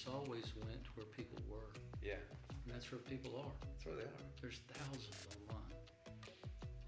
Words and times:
it's 0.00 0.08
always 0.08 0.48
went 0.56 0.80
where 0.96 1.04
people 1.12 1.36
were, 1.44 1.68
Yeah, 2.00 2.16
and 2.64 2.72
that's 2.72 2.88
where 2.88 3.04
people 3.04 3.36
are. 3.36 3.52
that's 3.68 3.84
where 3.84 4.00
they 4.00 4.08
are. 4.08 4.24
There's 4.40 4.64
thousands 4.72 5.12
online, 5.28 5.76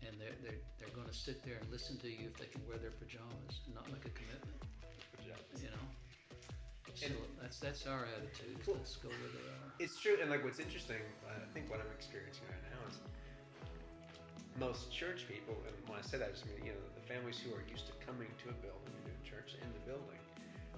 and 0.01 0.17
they're 0.17 0.33
they're 0.41 0.65
they're 0.81 0.97
going 0.97 1.09
to 1.09 1.13
sit 1.13 1.45
there 1.45 1.61
and 1.61 1.69
listen 1.69 2.01
to 2.01 2.09
you 2.09 2.33
if 2.33 2.41
they 2.41 2.49
can 2.49 2.65
wear 2.65 2.81
their 2.81 2.97
pajamas 2.97 3.61
and 3.69 3.77
not 3.77 3.85
make 3.93 4.09
a 4.09 4.15
commitment. 4.17 4.57
Pajamas. 5.21 5.61
You 5.61 5.77
know. 5.77 5.85
So 6.97 7.13
And- 7.13 7.37
that's 7.37 7.61
that's 7.61 7.85
our 7.85 8.09
attitude. 8.17 8.57
Cool. 8.65 8.81
Let's 8.81 8.97
go 8.97 9.13
where 9.13 9.29
they 9.37 9.45
are. 9.45 9.69
It's 9.77 10.01
true, 10.01 10.17
and 10.17 10.33
like 10.33 10.41
what's 10.41 10.61
interesting, 10.65 11.05
I 11.29 11.37
think 11.53 11.69
what 11.69 11.85
I'm 11.85 11.93
experiencing 11.93 12.49
right 12.49 12.65
now 12.73 12.81
is 12.89 12.97
most 14.57 14.89
church 14.89 15.29
people, 15.29 15.61
and 15.69 15.77
when 15.85 16.01
I 16.01 16.03
say 16.03 16.17
that, 16.17 16.29
I 16.29 16.33
just 16.33 16.49
mean 16.49 16.65
you 16.65 16.73
know 16.73 16.85
the 16.97 17.05
families 17.05 17.37
who 17.37 17.53
are 17.53 17.65
used 17.69 17.93
to 17.93 17.95
coming 18.09 18.33
to 18.41 18.49
a 18.49 18.57
building 18.65 18.89
and 18.97 19.05
doing 19.05 19.21
church 19.21 19.53
in 19.61 19.69
the 19.77 19.85
building 19.85 20.17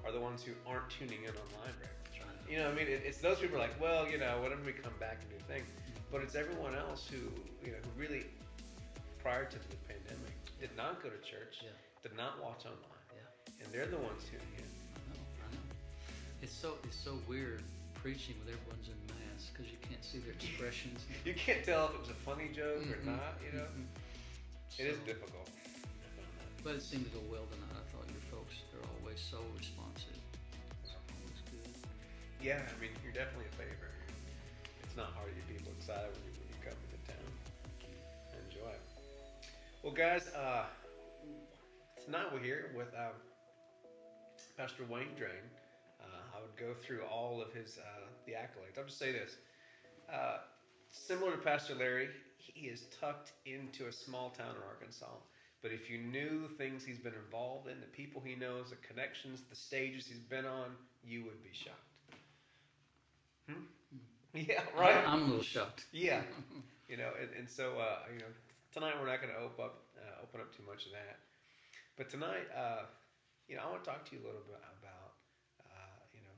are 0.03 0.11
the 0.11 0.19
ones 0.21 0.43
who 0.43 0.51
aren't 0.67 0.91
tuning 0.91 1.23
in 1.23 1.31
online 1.31 1.79
very. 1.79 1.95
You 2.49 2.59
know, 2.59 2.69
I 2.71 2.75
mean, 2.75 2.87
it, 2.87 3.03
it's 3.05 3.19
those 3.19 3.39
people 3.39 3.57
are 3.57 3.61
like, 3.61 3.81
well, 3.81 4.09
you 4.09 4.19
know, 4.19 4.41
whenever 4.43 4.63
we 4.65 4.73
come 4.73 4.93
back 5.01 5.19
and 5.23 5.31
do 5.31 5.45
things, 5.49 5.67
but 6.13 6.23
it's 6.23 6.35
everyone 6.35 6.75
else 6.75 7.09
who 7.09 7.17
you 7.65 7.73
know 7.73 7.79
who 7.83 8.01
really 8.01 8.27
prior 9.23 9.45
to 9.47 9.57
the 9.59 9.77
pandemic 9.89 10.35
did 10.61 10.71
not 10.77 11.03
go 11.03 11.09
to 11.09 11.17
church, 11.25 11.63
Yeah. 11.65 11.71
did 12.03 12.17
not 12.17 12.43
watch 12.43 12.67
online, 12.67 13.09
Yeah. 13.17 13.65
and 13.65 13.73
they're 13.73 13.87
the 13.87 13.97
ones 13.99 14.23
who. 14.31 14.37
in. 14.37 14.45
I 14.63 15.01
know, 15.17 15.25
I 15.49 15.55
know. 15.55 15.65
It's 16.43 16.53
so 16.53 16.75
it's 16.85 16.97
so 16.97 17.17
weird 17.27 17.63
preaching 17.95 18.37
with 18.45 18.53
everyone's 18.55 18.89
in 18.93 18.99
masks 19.09 19.49
because 19.51 19.73
you 19.73 19.79
can't 19.81 20.05
see 20.05 20.19
their 20.19 20.33
expressions. 20.37 21.01
You 21.25 21.33
can't 21.35 21.65
tell 21.65 21.89
if 21.89 21.95
it 21.95 22.01
was 22.01 22.11
a 22.11 22.21
funny 22.29 22.49
joke 22.53 22.85
or 22.93 23.01
Mhm, 23.01 23.17
not. 23.17 23.41
You 23.41 23.57
know, 23.59 23.65
mhm. 23.73 23.89
it 24.79 24.87
is 24.93 24.99
So- 25.01 25.07
difficult. 25.09 25.49
But 26.63 26.77
it 26.77 26.83
seemed 26.83 27.05
to 27.09 27.13
go 27.17 27.21
well 27.29 27.45
tonight. 27.53 27.77
I 27.77 27.85
thought 27.93 28.09
your 28.09 28.25
folks 28.33 28.57
they're 28.73 28.85
always 29.01 29.21
so 29.21 29.41
responsive. 29.57 30.17
Yeah, 32.45 32.61
I 32.61 32.79
mean, 32.79 32.91
you're 33.03 33.15
definitely 33.15 33.47
a 33.49 33.57
favorite. 33.57 33.97
It's 34.83 34.95
not 34.99 35.17
hard 35.17 35.31
to 35.31 35.35
get 35.35 35.49
people 35.49 35.73
excited 35.79 36.13
when 36.13 36.29
you, 36.29 36.33
when 36.37 36.49
you 36.53 36.61
come 36.61 36.77
into 36.85 37.01
town. 37.09 37.25
Enjoy. 38.37 38.77
Well, 39.83 39.95
guys, 39.95 40.29
uh, 40.37 40.67
tonight 42.05 42.27
we're 42.35 42.45
here 42.45 42.71
with 42.77 42.89
um, 42.93 43.17
Pastor 44.59 44.85
Wayne 44.91 45.17
Drain. 45.17 45.41
Uh, 45.99 46.37
I 46.37 46.43
would 46.43 46.55
go 46.61 46.75
through 46.75 47.01
all 47.11 47.41
of 47.41 47.51
his 47.55 47.79
uh, 47.79 48.05
the 48.27 48.33
accolades. 48.33 48.77
I'll 48.77 48.85
just 48.85 48.99
say 48.99 49.11
this: 49.11 49.39
uh, 50.13 50.41
similar 50.91 51.31
to 51.31 51.39
Pastor 51.39 51.75
Larry, 51.75 52.11
he 52.37 52.67
is 52.67 52.89
tucked 53.01 53.33
into 53.47 53.89
a 53.89 53.93
small 53.93 54.29
town 54.29 54.51
in 54.51 54.63
Arkansas. 54.69 55.17
But 55.63 55.73
if 55.73 55.89
you 55.89 55.97
knew 55.97 56.43
the 56.43 56.55
things 56.59 56.85
he's 56.85 56.99
been 56.99 57.17
involved 57.25 57.69
in, 57.69 57.81
the 57.81 57.87
people 57.87 58.21
he 58.23 58.35
knows, 58.35 58.69
the 58.69 58.77
connections, 58.87 59.41
the 59.49 59.57
stages 59.57 60.07
he's 60.07 60.19
been 60.19 60.45
on, 60.45 60.73
you 61.03 61.25
would 61.25 61.43
be 61.43 61.49
shocked. 61.51 61.94
Hmm? 63.49 63.65
Yeah, 64.35 64.63
right. 64.77 64.99
I'm 65.07 65.23
a 65.23 65.27
little 65.27 65.43
shocked. 65.43 65.87
Yeah, 65.93 66.23
you 66.89 66.97
know, 66.97 67.11
and, 67.21 67.31
and 67.39 67.49
so 67.49 67.79
uh, 67.79 68.03
you 68.13 68.19
know, 68.19 68.33
tonight 68.73 68.95
we're 68.99 69.07
not 69.07 69.23
going 69.23 69.33
to 69.33 69.39
open 69.39 69.65
up 69.65 69.87
uh, 69.95 70.23
open 70.27 70.41
up 70.41 70.51
too 70.57 70.65
much 70.67 70.87
of 70.87 70.93
that. 70.93 71.23
But 71.97 72.11
tonight, 72.11 72.51
uh, 72.51 72.91
you 73.47 73.55
know, 73.55 73.63
I 73.63 73.71
want 73.71 73.85
to 73.85 73.91
talk 73.91 74.03
to 74.11 74.17
you 74.17 74.23
a 74.23 74.27
little 74.27 74.43
bit 74.43 74.59
about 74.83 75.15
uh, 75.63 75.99
you 76.11 76.19
know 76.27 76.35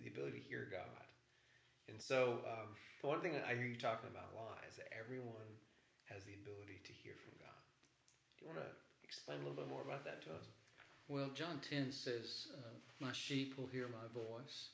the 0.00 0.08
ability 0.08 0.40
to 0.40 0.44
hear 0.48 0.66
God. 0.72 1.04
And 1.88 2.00
so, 2.00 2.40
um, 2.48 2.72
the 3.02 3.08
one 3.08 3.20
thing 3.20 3.36
I 3.44 3.54
hear 3.54 3.68
you 3.68 3.76
talking 3.76 4.08
about 4.10 4.32
a 4.32 4.36
lot 4.36 4.64
is 4.70 4.76
that 4.80 4.88
everyone 4.96 5.50
has 6.08 6.24
the 6.24 6.34
ability 6.34 6.80
to 6.84 6.92
hear 7.04 7.14
from 7.20 7.36
God. 7.38 7.62
Do 8.38 8.46
you 8.46 8.48
want 8.50 8.64
to 8.64 8.70
explain 9.04 9.38
a 9.38 9.42
little 9.44 9.56
bit 9.56 9.68
more 9.68 9.82
about 9.82 10.04
that 10.04 10.22
to 10.24 10.30
us? 10.34 10.48
Well, 11.08 11.30
John 11.34 11.60
10 11.70 11.92
says, 11.92 12.48
uh, 12.54 12.74
My 12.98 13.12
sheep 13.12 13.54
will 13.56 13.68
hear 13.68 13.86
my 13.88 14.06
voice. 14.12 14.70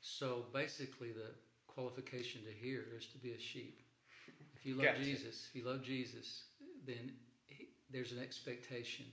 So 0.00 0.46
basically, 0.52 1.12
the 1.12 1.30
qualification 1.66 2.42
to 2.44 2.50
hear 2.52 2.84
is 2.96 3.06
to 3.08 3.18
be 3.18 3.32
a 3.32 3.38
sheep. 3.38 3.80
If 4.56 4.66
you 4.66 4.74
love 4.74 4.86
Gotcha. 4.86 5.02
Jesus, 5.02 5.48
if 5.48 5.54
you 5.54 5.64
love 5.68 5.82
Jesus, 5.82 6.44
then 6.86 7.12
he, 7.46 7.68
there's 7.90 8.12
an 8.12 8.18
expectation 8.18 9.06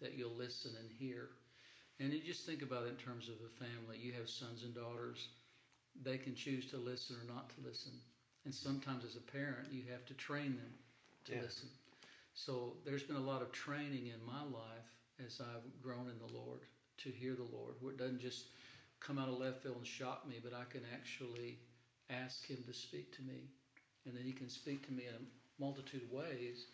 that 0.00 0.14
you'll 0.16 0.36
listen 0.36 0.72
and 0.78 0.90
hear. 0.98 1.28
And 1.98 2.12
you 2.12 2.20
just 2.20 2.46
think 2.46 2.62
about 2.62 2.84
it 2.84 2.90
in 2.90 2.96
terms 2.96 3.28
of 3.28 3.34
a 3.44 3.64
family. 3.64 3.98
You 3.98 4.12
have 4.14 4.28
sons 4.28 4.62
and 4.64 4.74
daughters. 4.74 5.28
They 6.02 6.16
can 6.18 6.34
choose 6.34 6.66
to 6.70 6.78
listen 6.78 7.16
or 7.16 7.32
not 7.34 7.50
to 7.50 7.56
listen. 7.66 7.92
And 8.44 8.54
sometimes, 8.54 9.04
as 9.04 9.16
a 9.16 9.20
parent, 9.20 9.68
you 9.70 9.82
have 9.90 10.04
to 10.06 10.14
train 10.14 10.56
them 10.56 10.72
to 11.26 11.32
Yeah. 11.34 11.42
listen. 11.42 11.68
So 12.34 12.76
there's 12.84 13.02
been 13.02 13.16
a 13.16 13.20
lot 13.20 13.42
of 13.42 13.52
training 13.52 14.06
in 14.06 14.22
my 14.24 14.42
life 14.42 14.88
as 15.24 15.40
I've 15.40 15.82
grown 15.82 16.08
in 16.08 16.18
the 16.18 16.32
Lord 16.32 16.60
to 16.98 17.10
hear 17.10 17.34
the 17.34 17.44
Lord, 17.44 17.74
where 17.80 17.92
it 17.92 17.98
doesn't 17.98 18.20
just 18.20 18.46
come 19.00 19.18
out 19.18 19.28
of 19.28 19.38
left 19.38 19.62
field 19.62 19.76
and 19.78 19.86
shock 19.86 20.26
me, 20.28 20.40
but 20.42 20.52
I 20.52 20.64
can 20.64 20.82
actually 20.92 21.58
ask 22.10 22.46
Him 22.46 22.62
to 22.66 22.72
speak 22.74 23.12
to 23.16 23.22
me, 23.22 23.50
and 24.06 24.14
then 24.16 24.24
He 24.24 24.32
can 24.32 24.48
speak 24.48 24.86
to 24.86 24.92
me 24.92 25.04
in 25.06 25.14
a 25.14 25.60
multitude 25.60 26.02
of 26.02 26.10
ways. 26.10 26.66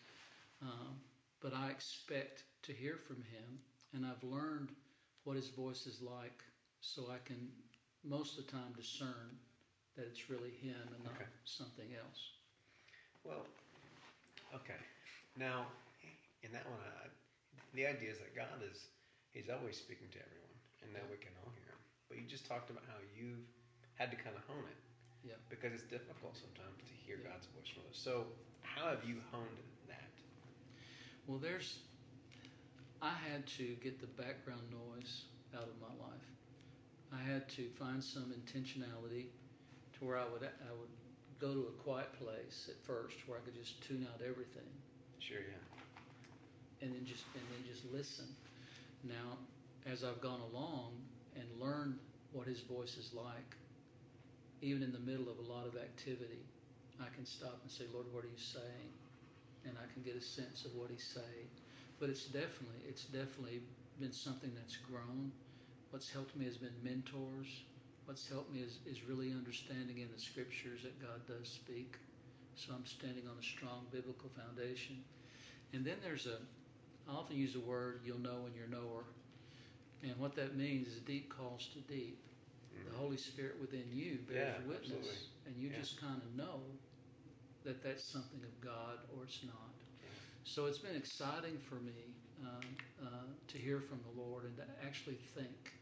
Um, 0.61 0.99
but 1.41 1.53
I 1.53 1.69
expect 1.69 2.43
to 2.63 2.73
hear 2.73 2.97
from 2.97 3.17
Him, 3.17 3.59
and 3.93 4.05
I've 4.05 4.23
learned 4.23 4.71
what 5.23 5.35
His 5.35 5.49
voice 5.49 5.85
is 5.87 6.01
like, 6.01 6.43
so 6.81 7.09
I 7.09 7.17
can 7.25 7.49
most 8.03 8.37
of 8.37 8.45
the 8.45 8.51
time 8.51 8.73
discern 8.75 9.37
that 9.95 10.05
it's 10.07 10.29
really 10.29 10.51
Him 10.51 10.93
and 10.93 11.03
not 11.03 11.13
Okay. 11.15 11.25
something 11.43 11.93
else. 11.93 12.31
Well, 13.23 13.45
okay. 14.53 14.79
Now, 15.35 15.67
in 16.43 16.51
that 16.51 16.65
one, 16.67 16.79
I, 16.79 17.07
the 17.73 17.85
idea 17.85 18.11
is 18.11 18.17
that 18.19 18.33
God 18.35 18.61
is, 18.69 18.87
He's 19.31 19.49
always 19.49 19.75
speaking 19.77 20.07
to 20.11 20.19
everyone, 20.19 20.57
and 20.81 20.93
that 20.95 21.05
we 21.09 21.17
can 21.17 21.31
all 21.43 21.51
hear. 21.51 21.66
But 22.09 22.17
you 22.17 22.25
just 22.25 22.45
talked 22.45 22.69
about 22.69 22.83
how 22.87 22.99
you've 23.15 23.45
had 23.95 24.11
to 24.11 24.17
kind 24.17 24.35
of 24.35 24.43
hone 24.47 24.63
it. 24.69 24.79
Yeah. 25.27 25.33
Because 25.49 25.73
it's 25.73 25.83
difficult 25.83 26.37
sometimes 26.37 26.77
to 26.87 26.93
hear 27.05 27.17
Yeah. 27.23 27.31
God's 27.31 27.47
voice 27.47 27.67
from 27.73 27.83
others. 27.83 27.97
So, 27.99 28.27
how 28.61 28.89
have 28.89 29.03
you 29.03 29.21
honed 29.31 29.57
that? 29.87 30.11
Well, 31.25 31.39
there's. 31.39 31.79
I 33.01 33.13
had 33.13 33.45
to 33.57 33.75
get 33.83 33.99
the 33.99 34.07
background 34.07 34.63
noise 34.71 35.25
out 35.55 35.67
of 35.67 35.75
my 35.81 35.93
life. 36.01 36.27
I 37.13 37.21
had 37.21 37.47
to 37.49 37.69
find 37.79 38.03
some 38.03 38.33
intentionality 38.33 39.27
to 39.97 40.05
where 40.05 40.17
I 40.17 40.25
would 40.25 40.43
I 40.43 40.71
would 40.79 40.89
go 41.39 41.53
to 41.53 41.67
a 41.67 41.83
quiet 41.83 42.11
place 42.13 42.67
at 42.69 42.75
first 42.85 43.15
where 43.27 43.37
I 43.37 43.41
could 43.41 43.53
just 43.55 43.81
tune 43.83 44.07
out 44.11 44.21
everything 44.21 44.65
Sure, 45.19 45.37
yeah. 45.37 46.81
and 46.81 46.93
then 46.93 47.05
just 47.05 47.23
and 47.35 47.43
then 47.53 47.63
just 47.71 47.85
listen. 47.93 48.25
Now, 49.03 49.37
as 49.85 50.03
I've 50.03 50.19
gone 50.21 50.41
along 50.51 50.93
and 51.37 51.61
learn 51.61 51.99
what 52.33 52.47
his 52.47 52.61
voice 52.61 52.97
is 52.97 53.11
like, 53.13 53.55
even 54.61 54.83
in 54.83 54.91
the 54.91 54.99
middle 54.99 55.29
of 55.29 55.37
a 55.39 55.51
lot 55.51 55.67
of 55.67 55.75
activity, 55.75 56.41
I 56.99 57.13
can 57.15 57.25
stop 57.25 57.59
and 57.61 57.71
say, 57.71 57.85
Lord, 57.93 58.07
what 58.11 58.23
are 58.23 58.33
you 58.33 58.41
saying? 58.41 58.91
And 59.65 59.77
I 59.77 59.85
can 59.93 60.01
get 60.01 60.15
a 60.15 60.21
sense 60.21 60.65
of 60.65 60.73
what 60.75 60.89
he's 60.89 61.05
saying. 61.05 61.47
But 61.99 62.09
it's 62.09 62.25
definitely 62.25 62.81
it's 62.87 63.05
definitely 63.05 63.61
been 63.99 64.13
something 64.13 64.51
that's 64.55 64.77
grown. 64.77 65.31
What's 65.91 66.09
helped 66.09 66.35
me 66.35 66.45
has 66.45 66.57
been 66.57 66.75
mentors. 66.83 67.47
What's 68.05 68.29
helped 68.29 68.53
me 68.53 68.61
is, 68.61 68.77
is 68.85 69.03
really 69.03 69.31
understanding 69.31 69.99
in 69.99 70.07
the 70.13 70.19
scriptures 70.19 70.81
that 70.83 70.99
God 71.01 71.25
does 71.27 71.49
speak. 71.49 71.97
So 72.55 72.73
I'm 72.73 72.85
standing 72.85 73.23
on 73.27 73.35
a 73.39 73.43
strong 73.43 73.85
biblical 73.91 74.29
foundation. 74.29 75.03
And 75.73 75.83
then 75.83 75.97
there's 76.01 76.25
a 76.25 76.37
I 77.09 77.15
often 77.15 77.37
use 77.37 77.53
the 77.53 77.61
word 77.61 78.01
you'll 78.05 78.19
know 78.19 78.43
when 78.43 78.53
you're 78.53 78.67
knower. 78.67 79.05
And 80.03 80.17
what 80.17 80.35
that 80.35 80.55
means 80.55 80.87
is 80.87 80.99
deep 81.01 81.29
calls 81.35 81.67
to 81.73 81.79
deep. 81.81 82.19
The 82.91 82.97
Holy 82.97 83.17
Spirit 83.17 83.59
within 83.59 83.83
you 83.91 84.19
bears 84.29 84.55
Yeah, 84.59 84.67
witness, 84.67 84.91
absolutely. 84.91 85.17
and 85.45 85.57
you 85.57 85.69
Yeah. 85.69 85.79
just 85.79 85.99
kind 85.99 86.21
of 86.21 86.35
know 86.35 86.61
that 87.63 87.81
that's 87.83 88.03
something 88.03 88.41
of 88.43 88.61
God 88.61 88.99
or 89.15 89.23
it's 89.23 89.43
not. 89.43 89.73
So 90.43 90.65
it's 90.67 90.77
been 90.77 90.95
exciting 90.95 91.57
for 91.59 91.75
me 91.75 92.13
um, 92.43 92.61
uh, 93.03 93.07
to 93.47 93.57
hear 93.57 93.81
from 93.81 93.99
the 94.03 94.21
Lord 94.21 94.45
and 94.45 94.55
to 94.57 94.63
actually 94.85 95.17
think 95.35 95.73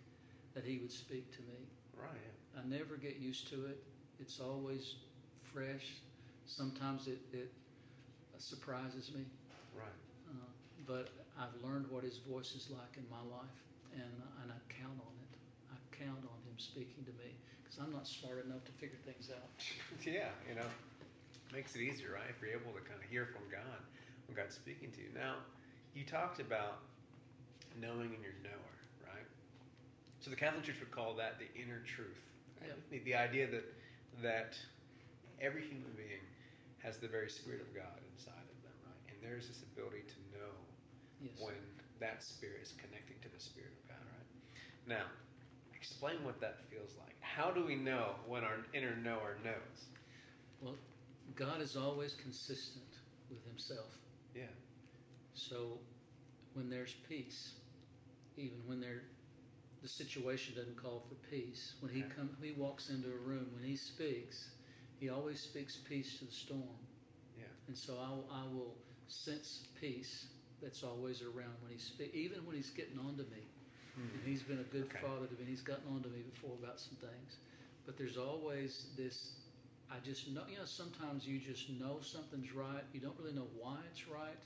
that 0.55 0.63
He 0.63 0.79
would 0.79 0.91
speak 0.91 1.31
to 1.35 1.41
me. 1.43 1.67
Right. 1.95 2.09
I 2.57 2.65
never 2.67 2.95
get 2.97 3.17
used 3.17 3.47
to 3.49 3.65
it. 3.67 3.83
It's 4.19 4.39
always 4.39 4.95
fresh. 5.43 5.97
Sometimes 6.45 7.07
it, 7.07 7.19
it 7.33 7.51
surprises 8.37 9.11
me. 9.13 9.25
Right. 9.77 9.87
Uh, 10.29 10.33
but 10.87 11.09
I've 11.37 11.53
learned 11.63 11.87
what 11.91 12.03
his 12.03 12.17
voice 12.17 12.55
is 12.55 12.69
like 12.71 12.97
in 12.97 13.05
my 13.09 13.21
life, 13.35 13.49
and, 13.95 14.15
and 14.43 14.47
I 14.51 14.59
count 14.71 14.99
on 14.99 15.15
it. 15.23 15.33
I 15.71 15.77
count 15.95 16.21
on 16.23 16.39
him 16.47 16.57
speaking 16.57 17.03
to 17.07 17.13
me 17.17 17.35
because 17.63 17.79
I'm 17.79 17.91
not 17.91 18.07
smart 18.07 18.43
enough 18.45 18.63
to 18.67 18.73
figure 18.79 18.99
things 19.07 19.31
out. 19.33 19.49
yeah, 20.05 20.31
you 20.47 20.55
know, 20.55 20.67
makes 21.53 21.75
it 21.75 21.81
easier, 21.81 22.13
right? 22.15 22.27
If 22.29 22.41
you're 22.43 22.53
able 22.55 22.71
to 22.75 22.83
kind 22.83 22.99
of 23.01 23.07
hear 23.09 23.25
from 23.25 23.47
God 23.51 23.81
when 24.27 24.35
God's 24.35 24.55
speaking 24.55 24.91
to 24.95 24.99
you. 25.01 25.11
Now, 25.15 25.39
you 25.93 26.03
talked 26.03 26.39
about 26.39 26.83
knowing 27.79 28.11
in 28.13 28.21
your 28.23 28.35
knower, 28.43 28.73
right? 29.07 29.27
So 30.19 30.29
the 30.29 30.35
Catholic 30.39 30.63
Church 30.63 30.79
would 30.79 30.91
call 30.91 31.15
that 31.15 31.39
the 31.39 31.47
inner 31.59 31.81
truth. 31.85 32.19
Right? 32.61 32.71
Yep. 32.71 32.79
The, 32.91 32.99
the 33.11 33.15
idea 33.15 33.47
that 33.51 33.65
that 34.23 34.55
every 35.41 35.61
human 35.61 35.91
being 35.97 36.23
has 36.79 36.97
the 36.97 37.07
very 37.07 37.29
Spirit 37.29 37.59
of 37.61 37.69
God 37.75 37.99
inside 38.15 38.47
of 38.47 38.57
them, 38.63 38.77
right? 38.87 39.03
And 39.11 39.17
there's 39.19 39.47
this 39.47 39.59
ability 39.75 40.07
to 40.07 40.19
know 40.39 40.51
Yes. 41.21 41.31
when 41.39 41.55
that 41.99 42.21
spirit 42.23 42.59
is 42.61 42.73
connecting 42.77 43.15
to 43.23 43.29
the 43.31 43.39
Spirit 43.39 43.71
of 43.71 43.81
God, 43.84 43.84
right? 43.84 43.84
Now, 44.87 45.05
explain 45.75 46.23
what 46.23 46.39
that 46.41 46.57
feels 46.69 46.91
like. 46.99 47.15
How 47.21 47.51
do 47.51 47.65
we 47.65 47.75
know 47.75 48.15
when 48.27 48.43
our 48.43 48.57
inner 48.73 48.95
knower 48.95 49.37
knows? 49.43 49.85
Well, 50.61 50.75
God 51.35 51.61
is 51.61 51.75
always 51.75 52.13
consistent 52.13 52.85
with 53.29 53.43
Himself. 53.45 53.97
Yeah. 54.35 54.43
So 55.33 55.79
when 56.53 56.69
there's 56.69 56.93
peace, 57.09 57.53
even 58.37 58.57
when 58.65 58.79
there, 58.79 59.01
the 59.81 59.87
situation 59.87 60.55
doesn't 60.55 60.81
call 60.81 61.03
for 61.09 61.15
peace, 61.29 61.73
when 61.81 61.91
He 61.91 62.01
Okay. 62.03 62.11
come, 62.15 62.29
He 62.41 62.51
walks 62.51 62.89
into 62.89 63.07
a 63.09 63.17
room, 63.17 63.47
when 63.55 63.63
He 63.63 63.75
speaks, 63.75 64.49
He 64.99 65.09
always 65.09 65.39
speaks 65.39 65.77
peace 65.77 66.19
to 66.19 66.25
the 66.25 66.31
storm. 66.31 66.77
Yeah. 67.37 67.45
And 67.67 67.77
so 67.77 67.97
I, 67.97 68.09
will- 68.09 68.29
I 68.31 68.43
will 68.53 68.75
sense 69.07 69.67
peace 69.79 70.27
that's 70.61 70.83
always 70.83 71.21
around 71.21 71.53
when 71.61 71.71
He 71.73 71.79
speaks, 71.79 72.15
even 72.15 72.45
when 72.45 72.55
He's 72.55 72.69
getting 72.71 72.99
on 72.99 73.17
to 73.17 73.23
me. 73.23 73.49
Mm-hmm. 73.97 74.17
And 74.19 74.27
he's 74.27 74.43
been 74.43 74.59
a 74.59 74.69
good 74.75 74.85
Okay. 74.91 74.99
father 74.99 75.27
to 75.27 75.33
me. 75.39 75.45
He's 75.47 75.61
gotten 75.61 75.87
on 75.93 76.01
to 76.03 76.09
me 76.09 76.21
before 76.33 76.51
about 76.61 76.79
some 76.79 76.97
things. 76.97 77.37
But 77.85 77.97
there's 77.97 78.17
always 78.17 78.87
this 78.97 79.33
I 79.91 79.97
just 80.03 80.27
know, 80.29 80.41
you 80.49 80.57
know, 80.57 80.65
sometimes 80.65 81.27
you 81.27 81.39
just 81.39 81.69
know 81.69 81.99
something's 82.01 82.51
right. 82.53 82.83
You 82.91 82.99
don't 82.99 83.15
really 83.19 83.33
know 83.33 83.47
why 83.59 83.77
it's 83.91 84.07
right. 84.07 84.41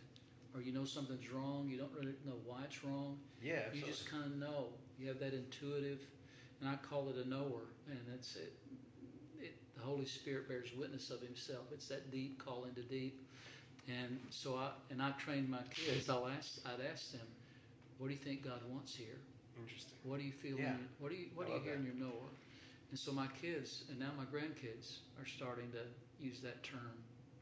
Or 0.54 0.62
you 0.62 0.74
know 0.74 0.84
something's 0.84 1.30
wrong. 1.32 1.68
You 1.70 1.78
don't 1.78 1.94
really 1.94 2.16
know 2.26 2.36
why 2.46 2.64
it's 2.66 2.84
wrong. 2.84 3.18
Yeah. 3.42 3.54
Absolutely. 3.68 3.80
You 3.80 3.86
just 3.86 4.10
kind 4.10 4.24
of 4.26 4.36
know. 4.38 4.68
You 5.00 5.08
have 5.08 5.20
that 5.20 5.34
intuitive, 5.34 6.00
and 6.60 6.70
I 6.70 6.76
call 6.76 7.10
it 7.10 7.16
a 7.16 7.28
knower. 7.30 7.72
And 7.88 8.00
it's 8.14 8.36
it, 8.36 8.54
it. 9.40 9.56
The 9.78 9.82
Holy 9.82 10.06
Spirit 10.06 10.50
bears 10.50 10.70
witness 10.78 11.10
of 11.10 11.22
Himself. 11.22 11.66
It's 11.72 11.88
that 11.88 12.12
deep 12.12 12.44
call 12.44 12.66
into 12.66 12.82
deep. 12.82 13.26
And 13.88 14.20
so 14.30 14.56
I 14.58 14.72
and 14.92 15.02
I 15.02 15.12
trained 15.12 15.50
my 15.50 15.64
kids. 15.74 16.10
I'll 16.10 16.28
ask. 16.28 16.60
I'd 16.66 16.86
ask 16.92 17.12
them, 17.14 17.28
"What 17.98 18.08
do 18.08 18.14
you 18.14 18.20
think 18.20 18.44
God 18.44 18.60
wants 18.70 18.94
here?" 18.96 19.18
Interesting. 19.62 19.98
What 20.04 20.20
do 20.20 20.26
you 20.26 20.32
feel? 20.32 20.58
Yeah. 20.60 20.76
In 20.76 20.88
what 21.00 21.10
do 21.12 21.18
you 21.18 21.28
What 21.36 21.48
I 21.48 21.52
do 21.52 21.56
you 21.58 21.62
hear 21.64 21.74
that. 21.74 21.80
in 21.80 21.86
your 21.86 21.96
knower? 21.96 22.30
And 22.90 22.98
so 23.00 23.12
my 23.12 23.28
kids, 23.42 23.84
and 23.90 24.00
now 24.00 24.10
my 24.18 24.26
grandkids, 24.26 25.00
are 25.20 25.26
starting 25.26 25.72
to 25.72 25.84
use 26.24 26.40
that 26.42 26.64
term. 26.64 26.94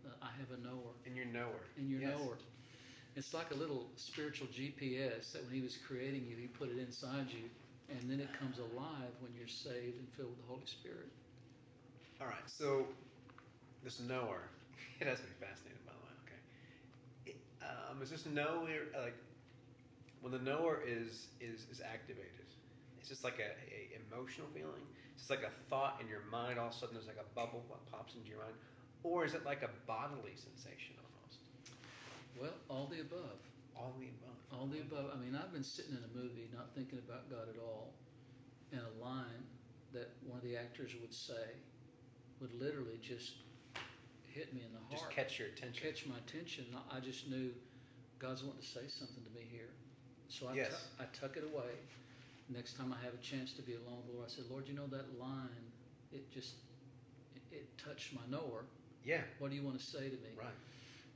Uh, 0.06 0.10
I 0.22 0.30
have 0.40 0.52
a 0.52 0.62
knower 0.62 0.92
In 1.06 1.16
your 1.16 1.26
knower. 1.26 1.62
in 1.78 1.90
your 1.90 2.02
Yes. 2.02 2.18
knower. 2.20 2.38
It's 3.16 3.34
like 3.34 3.52
a 3.52 3.56
little 3.56 3.90
spiritual 3.96 4.48
GPS 4.48 5.32
that 5.32 5.44
when 5.44 5.54
He 5.54 5.62
was 5.62 5.78
creating 5.78 6.26
you, 6.28 6.36
He 6.36 6.48
put 6.48 6.70
it 6.70 6.78
inside 6.78 7.28
you, 7.32 7.50
and 7.90 8.10
then 8.10 8.20
it 8.20 8.32
comes 8.34 8.60
alive 8.60 9.14
when 9.22 9.34
you're 9.38 9.48
saved 9.48 9.98
and 9.98 10.08
filled 10.16 10.30
with 10.30 10.40
the 10.42 10.48
Holy 10.48 10.66
Spirit. 10.66 11.10
All 12.22 12.28
right. 12.28 12.44
So 12.48 12.88
this 13.84 14.00
knower, 14.00 14.42
it 15.00 15.08
has 15.08 15.20
me 15.20 15.30
fascinated 15.40 15.84
by 15.86 15.94
the 15.94 16.04
way. 16.06 16.14
Okay. 16.26 16.42
It, 17.32 17.38
um, 17.64 18.02
is 18.02 18.10
this 18.10 18.26
knower 18.26 18.68
like 19.02 19.16
when 20.22 20.32
the 20.32 20.40
knower 20.40 20.82
is 20.86 21.28
is 21.40 21.66
is 21.72 21.82
activated? 21.82 22.46
It's 23.00 23.10
just 23.10 23.24
like 23.24 23.40
a, 23.40 23.52
a 23.72 24.00
emotional 24.04 24.48
feeling. 24.54 24.84
It's 25.14 25.24
just 25.28 25.30
like 25.32 25.44
a 25.48 25.54
thought 25.70 26.02
in 26.02 26.08
your 26.08 26.24
mind. 26.32 26.60
All 26.60 26.68
of 26.68 26.74
a 26.74 26.76
sudden, 26.76 26.96
there's 26.96 27.08
like 27.08 27.22
a 27.22 27.30
bubble 27.36 27.64
that 27.70 27.80
pops 27.92 28.16
into 28.16 28.28
your 28.30 28.40
mind, 28.40 28.56
or 29.04 29.24
is 29.26 29.34
it 29.34 29.46
like 29.46 29.64
a 29.64 29.70
bodily 29.88 30.36
sensation 30.36 30.96
almost? 31.00 31.40
Well, 32.40 32.58
all 32.70 32.88
the 32.92 33.02
above. 33.02 33.40
All 33.76 33.96
the 34.00 34.10
above. 34.10 34.38
All 34.52 34.68
the 34.68 34.82
above. 34.82 35.12
I 35.14 35.18
mean, 35.18 35.36
I've 35.36 35.54
been 35.54 35.64
sitting 35.64 35.96
in 35.96 36.04
a 36.04 36.12
movie 36.18 36.50
not 36.54 36.74
thinking 36.76 37.00
about 37.00 37.30
God 37.30 37.48
at 37.50 37.60
all, 37.62 37.94
and 38.72 38.82
a 38.82 39.04
line 39.04 39.46
that 39.94 40.12
one 40.28 40.38
of 40.38 40.44
the 40.44 40.58
actors 40.58 40.92
would 41.00 41.14
say 41.14 41.56
would 42.42 42.54
literally 42.60 43.00
just 43.02 43.40
hit 44.34 44.54
me 44.54 44.62
in 44.62 44.72
the 44.74 44.80
heart. 44.80 44.92
Just 44.92 45.10
catch 45.10 45.40
your 45.40 45.48
attention. 45.50 45.82
catch 45.82 46.06
my 46.06 46.18
attention. 46.18 46.66
I- 46.76 46.98
I 46.98 47.00
just 47.00 47.28
knew 47.28 47.54
God's 48.20 48.44
wanting 48.44 48.62
to 48.62 48.68
say 48.68 48.86
something 48.88 49.24
to 49.24 49.32
me 49.32 49.48
here. 49.50 49.70
So 50.30 50.48
I, 50.48 50.54
Yes. 50.56 50.70
tu- 50.70 51.04
I 51.04 51.06
tuck 51.20 51.38
it 51.38 51.44
away. 51.44 51.72
Next 52.50 52.74
time 52.78 52.94
I 52.94 53.04
have 53.04 53.14
a 53.14 53.18
chance 53.24 53.54
to 53.54 53.62
be 53.62 53.74
alone 53.74 53.98
with 53.98 54.08
the 54.08 54.14
Lord, 54.14 54.28
I 54.30 54.32
said, 54.32 54.46
Lord, 54.50 54.68
you 54.68 54.74
know 54.74 54.88
that 54.88 55.20
line, 55.20 55.50
it 56.14 56.30
just, 56.32 56.56
it, 57.36 57.42
it 57.56 57.78
touched 57.78 58.14
my 58.14 58.22
knower. 58.30 58.64
Yeah. 59.04 59.22
What 59.40 59.50
do 59.52 59.56
you 59.58 59.64
want 59.64 59.80
to 59.80 59.86
say 59.86 60.10
to 60.10 60.16
me? 60.16 60.30
Right. 60.38 60.48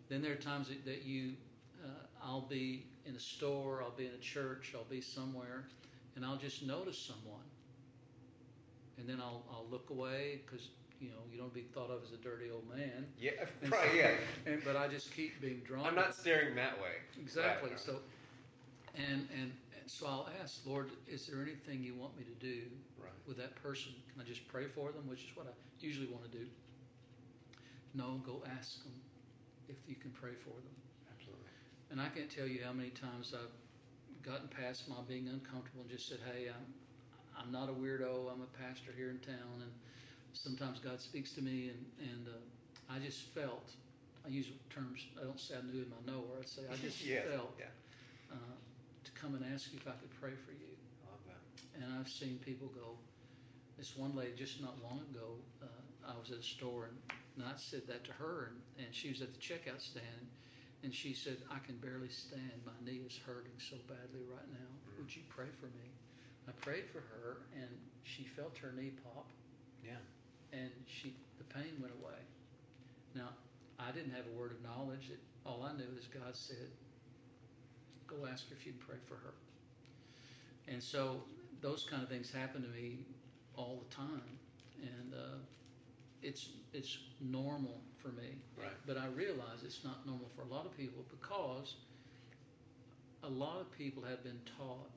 Then 0.09 0.21
there 0.21 0.33
are 0.33 0.35
times 0.35 0.67
that, 0.69 0.83
that 0.85 1.03
you, 1.03 1.33
uh, 1.83 1.87
I'll 2.23 2.41
be 2.49 2.85
in 3.05 3.15
a 3.15 3.19
store, 3.19 3.81
I'll 3.81 3.91
be 3.95 4.07
in 4.07 4.13
a 4.13 4.17
church, 4.17 4.73
I'll 4.75 4.83
be 4.85 5.01
somewhere, 5.01 5.63
and 6.15 6.25
I'll 6.25 6.37
just 6.37 6.63
notice 6.63 6.97
someone, 6.97 7.43
and 8.97 9.07
then 9.07 9.19
I'll 9.21 9.43
I'll 9.51 9.65
look 9.71 9.89
away 9.89 10.41
because 10.45 10.67
you 10.99 11.07
know 11.09 11.15
you 11.31 11.37
don't 11.39 11.53
be 11.53 11.61
thought 11.73 11.89
of 11.89 12.03
as 12.03 12.11
a 12.11 12.17
dirty 12.17 12.51
old 12.51 12.67
man, 12.69 13.05
Yeah. 13.19 13.31
And 13.63 13.71
Right. 13.71 13.89
so- 13.89 13.95
Yeah. 13.97 14.11
and 14.45 14.61
but 14.65 14.75
I 14.75 14.87
just 14.89 15.13
keep 15.15 15.39
being 15.41 15.61
drawn. 15.65 15.85
I'm 15.85 15.95
not 15.95 16.13
staring 16.13 16.55
that 16.55 16.79
way. 16.81 16.91
exactly 17.19 17.69
Right. 17.71 17.79
so, 17.79 17.99
and, 18.95 19.27
and 19.33 19.51
and 19.79 19.89
so 19.89 20.05
I'll 20.07 20.29
ask 20.43 20.65
Lord, 20.65 20.89
is 21.07 21.27
there 21.27 21.41
anything 21.41 21.83
you 21.83 21.95
want 21.95 22.17
me 22.17 22.23
to 22.23 22.37
do 22.45 22.61
Right. 23.01 23.11
with 23.27 23.37
that 23.37 23.55
person? 23.61 23.91
Can 24.11 24.21
I 24.21 24.25
just 24.25 24.47
pray 24.47 24.67
for 24.67 24.91
them, 24.91 25.07
which 25.07 25.23
is 25.23 25.35
what 25.35 25.47
I 25.47 25.51
usually 25.79 26.07
want 26.07 26.23
to 26.31 26.37
do? 26.37 26.45
No, 27.93 28.21
go 28.25 28.41
ask 28.57 28.83
them 28.83 28.93
if 29.67 29.75
you 29.87 29.95
can 29.95 30.11
pray 30.11 30.31
for 30.43 30.49
them. 30.49 30.75
Absolutely. 31.11 31.47
And 31.91 31.99
I 31.99 32.07
can't 32.09 32.29
tell 32.29 32.47
you 32.47 32.59
how 32.63 32.71
many 32.71 32.89
times 32.89 33.33
I've 33.35 33.51
gotten 34.23 34.47
past 34.47 34.87
my 34.87 34.95
being 35.07 35.27
uncomfortable 35.27 35.81
and 35.81 35.89
just 35.89 36.07
said, 36.07 36.19
"Hey, 36.33 36.47
I'm 36.49 36.65
I'm 37.37 37.51
not 37.51 37.69
a 37.69 37.73
weirdo. 37.73 38.31
I'm 38.31 38.41
a 38.41 38.51
pastor 38.57 38.91
here 38.95 39.09
in 39.09 39.19
town, 39.19 39.61
and 39.61 39.71
sometimes 40.33 40.79
God 40.79 41.01
speaks 41.01 41.33
to 41.33 41.41
me, 41.41 41.69
and 41.69 41.85
and 42.11 42.27
uh, 42.27 42.93
I 42.93 42.99
just 42.99 43.23
felt. 43.33 43.71
I 44.23 44.29
use 44.29 44.47
terms. 44.69 45.01
I 45.19 45.23
don't 45.25 45.39
say 45.39 45.55
I 45.57 45.61
knew 45.65 45.81
him. 45.81 45.93
I 45.97 46.05
know, 46.05 46.19
knower. 46.19 46.39
I 46.41 46.45
say 46.45 46.61
I 46.71 46.75
just 46.85 47.01
Yes. 47.01 47.25
felt 47.27 47.55
Yeah. 47.59 47.65
uh, 48.31 48.35
come 49.21 49.35
and 49.35 49.45
ask 49.53 49.71
you 49.71 49.77
if 49.77 49.87
I 49.87 49.93
could 50.01 50.09
pray 50.19 50.33
for 50.33 50.51
you. 50.51 50.73
I 51.05 51.13
love 51.13 51.21
that. 51.29 51.41
And 51.77 51.85
I've 51.99 52.09
seen 52.09 52.39
people 52.43 52.67
go. 52.73 52.97
This 53.77 53.93
one 53.95 54.15
lady 54.15 54.33
just 54.35 54.61
not 54.61 54.81
long 54.81 55.01
ago, 55.13 55.37
uh, 55.61 56.09
I 56.09 56.17
was 56.17 56.31
at 56.31 56.39
a 56.39 56.43
store 56.43 56.89
and, 56.89 56.97
and 57.37 57.45
I 57.45 57.53
said 57.55 57.85
that 57.87 58.03
to 58.05 58.11
her, 58.13 58.49
and, 58.49 58.85
and 58.85 58.93
she 58.93 59.09
was 59.09 59.21
at 59.21 59.33
the 59.33 59.39
checkout 59.39 59.79
stand, 59.79 60.25
and 60.83 60.93
she 60.93 61.13
said, 61.13 61.37
"I 61.49 61.59
can 61.65 61.77
barely 61.77 62.09
stand. 62.09 62.51
My 62.65 62.75
knee 62.83 63.01
is 63.05 63.17
hurting 63.25 63.55
so 63.57 63.77
badly 63.87 64.25
right 64.27 64.49
now. 64.51 64.69
Would 64.97 65.15
you 65.15 65.21
pray 65.29 65.47
for 65.59 65.67
me?" 65.67 65.87
I 66.47 66.51
prayed 66.59 66.89
for 66.91 66.99
her, 66.99 67.37
and 67.55 67.69
she 68.03 68.25
felt 68.35 68.57
her 68.57 68.73
knee 68.75 68.91
pop, 69.03 69.29
Yeah. 69.85 70.01
and 70.51 70.69
she 70.85 71.15
the 71.37 71.45
pain 71.45 71.77
went 71.79 71.93
away. 72.01 72.19
Now, 73.15 73.29
I 73.79 73.91
didn't 73.91 74.11
have 74.11 74.25
a 74.27 74.37
word 74.37 74.51
of 74.51 74.61
knowledge. 74.61 75.09
All 75.45 75.63
I 75.63 75.73
knew 75.73 75.89
is 75.97 76.07
God 76.07 76.35
said, 76.35 76.69
"Go 78.11 78.27
ask 78.27 78.49
her 78.49 78.55
if 78.59 78.65
you 78.65 78.73
can 78.73 78.81
pray 78.81 78.97
for 79.07 79.15
her." 79.15 79.33
And 80.67 80.83
so 80.83 81.23
those 81.61 81.85
kind 81.89 82.03
of 82.03 82.09
things 82.09 82.31
happen 82.31 82.61
to 82.61 82.69
me 82.69 83.05
all 83.55 83.83
the 83.87 83.95
time, 83.95 84.39
and 84.81 85.13
uh, 85.13 85.37
it's 86.21 86.49
it's 86.73 86.97
normal 87.19 87.81
for 88.01 88.09
me. 88.09 88.37
Right. 88.57 88.69
But 88.87 88.97
I 88.97 89.07
realize 89.07 89.63
it's 89.65 89.83
not 89.83 90.05
normal 90.05 90.29
for 90.35 90.43
a 90.43 90.47
lot 90.53 90.65
of 90.65 90.77
people 90.77 91.03
because 91.09 91.75
a 93.23 93.29
lot 93.29 93.61
of 93.61 93.71
people 93.71 94.03
have 94.03 94.23
been 94.23 94.39
taught 94.57 94.91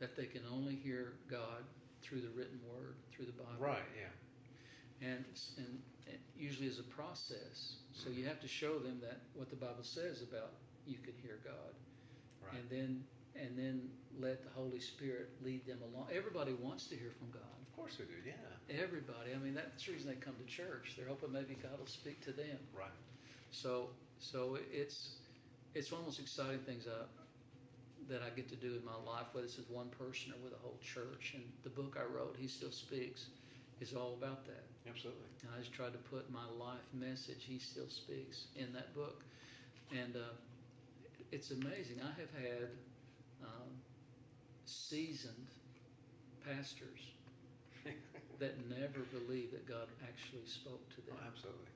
that 0.00 0.16
they 0.16 0.26
can 0.26 0.42
only 0.52 0.74
hear 0.74 1.14
God 1.30 1.62
through 2.02 2.20
the 2.20 2.30
written 2.30 2.58
word, 2.68 2.96
through 3.12 3.26
the 3.26 3.32
Bible 3.32 3.56
Right. 3.58 3.78
Yeah. 3.96 5.08
and 5.08 5.24
and 5.58 5.82
it 6.06 6.20
usually 6.36 6.68
is 6.68 6.78
a 6.78 6.82
process. 6.84 7.76
So 7.92 8.10
you 8.10 8.26
have 8.26 8.40
to 8.40 8.48
show 8.48 8.78
them 8.78 9.00
that 9.02 9.20
what 9.34 9.50
the 9.50 9.56
Bible 9.56 9.82
says 9.84 10.22
about 10.22 10.52
you 10.86 10.98
can 10.98 11.14
hear 11.22 11.38
God, 11.44 11.72
Right. 12.46 12.60
and 12.60 12.70
then 12.70 13.04
and 13.36 13.58
then 13.58 13.88
let 14.20 14.44
the 14.44 14.50
Holy 14.50 14.78
Spirit 14.80 15.30
lead 15.42 15.66
them 15.66 15.78
along. 15.82 16.06
Everybody 16.14 16.52
wants 16.54 16.86
to 16.86 16.94
hear 16.94 17.10
from 17.18 17.30
God. 17.30 17.42
of 17.60 17.76
course 17.76 17.98
we 17.98 18.04
do. 18.04 18.14
Yeah. 18.24 18.82
Everybody. 18.82 19.34
I 19.34 19.38
mean, 19.38 19.54
that's 19.54 19.84
the 19.84 19.92
reason 19.92 20.08
they 20.08 20.16
come 20.16 20.34
to 20.38 20.46
church. 20.46 20.94
They're 20.96 21.08
hoping 21.08 21.32
maybe 21.32 21.56
God 21.60 21.78
will 21.78 21.86
speak 21.86 22.20
to 22.24 22.32
them. 22.32 22.58
Right. 22.72 22.94
So 23.50 23.90
so 24.18 24.58
it's 24.72 25.16
it's 25.74 25.90
one 25.90 26.00
of 26.00 26.06
those 26.06 26.20
exciting 26.20 26.60
things 26.60 26.86
I, 26.86 27.04
that 28.08 28.22
I 28.22 28.30
get 28.34 28.48
to 28.50 28.56
do 28.56 28.76
in 28.76 28.84
my 28.84 28.94
life, 29.10 29.26
whether 29.32 29.46
it's 29.46 29.56
with 29.56 29.70
one 29.70 29.88
person 29.88 30.32
or 30.32 30.38
with 30.44 30.52
a 30.52 30.62
whole 30.62 30.78
church. 30.82 31.32
And 31.34 31.44
the 31.62 31.70
book 31.70 31.96
I 31.98 32.04
wrote, 32.04 32.36
He 32.38 32.46
Still 32.46 32.70
Speaks, 32.70 33.26
is 33.80 33.94
all 33.94 34.14
about 34.16 34.46
that. 34.46 34.64
Absolutely. 34.88 35.26
And 35.42 35.50
I 35.56 35.58
just 35.58 35.72
tried 35.72 35.92
to 35.92 35.98
put 35.98 36.30
my 36.30 36.46
life 36.58 36.84
message, 36.92 37.44
He 37.44 37.58
Still 37.58 37.88
Speaks, 37.88 38.46
in 38.56 38.72
that 38.74 38.94
book. 38.94 39.24
And 39.90 40.16
uh, 40.16 40.34
it's 41.34 41.50
amazing. 41.50 41.98
I 42.00 42.10
have 42.20 42.30
had 42.40 42.68
um, 43.42 43.70
seasoned 44.66 45.48
pastors 46.46 47.00
that 48.38 48.54
never 48.70 49.00
believed 49.12 49.52
that 49.52 49.66
God 49.66 49.88
actually 50.06 50.46
spoke 50.46 50.88
to 50.94 51.00
them. 51.02 51.16
Oh, 51.18 51.26
absolutely. 51.26 51.66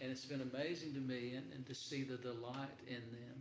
And 0.00 0.12
it's 0.12 0.24
been 0.24 0.42
amazing 0.54 0.94
to 0.94 1.00
me 1.00 1.34
and, 1.34 1.52
and 1.52 1.66
to 1.66 1.74
see 1.74 2.04
the 2.04 2.16
delight 2.16 2.78
in 2.86 3.02
them 3.12 3.38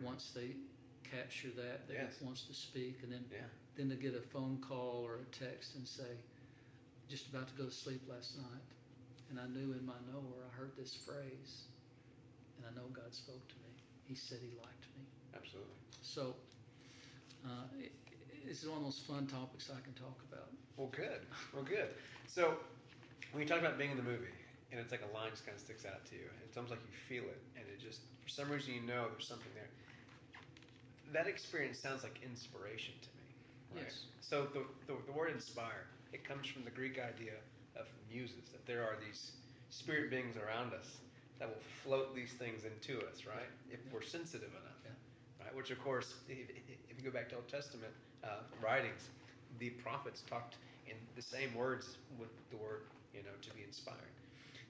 Mm. 0.00 0.06
once 0.06 0.32
they 0.34 0.56
capture 1.04 1.50
that, 1.54 1.86
that 1.86 1.94
Yes. 1.94 2.22
wants 2.22 2.44
to 2.46 2.54
speak, 2.54 3.02
and 3.02 3.12
then 3.12 3.24
Yeah. 3.30 3.44
then 3.76 3.90
to 3.90 3.96
get 3.96 4.14
a 4.14 4.22
phone 4.22 4.58
call 4.60 5.04
or 5.04 5.16
a 5.18 5.24
text 5.26 5.74
and 5.76 5.86
say, 5.86 6.16
just 7.08 7.28
about 7.28 7.46
to 7.48 7.54
go 7.54 7.66
to 7.66 7.70
sleep 7.70 8.00
last 8.08 8.38
night, 8.38 8.64
and 9.28 9.38
I 9.38 9.46
knew 9.48 9.74
in 9.74 9.84
my 9.84 10.00
knower 10.10 10.48
I 10.48 10.56
heard 10.56 10.74
this 10.76 10.94
phrase, 10.96 11.66
and 12.56 12.66
I 12.66 12.70
know 12.74 12.88
God 12.88 13.12
spoke 13.14 13.46
to 13.48 13.54
me. 13.56 13.61
He 14.06 14.14
said 14.14 14.38
He 14.40 14.56
liked 14.58 14.86
me. 14.96 15.04
Absolutely. 15.34 15.70
So 16.02 16.34
uh, 17.44 17.66
it, 17.78 17.92
is 18.48 18.66
one 18.66 18.78
of 18.78 18.84
those 18.84 18.98
fun 18.98 19.26
topics 19.26 19.70
I 19.70 19.80
can 19.80 19.94
talk 19.94 20.18
about. 20.30 20.50
Well, 20.76 20.90
good. 20.90 21.22
Well, 21.54 21.64
good. 21.64 21.88
So, 22.26 22.54
when 23.32 23.42
you 23.42 23.48
talk 23.48 23.60
about 23.60 23.78
being 23.78 23.90
in 23.90 23.96
the 23.96 24.02
movie, 24.02 24.34
and 24.70 24.80
it's 24.80 24.90
like 24.90 25.02
a 25.02 25.14
line 25.14 25.30
just 25.30 25.46
kind 25.46 25.54
of 25.54 25.62
sticks 25.62 25.84
out 25.86 26.04
to 26.06 26.14
you, 26.14 26.26
it's 26.44 26.56
almost 26.56 26.72
like 26.72 26.82
you 26.82 26.96
feel 27.08 27.28
it, 27.28 27.40
and 27.56 27.64
it 27.68 27.80
just, 27.80 28.00
for 28.22 28.28
some 28.28 28.50
reason, 28.50 28.74
you 28.74 28.82
know 28.82 29.06
there's 29.10 29.26
something 29.26 29.50
there. 29.54 29.70
That 31.12 31.26
experience 31.26 31.78
sounds 31.78 32.02
like 32.02 32.18
inspiration 32.24 32.94
to 33.02 33.08
me. 33.16 33.80
Right? 33.80 33.84
Yes. 33.86 34.04
So, 34.20 34.48
the, 34.52 34.64
the, 34.86 34.98
the 35.06 35.12
word 35.12 35.32
inspire, 35.32 35.86
it 36.12 36.26
comes 36.26 36.46
from 36.46 36.64
the 36.64 36.70
Greek 36.70 36.98
idea 36.98 37.38
of 37.76 37.86
muses, 38.10 38.50
that 38.52 38.66
there 38.66 38.82
are 38.82 38.96
these 39.04 39.32
spirit 39.70 40.10
beings 40.10 40.36
around 40.36 40.74
us 40.74 41.00
that 41.42 41.50
will 41.50 41.66
float 41.82 42.14
these 42.14 42.30
things 42.38 42.62
into 42.62 43.02
us, 43.10 43.26
right? 43.26 43.50
If 43.66 43.80
we're 43.92 44.06
sensitive 44.06 44.54
enough. 44.54 44.78
Yeah. 44.86 44.94
Right? 45.42 45.50
Which, 45.56 45.72
of 45.72 45.82
course, 45.82 46.14
if, 46.28 46.38
if 46.86 46.94
you 46.96 47.02
go 47.02 47.10
back 47.10 47.28
to 47.30 47.34
Old 47.34 47.48
Testament 47.50 47.90
uh, 48.22 48.46
writings, 48.62 49.10
the 49.58 49.70
prophets 49.82 50.22
talked 50.30 50.54
in 50.86 50.94
the 51.16 51.22
same 51.22 51.52
words 51.58 51.98
with 52.14 52.30
the 52.54 52.56
word, 52.62 52.86
you 53.12 53.26
know, 53.26 53.34
to 53.42 53.50
be 53.58 53.66
inspired. 53.66 54.14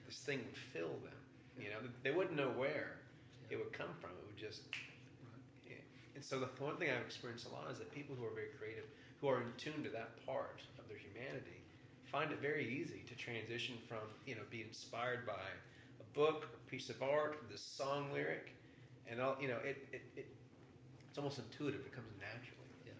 This 0.09 0.17
thing 0.17 0.41
would 0.49 0.57
fill 0.57 0.97
them. 1.05 1.13
You 1.61 1.69
know, 1.69 1.77
they 2.01 2.09
wouldn't 2.09 2.35
know 2.35 2.49
where 2.57 2.97
it 3.51 3.57
would 3.61 3.71
come 3.71 3.93
from. 4.01 4.09
It 4.09 4.25
would 4.25 4.41
just. 4.41 4.65
Yeah. 5.69 5.77
And 6.15 6.25
so 6.25 6.39
the 6.39 6.49
one 6.57 6.77
thing 6.77 6.89
I've 6.89 7.05
experienced 7.05 7.45
a 7.45 7.53
lot 7.53 7.69
is 7.69 7.77
that 7.77 7.93
people 7.93 8.17
who 8.17 8.25
are 8.25 8.33
very 8.33 8.49
creative, 8.57 8.89
who 9.21 9.29
are 9.29 9.45
in 9.45 9.53
tune 9.61 9.85
to 9.85 9.93
that 9.93 10.17
part 10.25 10.57
of 10.81 10.89
their 10.89 10.97
humanity, 10.97 11.61
find 12.09 12.33
it 12.33 12.41
very 12.41 12.65
easy 12.65 13.05
to 13.05 13.13
transition 13.13 13.77
from, 13.87 14.09
you 14.25 14.33
know, 14.33 14.41
be 14.49 14.65
inspired 14.65 15.29
by 15.29 15.45
book, 16.13 16.43
or 16.45 16.59
piece 16.69 16.89
of 16.89 17.01
art, 17.01 17.37
this 17.49 17.61
song 17.61 18.11
lyric, 18.13 18.53
and 19.07 19.19
all. 19.21 19.35
You 19.39 19.47
know, 19.49 19.57
it 19.63 19.87
it, 19.91 20.01
it 20.15 20.27
it's 21.09 21.17
almost 21.17 21.39
intuitive. 21.39 21.81
It 21.85 21.93
comes 21.93 22.11
naturally. 22.19 22.59
Yeah. 22.85 22.93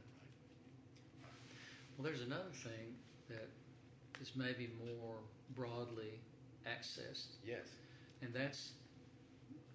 Well, 1.98 2.03
there's 2.05 2.22
another 2.22 2.51
thing 2.51 2.96
that 3.29 3.50
is 4.22 4.32
maybe 4.36 4.70
more 4.86 5.17
broadly 5.55 6.20
accessed, 6.67 7.38
Yes. 7.46 7.67
and 8.22 8.34
that's 8.34 8.72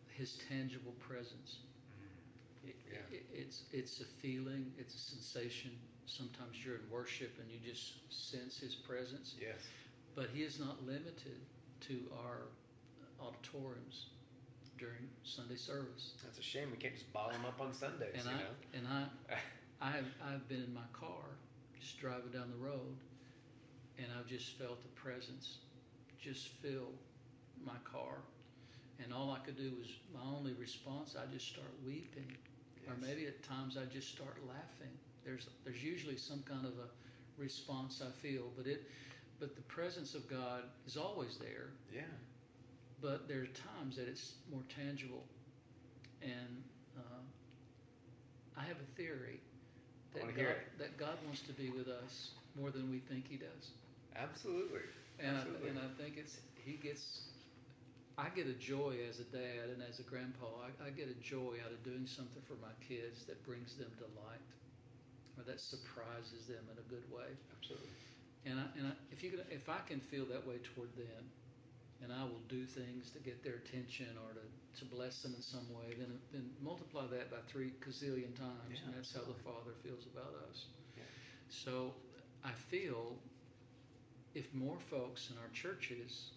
his 0.08 0.38
tangible 0.48 0.92
presence. 0.98 1.58
Mm-hmm. 1.92 2.68
It, 2.68 2.76
Yeah. 2.90 3.16
it, 3.16 3.26
it's 3.32 3.64
it's 3.72 4.00
a 4.00 4.04
feeling, 4.04 4.72
it's 4.78 4.94
a 4.94 4.98
sensation. 4.98 5.70
Sometimes 6.06 6.64
you're 6.64 6.76
in 6.76 6.88
worship 6.90 7.38
and 7.38 7.50
you 7.50 7.58
just 7.60 8.00
sense 8.10 8.58
his 8.58 8.74
presence, 8.74 9.34
Yes. 9.38 9.68
but 10.14 10.30
he 10.32 10.42
is 10.42 10.58
not 10.58 10.84
limited 10.86 11.38
to 11.80 12.10
our 12.24 12.48
auditoriums 13.20 14.06
during 14.78 15.08
Sunday 15.24 15.56
service. 15.56 16.12
That's 16.22 16.38
a 16.38 16.42
shame. 16.42 16.68
We 16.70 16.76
can't 16.78 16.94
just 16.94 17.12
bottle 17.12 17.32
them 17.32 17.44
up 17.46 17.60
on 17.60 17.72
Sundays. 17.74 18.14
And 18.14 18.24
you 18.24 18.30
I 18.30 18.34
know. 18.34 18.54
and 18.74 18.86
I 18.86 19.34
I 19.80 19.90
have 19.92 20.06
I've 20.24 20.48
been 20.48 20.62
in 20.62 20.74
my 20.74 20.86
car 20.92 21.22
just 21.80 21.98
driving 22.00 22.30
down 22.32 22.50
the 22.50 22.64
road, 22.64 22.96
and 23.98 24.06
I've 24.18 24.26
just 24.26 24.58
felt 24.58 24.82
the 24.82 25.00
presence 25.00 25.58
just 26.20 26.48
fill 26.62 26.90
my 27.64 27.76
car, 27.84 28.18
and 29.02 29.12
all 29.12 29.30
I 29.30 29.38
could 29.44 29.56
do 29.56 29.72
was 29.78 29.88
my 30.12 30.20
only 30.36 30.52
response. 30.54 31.16
I 31.16 31.32
just 31.32 31.48
start 31.48 31.70
weeping, 31.86 32.32
or 32.88 32.94
maybe 33.00 33.26
at 33.26 33.42
times 33.42 33.76
I 33.76 33.84
just 33.92 34.08
start 34.10 34.36
laughing. 34.48 34.92
There's 35.24 35.48
there's 35.64 35.82
usually 35.82 36.16
some 36.16 36.42
kind 36.48 36.64
of 36.66 36.72
a 36.72 36.88
response 37.40 38.02
I 38.04 38.10
feel, 38.20 38.44
but 38.56 38.66
it 38.66 38.88
but 39.38 39.54
the 39.54 39.62
presence 39.62 40.14
of 40.14 40.28
God 40.28 40.64
is 40.86 40.96
always 40.96 41.36
there. 41.38 41.68
Yeah. 41.94 42.02
But 43.00 43.28
there 43.28 43.38
are 43.42 43.52
times 43.78 43.96
that 43.96 44.08
it's 44.08 44.34
more 44.50 44.62
tangible, 44.74 45.22
and 46.20 46.62
uh, 46.98 47.22
I 48.56 48.62
have 48.64 48.76
a 48.76 48.96
theory 48.96 49.40
that 50.14 50.34
God, 50.34 50.56
that 50.78 50.98
God 50.98 51.14
wants 51.24 51.42
to 51.42 51.52
be 51.52 51.70
with 51.70 51.86
us 51.86 52.30
more 52.58 52.70
than 52.70 52.90
we 52.90 52.98
think 52.98 53.28
He 53.28 53.36
does, 53.36 53.70
Absolutely. 54.16 54.80
and 55.20 55.36
I, 55.36 55.40
Absolutely. 55.40 55.68
and 55.70 55.78
I 55.78 56.02
think 56.02 56.16
it's 56.18 56.38
He 56.56 56.72
gets. 56.72 57.22
I 58.18 58.30
get 58.34 58.48
a 58.48 58.58
joy 58.58 58.98
as 59.08 59.20
a 59.20 59.28
dad 59.30 59.70
and 59.70 59.78
as 59.88 60.00
a 60.00 60.02
grandpa. 60.02 60.50
I, 60.66 60.88
I 60.88 60.90
get 60.90 61.06
a 61.06 61.14
joy 61.22 61.62
out 61.62 61.70
of 61.70 61.78
doing 61.84 62.02
something 62.04 62.42
for 62.50 62.58
my 62.58 62.74
kids 62.82 63.22
that 63.30 63.38
brings 63.46 63.78
them 63.78 63.94
delight, 63.94 64.42
or 65.38 65.44
that 65.46 65.60
surprises 65.60 66.50
them 66.50 66.66
in 66.66 66.76
a 66.82 66.86
good 66.90 67.06
way. 67.14 67.30
Absolutely. 67.62 67.94
And 68.44 68.58
I, 68.58 68.66
and 68.76 68.86
I, 68.88 68.92
if 69.12 69.22
you 69.22 69.30
could, 69.30 69.46
if 69.50 69.68
I 69.68 69.78
can 69.86 70.00
feel 70.00 70.26
that 70.34 70.42
way 70.42 70.58
toward 70.74 70.90
them, 70.98 71.30
and 72.02 72.12
I 72.12 72.22
will 72.24 72.42
do 72.48 72.64
things 72.64 73.10
to 73.12 73.18
get 73.18 73.42
their 73.42 73.54
attention 73.54 74.06
or 74.24 74.34
to, 74.34 74.80
to 74.80 74.84
bless 74.84 75.22
them 75.22 75.34
in 75.34 75.42
some 75.42 75.66
way, 75.74 75.94
then 75.98 76.18
then 76.32 76.50
multiply 76.62 77.06
that 77.08 77.30
by 77.30 77.38
three 77.48 77.72
gazillion 77.80 78.34
times, 78.36 78.70
Yeah, 78.70 78.86
and 78.86 78.94
that's 78.94 79.12
how 79.12 79.20
the. 79.20 79.34
Father 79.44 79.72
feels 79.82 80.06
about 80.06 80.34
us. 80.48 80.66
Yeah. 80.96 81.02
So 81.48 81.94
I 82.44 82.52
feel 82.52 83.16
if 84.34 84.52
more 84.54 84.78
folks 84.90 85.30
in 85.30 85.38
our 85.38 85.48
churches 85.52 86.30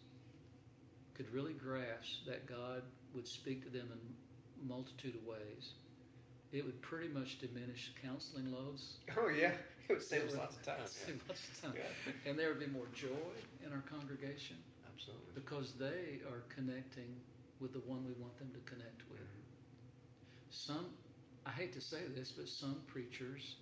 could 1.13 1.31
really 1.33 1.53
grasp 1.53 2.25
that 2.25 2.47
God 2.47 2.83
would 3.13 3.27
speak 3.27 3.63
to 3.63 3.69
them 3.69 3.89
in 3.91 4.67
multitude 4.67 5.15
of 5.15 5.25
ways, 5.25 5.73
it 6.51 6.65
would 6.65 6.81
pretty 6.81 7.09
much 7.09 7.39
diminish 7.39 7.91
counseling 8.01 8.51
loads. 8.51 8.97
Oh 9.17 9.29
yeah. 9.29 9.51
It 9.89 9.93
would 9.95 10.01
save 10.01 10.23
us 10.23 10.35
lots 10.35 10.55
of 10.55 10.63
time. 10.63 10.75
save 10.85 11.21
lots 11.27 11.41
of 11.49 11.61
time. 11.61 11.73
Yeah. 11.75 12.29
And 12.29 12.39
there 12.39 12.47
would 12.49 12.59
be 12.59 12.67
more 12.67 12.87
joy 12.93 13.33
in 13.65 13.73
our 13.73 13.83
congregation 13.89 14.55
Absolutely. 15.01 15.33
because 15.33 15.73
they 15.73 16.21
are 16.29 16.43
connecting 16.53 17.09
with 17.59 17.73
the 17.73 17.79
one 17.89 18.05
we 18.05 18.13
want 18.21 18.37
them 18.37 18.49
to 18.53 18.59
connect 18.69 19.01
with. 19.09 19.21
Mm-hmm. 19.21 20.49
Some, 20.51 20.85
I 21.45 21.49
hate 21.51 21.73
to 21.73 21.81
say 21.81 22.05
this, 22.15 22.31
but 22.31 22.47
some 22.47 22.75
preachers, 22.87 23.55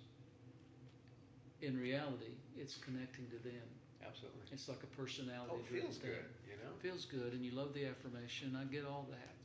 in 1.62 1.78
reality, 1.80 2.36
it's 2.56 2.76
connecting 2.76 3.26
to 3.30 3.38
them. 3.42 3.64
Absolutely. 4.04 4.40
It's 4.52 4.68
like 4.68 4.82
a 4.82 4.86
personality. 4.96 5.52
Oh, 5.52 5.60
it 5.60 5.80
feels 5.80 5.96
good. 5.98 6.24
You 6.48 6.56
know. 6.56 6.72
Feels 6.80 7.04
good, 7.04 7.32
and 7.32 7.44
you 7.44 7.52
love 7.52 7.72
the 7.74 7.86
affirmation. 7.86 8.56
I 8.60 8.64
get 8.64 8.84
all 8.84 9.06
that. 9.10 9.36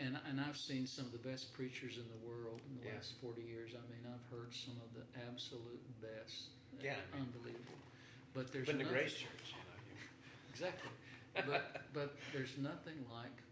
And, 0.00 0.18
and 0.28 0.40
I've 0.40 0.56
seen 0.56 0.86
some 0.86 1.06
of 1.06 1.12
the 1.12 1.22
best 1.22 1.52
preachers 1.54 1.96
in 1.96 2.04
the 2.10 2.20
world 2.28 2.60
in 2.68 2.76
the 2.80 2.88
Yeah. 2.88 2.96
last 2.96 3.14
40 3.20 3.40
years. 3.42 3.72
I 3.72 3.80
mean, 3.88 4.04
I've 4.04 4.24
heard 4.36 4.52
some 4.52 4.76
of 4.82 4.92
the 4.92 5.04
absolute 5.28 5.80
best. 6.00 6.48
Yeah, 6.82 6.96
I 7.12 7.16
mean- 7.16 7.26
Unbelievable. 7.28 7.78
But 8.34 8.52
there's 8.52 8.66
But 8.66 8.72
in 8.74 8.78
the 8.78 8.84
Grace 8.84 9.14
Church, 9.14 9.54
you 9.54 9.62
know. 9.62 9.78
You, 9.88 9.96
Exactly. 10.50 10.90
But 11.46 11.92
but 11.92 12.16
there's 12.32 12.56
nothing 12.58 13.04
like 13.12 13.42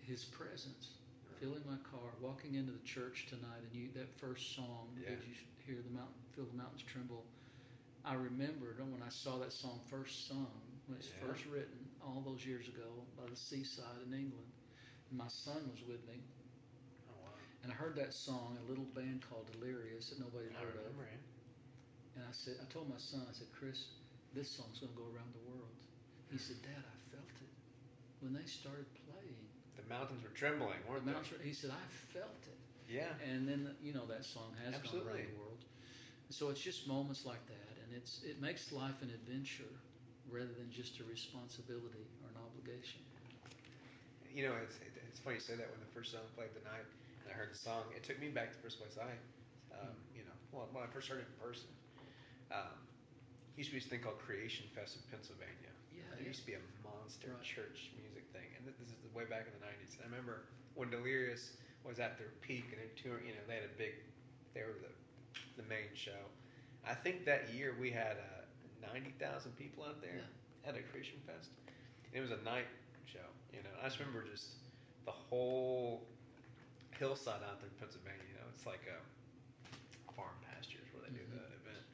his 0.00 0.24
presence. 0.24 0.90
Filling 1.40 1.62
my 1.66 1.76
car, 1.90 2.10
walking 2.20 2.54
into 2.54 2.72
the 2.72 2.78
church 2.84 3.26
tonight, 3.28 3.60
and 3.64 3.74
you 3.74 3.90
that 3.94 4.08
first 4.18 4.54
song, 4.54 4.88
Yeah. 4.96 5.10
did 5.10 5.24
you 5.24 5.34
hear 5.66 5.82
the 5.82 5.90
mountain, 5.90 6.22
feel 6.34 6.46
the 6.46 6.54
mountains 6.56 6.82
tremble? 6.82 7.26
I 8.04 8.14
remembered 8.14 8.78
when 8.78 9.02
I 9.02 9.08
saw 9.08 9.38
that 9.38 9.52
song 9.52 9.80
first 9.88 10.28
sung, 10.28 10.60
when 10.86 10.98
it's 10.98 11.08
Yeah. 11.08 11.26
first 11.26 11.44
written, 11.46 11.90
all 12.00 12.22
those 12.22 12.46
years 12.46 12.68
ago 12.68 13.04
by 13.16 13.26
the 13.26 13.36
seaside 13.36 14.00
in 14.06 14.12
England. 14.12 14.52
And 15.10 15.18
my 15.18 15.28
son 15.28 15.68
was 15.70 15.82
with 15.82 16.06
me, 16.06 16.22
oh 17.08 17.12
wow. 17.22 17.34
and 17.62 17.72
I 17.72 17.74
heard 17.74 17.96
that 17.96 18.14
song, 18.14 18.56
a 18.60 18.68
little 18.68 18.84
band 18.84 19.22
called 19.28 19.50
Delirious 19.52 20.10
that 20.10 20.20
nobody 20.20 20.46
had 20.46 20.56
heard 20.56 20.76
of. 20.76 20.86
it. 20.86 20.94
And 22.14 22.22
I 22.22 22.32
said, 22.32 22.62
I 22.62 22.66
told 22.72 22.86
my 22.88 22.98
son, 22.98 23.26
I 23.26 23.34
said, 23.34 23.50
Chris, 23.50 23.90
this 24.34 24.50
song's 24.50 24.78
going 24.78 24.92
to 24.94 24.98
go 24.98 25.06
around 25.10 25.30
the 25.34 25.44
world. 25.50 25.70
He 26.30 26.38
said, 26.38 26.58
Dad, 26.62 26.82
I 26.82 26.96
felt 27.14 27.30
it 27.42 27.52
when 28.22 28.34
they 28.34 28.46
started 28.46 28.86
playing. 29.06 29.42
The 29.78 29.86
mountains 29.90 30.22
were 30.22 30.34
trembling, 30.34 30.78
weren't 30.86 31.06
mountains 31.06 31.30
they? 31.30 31.38
were- 31.38 31.46
he 31.46 31.54
said, 31.54 31.70
I 31.74 31.84
felt 32.14 32.42
it. 32.46 32.58
Yeah. 32.86 33.10
And 33.24 33.48
then 33.48 33.74
you 33.82 33.92
know 33.96 34.04
that 34.06 34.24
song 34.24 34.52
has 34.62 34.76
gone 34.76 35.02
around 35.02 35.24
the 35.24 35.38
world. 35.40 35.62
So 36.30 36.50
it's 36.50 36.60
just 36.60 36.86
moments 36.88 37.24
like 37.24 37.40
that, 37.46 37.72
and 37.84 37.94
it's 37.96 38.22
it 38.24 38.40
makes 38.40 38.72
life 38.72 38.96
an 39.02 39.08
adventure 39.12 39.70
rather 40.28 40.52
than 40.56 40.68
just 40.72 41.00
a 41.00 41.04
responsibility 41.08 42.04
or 42.24 42.28
an 42.32 42.38
obligation. 42.40 43.00
You 44.34 44.50
know, 44.50 44.54
it's, 44.66 44.76
it's 45.08 45.20
funny 45.20 45.36
you 45.38 45.44
say 45.44 45.54
that 45.54 45.68
when 45.70 45.78
the 45.78 45.92
first 45.94 46.10
song 46.12 46.26
played 46.34 46.50
the 46.58 46.64
night 46.66 46.84
and 47.22 47.30
I 47.30 47.34
heard 47.38 47.52
the 47.54 47.58
song, 47.60 47.86
it 47.94 48.02
took 48.02 48.18
me 48.18 48.28
back 48.34 48.50
to 48.50 48.56
the 48.58 48.62
first 48.66 48.82
place 48.82 48.98
I, 48.98 49.14
um, 49.78 49.94
you 50.16 50.26
know, 50.26 50.34
well, 50.50 50.66
when 50.74 50.82
I 50.82 50.90
first 50.90 51.06
heard 51.08 51.22
it 51.22 51.28
in 51.30 51.36
person. 51.38 51.70
Um, 52.52 52.76
used 53.56 53.70
to 53.70 53.74
be 53.76 53.80
this 53.80 53.88
thing 53.88 54.00
called 54.02 54.18
Creation 54.18 54.66
Fest 54.74 54.96
in 54.98 55.02
Pennsylvania. 55.10 55.70
Yeah, 55.94 56.02
It 56.18 56.22
yeah. 56.22 56.28
used 56.28 56.40
to 56.42 56.46
be 56.46 56.54
a 56.58 56.64
monster 56.82 57.30
Right. 57.32 57.42
church 57.42 57.92
music 57.96 58.26
thing, 58.34 58.46
and 58.58 58.66
this 58.66 58.74
is 58.82 58.92
way 59.14 59.24
back 59.24 59.46
in 59.46 59.52
the 59.58 59.64
'90s. 59.64 59.94
And 59.96 60.02
I 60.02 60.06
remember 60.10 60.44
when 60.74 60.90
Delirious 60.90 61.56
was 61.84 62.00
at 62.00 62.18
their 62.18 62.32
peak, 62.40 62.72
and 62.72 62.80
they 62.82 62.90
tour, 63.00 63.20
you 63.22 63.32
know, 63.32 63.44
they 63.46 63.54
had 63.62 63.64
a 63.70 63.74
big, 63.78 63.94
they 64.54 64.62
were 64.62 64.74
the, 64.82 64.92
the 65.62 65.66
main 65.68 65.92
show. 65.94 66.18
I 66.86 66.94
think 66.94 67.24
that 67.26 67.52
year 67.54 67.74
we 67.78 67.90
had 67.90 68.18
uh, 68.18 68.44
ninety 68.92 69.14
thousand 69.18 69.56
people 69.56 69.84
out 69.84 70.00
there 70.02 70.20
at 70.66 70.76
a 70.76 70.82
Creation 70.82 71.20
Fest. 71.26 71.50
And 72.10 72.16
it 72.18 72.20
was 72.20 72.30
a 72.32 72.42
night 72.44 72.66
show, 73.06 73.26
you 73.52 73.62
know. 73.62 73.70
I 73.80 73.84
just 73.86 73.98
remember 73.98 74.22
just 74.28 74.56
the 75.04 75.12
whole 75.12 76.02
hillside 76.98 77.42
out 77.42 77.60
there 77.60 77.68
in 77.70 77.76
Pennsylvania. 77.78 78.22
You 78.28 78.38
know, 78.40 78.46
it's 78.54 78.66
like 78.66 78.82
a 78.90 78.98
farm 80.14 80.34
pastures 80.46 80.86
where 80.94 81.02
they 81.06 81.12
do 81.14 81.22
Mhm. 81.26 81.30
the 81.34 81.44
event. 81.58 81.84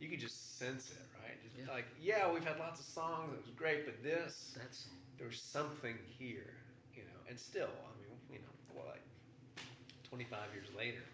You 0.00 0.08
could 0.08 0.18
just 0.18 0.58
sense 0.58 0.90
it, 0.90 1.04
right? 1.22 1.36
Just 1.44 1.56
Yeah. 1.56 1.70
like, 1.70 1.84
yeah, 2.00 2.32
we've 2.32 2.44
had 2.44 2.58
lots 2.58 2.80
of 2.80 2.86
songs. 2.86 3.34
It 3.34 3.40
was 3.44 3.50
great, 3.54 3.84
but 3.84 4.02
this, 4.02 4.52
That 4.56 4.74
song. 4.74 4.96
there 5.18 5.26
was 5.26 5.40
something 5.40 5.98
here, 6.18 6.56
you 6.96 7.04
know. 7.04 7.20
And 7.28 7.38
still, 7.38 7.68
I 7.68 8.00
mean, 8.00 8.18
you 8.32 8.38
know, 8.38 8.52
well, 8.74 8.86
like 8.86 9.02
25 10.04 10.54
years 10.54 10.68
later, 10.74 11.04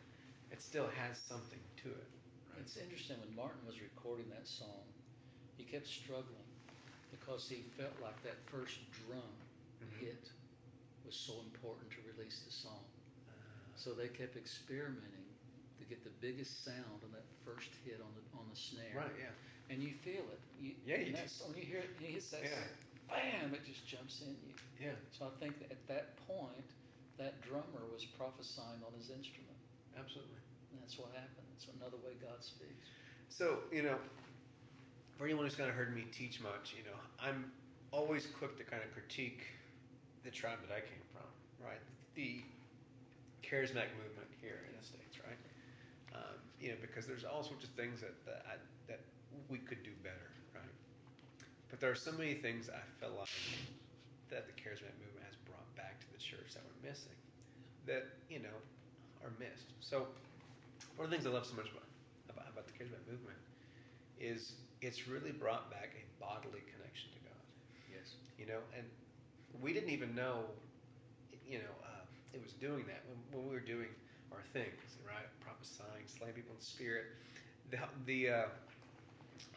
it 0.53 0.63
still 0.63 0.89
has 0.89 1.19
something 1.19 1.59
to 1.83 1.89
it. 1.91 2.09
Right? 2.53 2.61
It's 2.61 2.77
interesting 2.77 3.19
when 3.21 3.35
Martin 3.35 3.67
was 3.67 3.81
recording 3.83 4.29
that 4.31 4.47
song, 4.47 4.87
he 5.57 5.65
kept 5.65 5.89
struggling 5.89 6.47
because 7.11 7.49
he 7.49 7.65
felt 7.77 7.93
like 8.01 8.23
that 8.23 8.37
first 8.47 8.79
drum 8.93 9.19
mm-hmm. 9.83 9.99
hit 10.07 10.31
was 11.05 11.17
so 11.17 11.41
important 11.41 11.91
to 11.91 11.99
release 12.15 12.41
the 12.47 12.53
song. 12.53 12.85
Uh, 13.29 13.33
so 13.75 13.93
they 13.95 14.09
kept 14.09 14.37
experimenting 14.37 15.27
to 15.79 15.85
get 15.85 16.05
the 16.05 16.11
biggest 16.21 16.65
sound 16.65 17.03
on 17.03 17.11
that 17.13 17.25
first 17.47 17.71
hit 17.87 18.03
on 18.03 18.11
the 18.19 18.25
on 18.35 18.45
the 18.51 18.59
snare. 18.59 19.07
Right. 19.07 19.15
Yeah. 19.15 19.71
And 19.71 19.83
you 19.83 19.95
feel 20.03 20.27
it. 20.27 20.43
You, 20.59 20.75
yeah. 20.83 20.99
You 20.99 21.15
when 21.15 21.55
you 21.55 21.63
hear 21.63 21.87
it, 21.87 21.95
he 22.03 22.19
hits 22.19 22.35
that. 22.35 22.43
Yeah. 22.43 22.67
Bam! 23.07 23.55
It 23.55 23.63
just 23.63 23.87
jumps 23.87 24.21
in 24.27 24.35
you. 24.43 24.55
Yeah. 24.83 24.99
So 25.15 25.31
I 25.31 25.33
think 25.39 25.63
that 25.63 25.71
at 25.71 25.83
that 25.87 26.19
point, 26.27 26.67
that 27.23 27.39
drummer 27.47 27.87
was 27.95 28.03
prophesying 28.05 28.83
on 28.83 28.93
his 28.99 29.15
instrument. 29.15 29.55
Absolutely. 29.95 30.43
And 30.75 30.83
that's 30.83 30.99
what 30.99 31.15
happened. 31.15 31.47
It's 31.55 31.71
another 31.79 31.97
way 32.03 32.19
God 32.19 32.43
speaks. 32.43 32.91
So 33.31 33.63
you 33.71 33.87
know, 33.87 33.97
for 35.17 35.25
anyone 35.25 35.47
who's 35.47 35.55
kind 35.55 35.71
of 35.71 35.79
heard 35.79 35.95
me 35.95 36.05
teach 36.11 36.43
much, 36.43 36.75
you 36.77 36.83
know, 36.83 36.99
I'm 37.23 37.55
always 37.91 38.27
quick 38.27 38.59
to 38.59 38.65
kind 38.65 38.83
of 38.83 38.91
critique 38.93 39.47
the 40.25 40.31
tribe 40.31 40.59
that 40.67 40.75
I 40.75 40.83
came 40.83 41.05
from, 41.15 41.31
right? 41.63 41.81
The 42.19 42.43
charismatic 43.47 43.95
movement 43.95 44.27
here 44.43 44.59
in 44.67 44.75
the 44.75 44.85
states, 44.85 45.23
right? 45.23 45.39
Um, 46.13 46.39
you 46.61 46.71
know, 46.71 46.79
because 46.81 47.07
there's 47.07 47.25
all 47.25 47.43
sorts 47.43 47.65
of 47.65 47.71
things 47.71 48.01
that 48.01 48.15
that, 48.25 48.45
I, 48.49 48.55
that 48.89 49.01
we 49.49 49.59
could 49.59 49.83
do 49.83 49.93
better, 50.03 50.31
right? 50.55 50.77
But 51.71 51.81
there 51.81 51.91
are 51.91 51.99
so 51.99 52.13
many 52.13 52.35
things 52.35 52.71
I 52.71 52.83
feel 53.01 53.15
like 53.19 53.29
that 54.31 54.47
the 54.47 54.57
charismatic 54.57 54.97
movement 54.99 55.25
has 55.27 55.37
brought 55.47 55.69
back 55.77 56.01
to 56.01 56.09
the 56.13 56.19
church 56.19 56.55
that 56.55 56.63
we're 56.65 56.91
missing, 56.91 57.17
that 57.87 58.07
you 58.29 58.41
know 58.41 58.57
are 59.25 59.33
missed. 59.39 59.73
So 59.81 60.07
one 60.97 61.05
of 61.05 61.11
the 61.11 61.17
things 61.17 61.27
I 61.27 61.31
love 61.31 61.47
so 61.47 61.57
much 61.57 61.69
about 61.69 61.89
about, 62.31 62.49
about 62.53 62.67
the 62.67 62.75
charismatic 62.75 63.07
movement 63.09 63.39
is 64.21 64.57
it's 64.81 65.09
really 65.09 65.33
brought 65.33 65.71
back 65.71 65.97
a 65.97 66.05
bodily 66.21 66.65
connection 66.73 67.13
to 67.13 67.21
God. 67.25 67.45
Yes. 67.93 68.17
You 68.39 68.47
know, 68.47 68.61
and 68.77 68.85
we 69.61 69.73
didn't 69.73 69.91
even 69.91 70.15
know, 70.15 70.45
you 71.47 71.59
know, 71.59 71.75
uh, 71.85 72.05
it 72.33 72.43
was 72.43 72.53
doing 72.53 72.85
that 72.87 73.05
when, 73.09 73.19
when, 73.33 73.49
we 73.49 73.55
were 73.55 73.65
doing 73.65 73.89
our 74.33 74.45
things, 74.53 74.99
right? 75.07 75.29
Prophesying, 75.41 76.07
slaying 76.07 76.35
people 76.35 76.55
in 76.55 76.61
spirit, 76.61 77.07
the, 77.71 77.79
the 78.07 78.31
uh, 78.31 78.49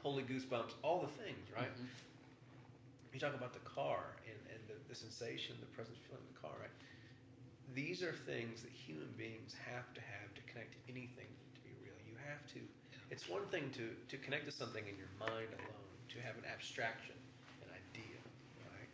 holy 0.02 0.24
goosebumps, 0.24 0.74
all 0.84 1.02
the 1.02 1.14
things, 1.24 1.46
right? 1.56 1.72
Mm-hmm. 1.72 3.14
You 3.14 3.20
talk 3.20 3.34
about 3.34 3.54
the 3.54 3.66
car 3.66 4.16
and, 4.30 4.38
and 4.54 4.62
the, 4.70 4.78
the 4.88 4.96
sensation, 4.96 5.58
the 5.60 5.72
presence 5.74 5.98
feeling 6.06 6.22
of 6.22 6.30
the 6.34 6.40
car, 6.40 6.56
right? 6.62 6.76
These 7.74 8.02
are 8.02 8.14
things 8.26 8.62
that 8.62 8.74
human 8.74 9.10
beings 9.18 9.54
have 9.66 9.90
to 9.94 10.02
have 10.02 10.34
to 10.34 10.42
connect 10.50 10.74
to 10.74 10.82
anything 10.90 11.30
to 11.30 11.60
be 11.62 11.74
real. 11.82 11.98
You 12.06 12.18
have 12.26 12.42
to. 12.58 12.62
It's 13.10 13.30
one 13.30 13.46
thing 13.50 13.70
to, 13.78 13.94
to 13.94 14.16
connect 14.22 14.46
to 14.46 14.54
something 14.54 14.86
in 14.86 14.98
your 14.98 15.10
mind 15.18 15.50
alone, 15.54 15.90
to 16.14 16.18
have 16.22 16.38
an 16.38 16.46
abstraction 16.46 17.18
an 17.66 17.70
idea, 17.74 18.18
right? 18.66 18.90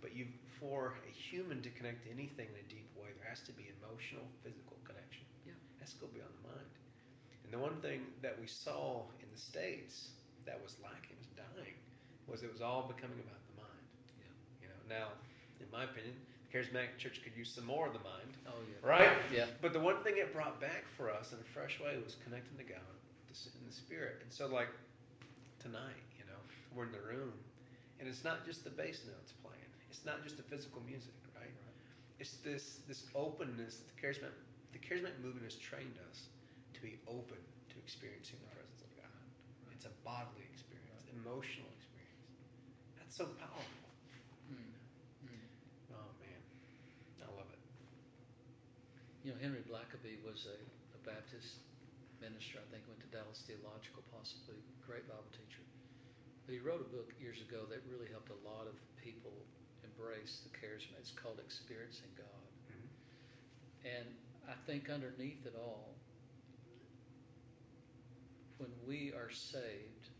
but 0.00 0.14
you, 0.16 0.26
for 0.60 0.94
a 1.08 1.12
human 1.12 1.62
to 1.62 1.70
connect 1.70 2.04
to 2.04 2.10
anything 2.10 2.48
in 2.50 2.58
a 2.58 2.68
deep 2.68 2.88
way, 2.96 3.08
there 3.18 3.28
has 3.28 3.40
to 3.48 3.52
be 3.52 3.70
emotional, 3.80 4.24
physical. 4.44 4.71
It 5.82 5.90
has 5.90 5.98
to 5.98 6.06
go 6.06 6.14
beyond 6.14 6.30
the 6.30 6.46
mind. 6.54 6.72
And 7.42 7.50
the 7.50 7.58
one 7.58 7.74
thing 7.82 8.06
that 8.22 8.38
we 8.38 8.46
saw 8.46 9.02
in 9.18 9.26
the 9.34 9.42
States 9.42 10.14
that 10.46 10.54
was 10.62 10.78
lacking, 10.78 11.18
was 11.18 11.26
dying, 11.34 11.74
was 12.30 12.46
it 12.46 12.52
was 12.54 12.62
all 12.62 12.86
becoming 12.86 13.18
about 13.18 13.42
the 13.50 13.66
mind. 13.66 13.86
Yeah. 14.22 14.62
You 14.62 14.68
know, 14.70 14.78
now, 14.86 15.06
in 15.58 15.66
my 15.74 15.82
opinion, 15.82 16.14
the 16.46 16.54
charismatic 16.54 17.02
church 17.02 17.18
could 17.26 17.34
use 17.34 17.50
some 17.50 17.66
more 17.66 17.90
of 17.90 17.98
the 17.98 18.04
mind. 18.06 18.30
Oh, 18.46 18.62
yeah. 18.62 18.78
Right? 18.78 19.10
Yeah. 19.34 19.50
But 19.58 19.74
the 19.74 19.82
one 19.82 19.98
thing 20.06 20.22
it 20.22 20.30
brought 20.30 20.62
back 20.62 20.86
for 20.94 21.10
us 21.10 21.34
in 21.34 21.42
a 21.42 21.48
fresh 21.50 21.82
way 21.82 21.98
was 21.98 22.14
connecting 22.22 22.54
to 22.62 22.66
God 22.78 22.94
in 23.26 23.66
the 23.66 23.74
Spirit. 23.74 24.22
And 24.22 24.30
so, 24.30 24.46
like, 24.46 24.70
tonight, 25.58 25.98
you 26.14 26.22
know, 26.30 26.38
we're 26.78 26.86
in 26.86 26.94
the 26.94 27.02
room, 27.02 27.34
and 27.98 28.06
it's 28.06 28.22
not 28.22 28.46
just 28.46 28.62
the 28.62 28.70
bass 28.70 29.02
notes 29.02 29.34
playing. 29.42 29.66
it's 29.90 30.06
not 30.06 30.22
just 30.22 30.38
the 30.38 30.46
physical 30.46 30.78
music, 30.86 31.10
right? 31.34 31.50
right. 31.50 31.78
It's 32.22 32.38
this 32.46 32.78
this 32.86 33.10
openness 33.18 33.82
that 33.82 33.90
the 33.90 33.98
charismatic 33.98 34.38
the 34.72 34.80
charismatic 34.80 35.20
movement 35.20 35.44
has 35.44 35.56
trained 35.60 35.96
us 36.08 36.32
to 36.72 36.80
be 36.80 36.96
open 37.04 37.40
to 37.68 37.76
experiencing 37.78 38.40
the 38.40 38.50
presence 38.52 38.80
of 38.80 38.90
God. 38.96 39.20
It's 39.72 39.84
a 39.84 39.94
bodily 40.04 40.48
experience, 40.48 41.04
emotional 41.12 41.68
experience. 41.76 42.32
That's 42.96 43.16
so 43.16 43.28
powerful. 43.36 43.88
Mm. 44.48 44.72
Oh 45.92 46.10
man, 46.20 46.40
I 47.20 47.28
love 47.36 47.48
it. 47.52 47.62
You 49.24 49.34
know, 49.34 49.38
Henry 49.40 49.62
Blackaby 49.68 50.22
was 50.24 50.48
a, 50.48 50.56
a 50.96 51.00
Baptist 51.04 51.62
minister. 52.22 52.62
I 52.62 52.66
think 52.70 52.86
went 52.86 53.02
to 53.02 53.10
Dallas 53.10 53.42
Theological, 53.44 54.06
possibly 54.14 54.56
great 54.86 55.04
Bible 55.10 55.28
teacher. 55.34 55.66
But 56.46 56.54
he 56.54 56.60
wrote 56.62 56.82
a 56.82 56.90
book 56.90 57.10
years 57.18 57.42
ago 57.42 57.66
that 57.70 57.82
really 57.86 58.10
helped 58.10 58.30
a 58.30 58.40
lot 58.46 58.66
of 58.66 58.74
people 58.98 59.34
embrace 59.82 60.46
the 60.46 60.50
charisma. 60.54 60.98
It's 60.98 61.14
called 61.14 61.42
experiencing 61.42 62.10
God. 62.14 62.46
Mm-hmm. 62.70 63.98
And 63.98 64.08
I 64.48 64.54
think 64.66 64.90
underneath 64.90 65.46
it 65.46 65.54
all, 65.56 65.94
when 68.58 68.70
we 68.86 69.12
are 69.12 69.30
saved, 69.30 70.10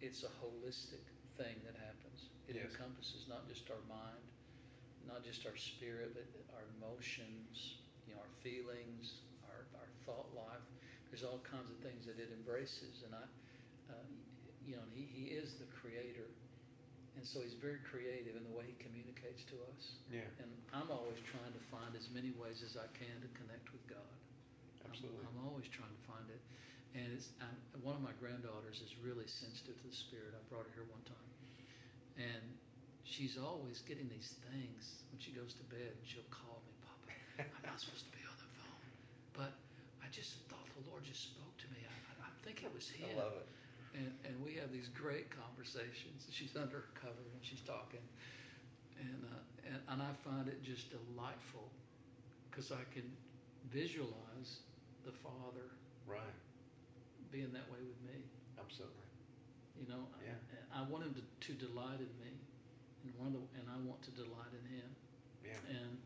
it's 0.00 0.22
a 0.22 0.32
holistic 0.42 1.04
thing 1.36 1.54
that 1.66 1.76
happens. 1.78 2.30
It 2.48 2.56
yes. 2.56 2.70
encompasses 2.70 3.26
not 3.28 3.46
just 3.48 3.70
our 3.70 3.82
mind, 3.88 4.24
not 5.06 5.24
just 5.24 5.46
our 5.46 5.56
spirit, 5.56 6.14
but 6.14 6.26
our 6.54 6.66
emotions, 6.78 7.82
you 8.06 8.14
know, 8.14 8.20
our 8.20 8.34
feelings, 8.42 9.22
our, 9.50 9.66
our 9.78 9.90
thought 10.06 10.30
life. 10.34 10.62
There's 11.10 11.24
all 11.24 11.42
kinds 11.42 11.70
of 11.70 11.78
things 11.82 12.06
that 12.06 12.18
it 12.18 12.30
embraces, 12.30 13.02
and 13.04 13.14
I, 13.14 13.26
uh, 13.90 14.06
you 14.66 14.76
know, 14.78 14.86
he, 14.94 15.06
he 15.10 15.34
is 15.34 15.58
the 15.58 15.66
creator 15.74 16.30
and 17.16 17.24
so 17.26 17.42
he's 17.42 17.58
very 17.58 17.82
creative 17.84 18.38
in 18.38 18.44
the 18.46 18.54
way 18.54 18.64
he 18.64 18.76
communicates 18.78 19.42
to 19.50 19.56
us. 19.72 19.98
Yeah. 20.08 20.26
And 20.38 20.48
I'm 20.70 20.88
always 20.88 21.18
trying 21.26 21.52
to 21.52 21.62
find 21.68 21.92
as 21.98 22.06
many 22.14 22.32
ways 22.38 22.62
as 22.62 22.78
I 22.78 22.86
can 22.94 23.12
to 23.20 23.30
connect 23.36 23.68
with 23.74 23.82
God. 23.90 24.14
Absolutely. 24.86 25.22
I'm, 25.26 25.34
I'm 25.42 25.50
always 25.50 25.68
trying 25.68 25.90
to 25.90 26.02
find 26.06 26.26
it. 26.30 26.42
And 26.94 27.06
it's 27.14 27.30
I'm, 27.38 27.54
one 27.86 27.94
of 27.94 28.02
my 28.02 28.14
granddaughters 28.18 28.82
is 28.82 28.98
really 28.98 29.26
sensitive 29.26 29.78
to 29.78 29.86
the 29.86 29.94
Spirit. 29.94 30.34
I 30.34 30.42
brought 30.50 30.66
her 30.66 30.74
here 30.74 30.88
one 30.90 31.04
time, 31.06 31.30
and 32.18 32.42
she's 33.06 33.38
always 33.38 33.78
getting 33.86 34.10
these 34.10 34.34
things 34.50 35.06
when 35.14 35.22
she 35.22 35.30
goes 35.30 35.54
to 35.54 35.64
bed. 35.70 35.94
And 35.94 36.02
she'll 36.02 36.26
call 36.34 36.58
me, 36.66 36.74
Papa. 36.82 37.14
I'm 37.46 37.62
not 37.62 37.78
supposed 37.84 38.10
to 38.10 38.14
be 38.16 38.26
on 38.26 38.34
the 38.42 38.50
phone, 38.58 38.86
but 39.38 39.52
I 40.02 40.10
just 40.10 40.42
thought 40.50 40.66
the 40.74 40.82
Lord 40.90 41.06
just 41.06 41.30
spoke 41.30 41.54
to 41.62 41.68
me. 41.70 41.78
I, 41.86 41.94
I, 41.94 42.26
I 42.26 42.30
think 42.42 42.66
it 42.66 42.74
was 42.74 42.90
Him. 42.90 43.14
I 43.14 43.22
love 43.22 43.38
it 43.38 43.46
and, 43.94 44.12
and 44.24 44.34
we 44.44 44.54
have 44.54 44.72
these 44.72 44.88
great 44.94 45.26
conversations. 45.34 46.26
She's 46.30 46.56
under 46.56 46.86
her 46.86 46.92
cover 46.94 47.24
and 47.34 47.42
she's 47.42 47.62
talking, 47.62 48.04
and 48.98 49.24
uh, 49.26 49.42
and, 49.66 49.80
and 49.88 49.98
I 50.02 50.12
find 50.24 50.48
it 50.48 50.62
just 50.62 50.90
delightful 50.90 51.68
because 52.50 52.72
I 52.72 52.82
can 52.94 53.06
visualize 53.72 54.62
the 55.04 55.12
Father 55.22 55.70
right 56.06 56.38
being 57.30 57.52
that 57.54 57.66
way 57.70 57.78
with 57.78 58.00
me. 58.02 58.18
Absolutely. 58.58 59.08
You 59.78 59.86
know, 59.86 60.02
yeah. 60.20 60.36
I, 60.74 60.82
I 60.82 60.90
want 60.90 61.06
him 61.06 61.14
to, 61.14 61.24
to 61.24 61.52
delight 61.56 62.02
in 62.02 62.12
me, 62.20 62.34
and 63.06 63.14
one 63.16 63.32
of 63.32 63.38
the, 63.38 63.42
and 63.56 63.66
I 63.70 63.78
want 63.86 64.02
to 64.06 64.12
delight 64.12 64.52
in 64.52 64.64
him. 64.76 64.90
Yeah. 65.46 65.56
And 65.72 65.96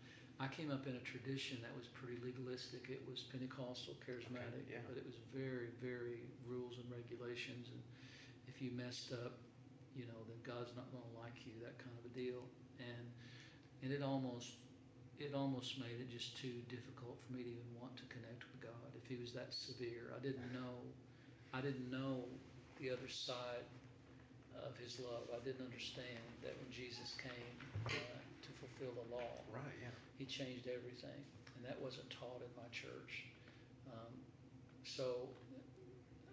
I 0.43 0.51
came 0.51 0.75
up 0.75 0.87
in 0.91 0.99
a 0.99 1.05
tradition 1.07 1.63
that 1.63 1.71
was 1.79 1.87
pretty 1.95 2.19
legalistic. 2.19 2.91
It 2.91 3.07
was 3.07 3.23
Pentecostal, 3.31 3.95
charismatic, 4.03 4.67
okay, 4.67 4.83
yeah. 4.83 4.87
but 4.91 4.99
it 4.99 5.07
was 5.07 5.15
very, 5.31 5.71
very 5.79 6.27
rules 6.43 6.83
and 6.83 6.87
regulations. 6.91 7.71
And 7.71 7.79
if 8.51 8.59
you 8.59 8.75
messed 8.75 9.15
up, 9.15 9.39
you 9.95 10.11
know, 10.11 10.19
then 10.27 10.39
God's 10.43 10.75
not 10.75 10.91
going 10.91 11.07
to 11.07 11.15
like 11.23 11.47
you. 11.47 11.55
That 11.63 11.79
kind 11.79 11.95
of 11.95 12.03
a 12.03 12.13
deal. 12.13 12.43
And 12.83 13.07
and 13.87 13.95
it 13.95 14.03
almost 14.03 14.59
it 15.23 15.31
almost 15.31 15.79
made 15.79 16.03
it 16.03 16.11
just 16.11 16.35
too 16.43 16.67
difficult 16.67 17.23
for 17.23 17.31
me 17.39 17.47
to 17.47 17.51
even 17.55 17.71
want 17.79 17.95
to 17.95 18.07
connect 18.11 18.43
with 18.51 18.59
God 18.59 18.91
if 18.99 19.07
He 19.07 19.15
was 19.15 19.31
that 19.39 19.55
severe. 19.55 20.11
I 20.11 20.19
didn't 20.19 20.51
know. 20.51 20.83
I 21.55 21.63
didn't 21.63 21.87
know 21.95 22.27
the 22.83 22.91
other 22.91 23.07
side 23.07 23.63
of 24.59 24.75
His 24.83 24.99
love. 24.99 25.31
I 25.31 25.39
didn't 25.47 25.63
understand 25.63 26.27
that 26.43 26.59
when 26.59 26.67
Jesus 26.75 27.15
came 27.23 27.55
uh, 27.87 28.19
fulfill 28.75 28.95
the 28.99 29.09
law. 29.15 29.43
Right. 29.53 29.79
Yeah 29.83 29.95
he 30.19 30.25
changed 30.25 30.69
everything, 30.71 31.21
and 31.57 31.61
that 31.67 31.81
wasn't 31.83 32.09
taught 32.11 32.43
in 32.43 32.53
my 32.55 32.69
church. 32.71 33.27
Um, 33.91 34.15
so 34.85 35.29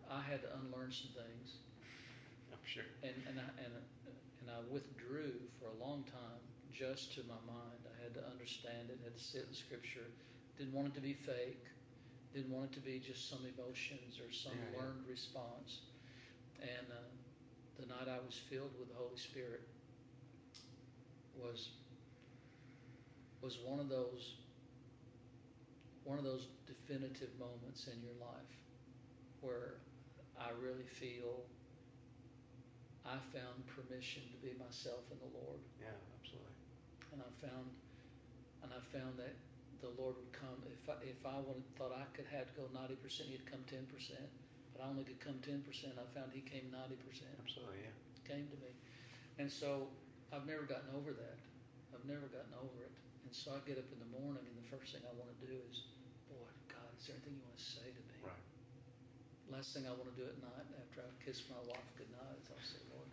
I 0.10 0.22
had 0.22 0.42
to 0.46 0.50
unlearn 0.62 0.92
some 0.94 1.12
things. 1.18 1.66
I'm 2.54 2.66
sure. 2.66 2.86
And 3.02 3.16
and 3.26 3.42
I, 3.42 3.48
and 3.58 3.74
and 4.42 4.48
I 4.50 4.62
withdrew 4.70 5.34
for 5.58 5.74
a 5.74 5.78
long 5.82 6.06
time 6.06 6.42
just 6.70 7.14
to 7.18 7.22
my 7.26 7.42
mind. 7.50 7.82
I 7.90 7.96
had 8.04 8.14
to 8.16 8.24
understand 8.30 8.94
it. 8.94 9.02
Had 9.04 9.18
to 9.18 9.24
sit 9.24 9.46
in 9.50 9.54
Scripture. 9.54 10.06
Didn't 10.58 10.74
want 10.74 10.94
it 10.94 10.96
to 10.96 11.02
be 11.02 11.14
fake. 11.14 11.66
Didn't 12.34 12.54
want 12.54 12.72
it 12.72 12.74
to 12.78 12.84
be 12.86 13.02
just 13.02 13.30
some 13.30 13.44
emotions 13.44 14.22
or 14.22 14.32
some 14.32 14.56
yeah, 14.56 14.80
learned 14.80 15.04
yeah. 15.04 15.12
response. 15.12 15.84
And 16.62 16.88
uh, 16.88 17.10
the 17.82 17.90
night 17.90 18.08
I 18.08 18.24
was 18.24 18.40
filled 18.48 18.72
with 18.80 18.88
the 18.88 18.96
Holy 18.96 19.18
Spirit 19.18 19.68
was 21.36 21.81
was 23.42 23.58
one 23.66 23.80
of 23.80 23.90
those 23.90 24.36
one 26.04 26.18
of 26.18 26.24
those 26.26 26.48
definitive 26.66 27.30
moments 27.38 27.86
in 27.88 28.02
your 28.02 28.18
life 28.20 28.54
where 29.42 29.78
I 30.34 30.50
really 30.58 30.86
feel 30.98 31.46
I 33.06 33.18
found 33.34 33.62
permission 33.70 34.26
to 34.34 34.38
be 34.42 34.54
myself 34.58 35.06
in 35.14 35.18
the 35.22 35.30
Lord, 35.34 35.62
Yeah, 35.78 35.94
absolutely. 36.22 36.58
and 37.14 37.22
I 37.22 37.30
found, 37.42 37.66
and 38.66 38.70
I 38.74 38.82
found 38.94 39.18
that 39.22 39.34
the 39.82 39.90
Lord 39.98 40.18
would 40.22 40.34
come 40.34 40.58
if 40.70 40.86
I, 40.90 40.98
if 41.06 41.22
I 41.26 41.38
wanted, 41.42 41.66
thought 41.78 41.94
I 41.94 42.06
could 42.18 42.30
had 42.30 42.46
to 42.50 42.54
go 42.54 42.66
ninety 42.74 42.98
percent, 42.98 43.30
He'd 43.34 43.46
come 43.50 43.62
ten 43.70 43.86
percent, 43.90 44.26
but 44.74 44.86
I 44.86 44.90
only 44.90 45.06
could 45.06 45.22
come 45.22 45.38
ten 45.42 45.62
percent. 45.66 45.98
I 45.98 46.06
found 46.14 46.30
He 46.34 46.42
came 46.46 46.70
ninety 46.70 46.98
percent, 47.02 47.34
Absolutely, 47.42 47.90
yeah. 47.90 47.94
came 48.26 48.46
to 48.54 48.58
me, 48.62 48.74
and 49.42 49.50
so 49.50 49.90
I've 50.30 50.46
never 50.46 50.66
gotten 50.70 50.94
over 50.94 51.14
that. 51.14 51.38
I've 51.94 52.06
never 52.06 52.30
gotten 52.30 52.54
over 52.62 52.86
it, 52.86 52.94
and 53.32 53.40
so 53.40 53.56
I 53.56 53.64
get 53.64 53.80
up 53.80 53.88
in 53.96 54.00
the 54.04 54.12
morning, 54.20 54.44
and 54.44 54.60
the 54.60 54.68
first 54.68 54.92
thing 54.92 55.08
I 55.08 55.16
want 55.16 55.32
to 55.32 55.40
do 55.40 55.56
is, 55.72 55.88
boy, 56.28 56.52
God, 56.68 56.92
is 57.00 57.08
there 57.08 57.16
anything 57.16 57.40
you 57.40 57.44
want 57.48 57.56
to 57.56 57.64
say 57.64 57.88
to 57.88 58.02
me? 58.12 58.20
Right. 58.28 58.44
Last 59.48 59.72
thing 59.72 59.88
I 59.88 59.96
want 59.96 60.12
to 60.12 60.18
do 60.20 60.28
at 60.28 60.36
night 60.44 60.68
after 60.76 61.00
I 61.00 61.08
kiss 61.24 61.48
my 61.48 61.64
wife 61.64 61.88
goodnight 61.96 62.36
is 62.44 62.52
I'll 62.52 62.60
say, 62.60 62.84
Lord, 62.92 63.08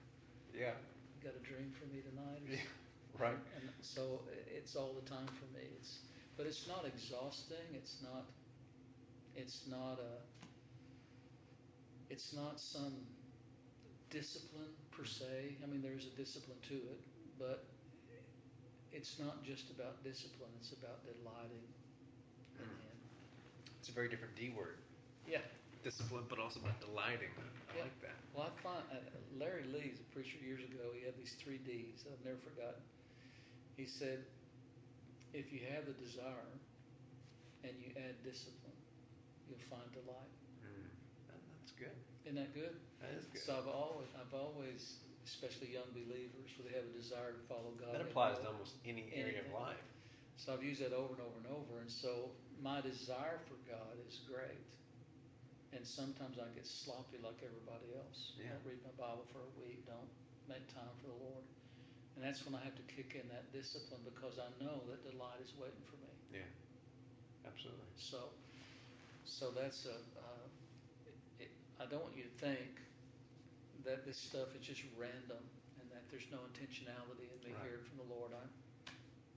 Yeah. 0.50 0.74
you 1.14 1.22
got 1.22 1.38
a 1.38 1.44
dream 1.46 1.70
for 1.70 1.86
me 1.94 2.02
tonight? 2.02 2.42
Yeah. 2.50 2.66
Right. 3.14 3.38
And 3.62 3.70
so 3.78 4.26
it's 4.50 4.74
all 4.74 4.98
the 4.98 5.06
time 5.06 5.30
for 5.38 5.46
me. 5.54 5.62
It's, 5.78 6.02
but 6.34 6.50
it's 6.50 6.66
not 6.66 6.82
exhausting. 6.82 7.70
It's 7.70 8.02
not, 8.02 8.26
it's 9.38 9.70
not 9.70 10.02
a, 10.02 10.18
it's 12.10 12.34
not 12.34 12.58
some 12.58 13.06
discipline 14.10 14.74
per 14.90 15.06
se. 15.06 15.62
I 15.62 15.66
mean, 15.70 15.78
there's 15.78 16.10
a 16.10 16.14
discipline 16.18 16.58
to 16.70 16.74
it, 16.74 17.00
but 17.38 17.62
it's 18.92 19.18
not 19.18 19.42
just 19.44 19.70
about 19.70 20.02
discipline. 20.02 20.50
It's 20.60 20.72
about 20.72 21.04
delighting 21.04 21.64
in 22.58 22.64
Mm. 22.64 22.80
Him. 22.82 22.98
It's 23.80 23.88
a 23.88 23.92
very 23.92 24.08
different 24.08 24.34
D 24.36 24.50
word. 24.50 24.78
Yeah. 25.26 25.42
Discipline, 25.84 26.24
but 26.28 26.38
also 26.38 26.60
about 26.60 26.80
delighting. 26.80 27.30
I 27.70 27.76
Yeah. 27.76 27.82
like 27.84 28.00
that. 28.00 28.16
Well, 28.34 28.46
I 28.50 28.62
find 28.62 28.82
uh, 28.90 28.96
Larry 29.36 29.64
Lee's 29.64 30.00
a 30.00 30.04
preacher 30.14 30.38
years 30.38 30.64
ago. 30.64 30.92
He 30.92 31.02
had 31.04 31.16
these 31.16 31.34
three 31.34 31.58
D's 31.58 32.04
I've 32.10 32.24
never 32.24 32.38
forgotten. 32.38 32.82
He 33.76 33.86
said, 33.86 34.24
if 35.32 35.52
you 35.52 35.60
have 35.70 35.86
the 35.86 35.92
desire 35.92 36.50
and 37.62 37.72
you 37.78 37.92
add 37.96 38.22
discipline, 38.24 38.74
you'll 39.48 39.62
find 39.70 39.86
delight. 39.92 40.32
Mm. 40.64 40.88
That's 41.60 41.72
good. 41.72 41.94
Isn't 42.24 42.36
that 42.36 42.54
good? 42.54 42.74
That 43.00 43.12
is 43.12 43.26
good. 43.26 43.42
So 43.42 43.56
I've 43.56 43.68
always, 43.68 44.08
I've 44.18 44.34
always, 44.34 44.96
especially 45.28 45.76
young 45.76 45.88
believers, 45.92 46.48
where 46.56 46.72
they 46.72 46.74
have 46.74 46.88
a 46.88 46.96
desire 46.96 47.36
to 47.36 47.42
follow 47.44 47.76
God. 47.76 47.92
that 47.92 48.00
applies 48.00 48.40
to 48.40 48.48
almost 48.48 48.80
any 48.88 49.12
area 49.12 49.44
of 49.44 49.52
life. 49.52 49.84
So 50.40 50.56
I've 50.56 50.64
used 50.64 50.80
that 50.80 50.96
over 50.96 51.12
and 51.12 51.22
over 51.22 51.36
and 51.44 51.50
over. 51.52 51.84
And 51.84 51.90
so 51.90 52.32
my 52.62 52.80
desire 52.80 53.42
for 53.44 53.58
God 53.68 53.98
is 54.08 54.24
great. 54.24 54.70
And 55.76 55.84
sometimes 55.84 56.40
I 56.40 56.48
get 56.56 56.64
sloppy 56.64 57.20
like 57.20 57.44
everybody 57.44 57.92
else. 57.92 58.32
Yeah. 58.40 58.56
Don't 58.56 58.64
read 58.64 58.80
my 58.80 58.94
Bible 58.96 59.28
for 59.28 59.44
a 59.44 59.52
week. 59.60 59.84
Don't 59.84 60.08
make 60.48 60.64
time 60.72 60.88
for 61.04 61.12
the 61.12 61.20
Lord. 61.20 61.44
And 62.16 62.24
that's 62.24 62.40
when 62.48 62.56
I 62.56 62.62
have 62.64 62.74
to 62.74 62.86
kick 62.88 63.14
in 63.18 63.28
that 63.28 63.52
discipline 63.52 64.00
because 64.08 64.40
I 64.40 64.48
know 64.62 64.80
that 64.88 65.04
delight 65.04 65.44
is 65.44 65.52
waiting 65.60 65.84
for 65.84 66.00
me. 66.00 66.40
Yeah. 66.40 66.48
Absolutely. 67.44 67.92
So, 68.00 68.32
so 69.28 69.52
that's 69.52 69.84
a. 69.84 70.00
Uh, 70.16 70.46
it, 71.38 71.52
I 71.76 71.86
don't 71.86 72.00
want 72.00 72.16
you 72.16 72.24
to 72.24 72.34
think 72.40 72.80
that 73.84 74.04
this 74.04 74.16
stuff 74.16 74.54
is 74.58 74.66
just 74.66 74.82
random 74.98 75.42
and 75.80 75.90
that 75.90 76.02
there's 76.10 76.26
no 76.30 76.38
intentionality 76.50 77.30
and 77.32 77.40
me 77.44 77.52
Right. 77.54 77.62
hearing 77.70 77.84
from 77.84 77.98
the 77.98 78.08
Lord. 78.14 78.32
I, 78.32 78.44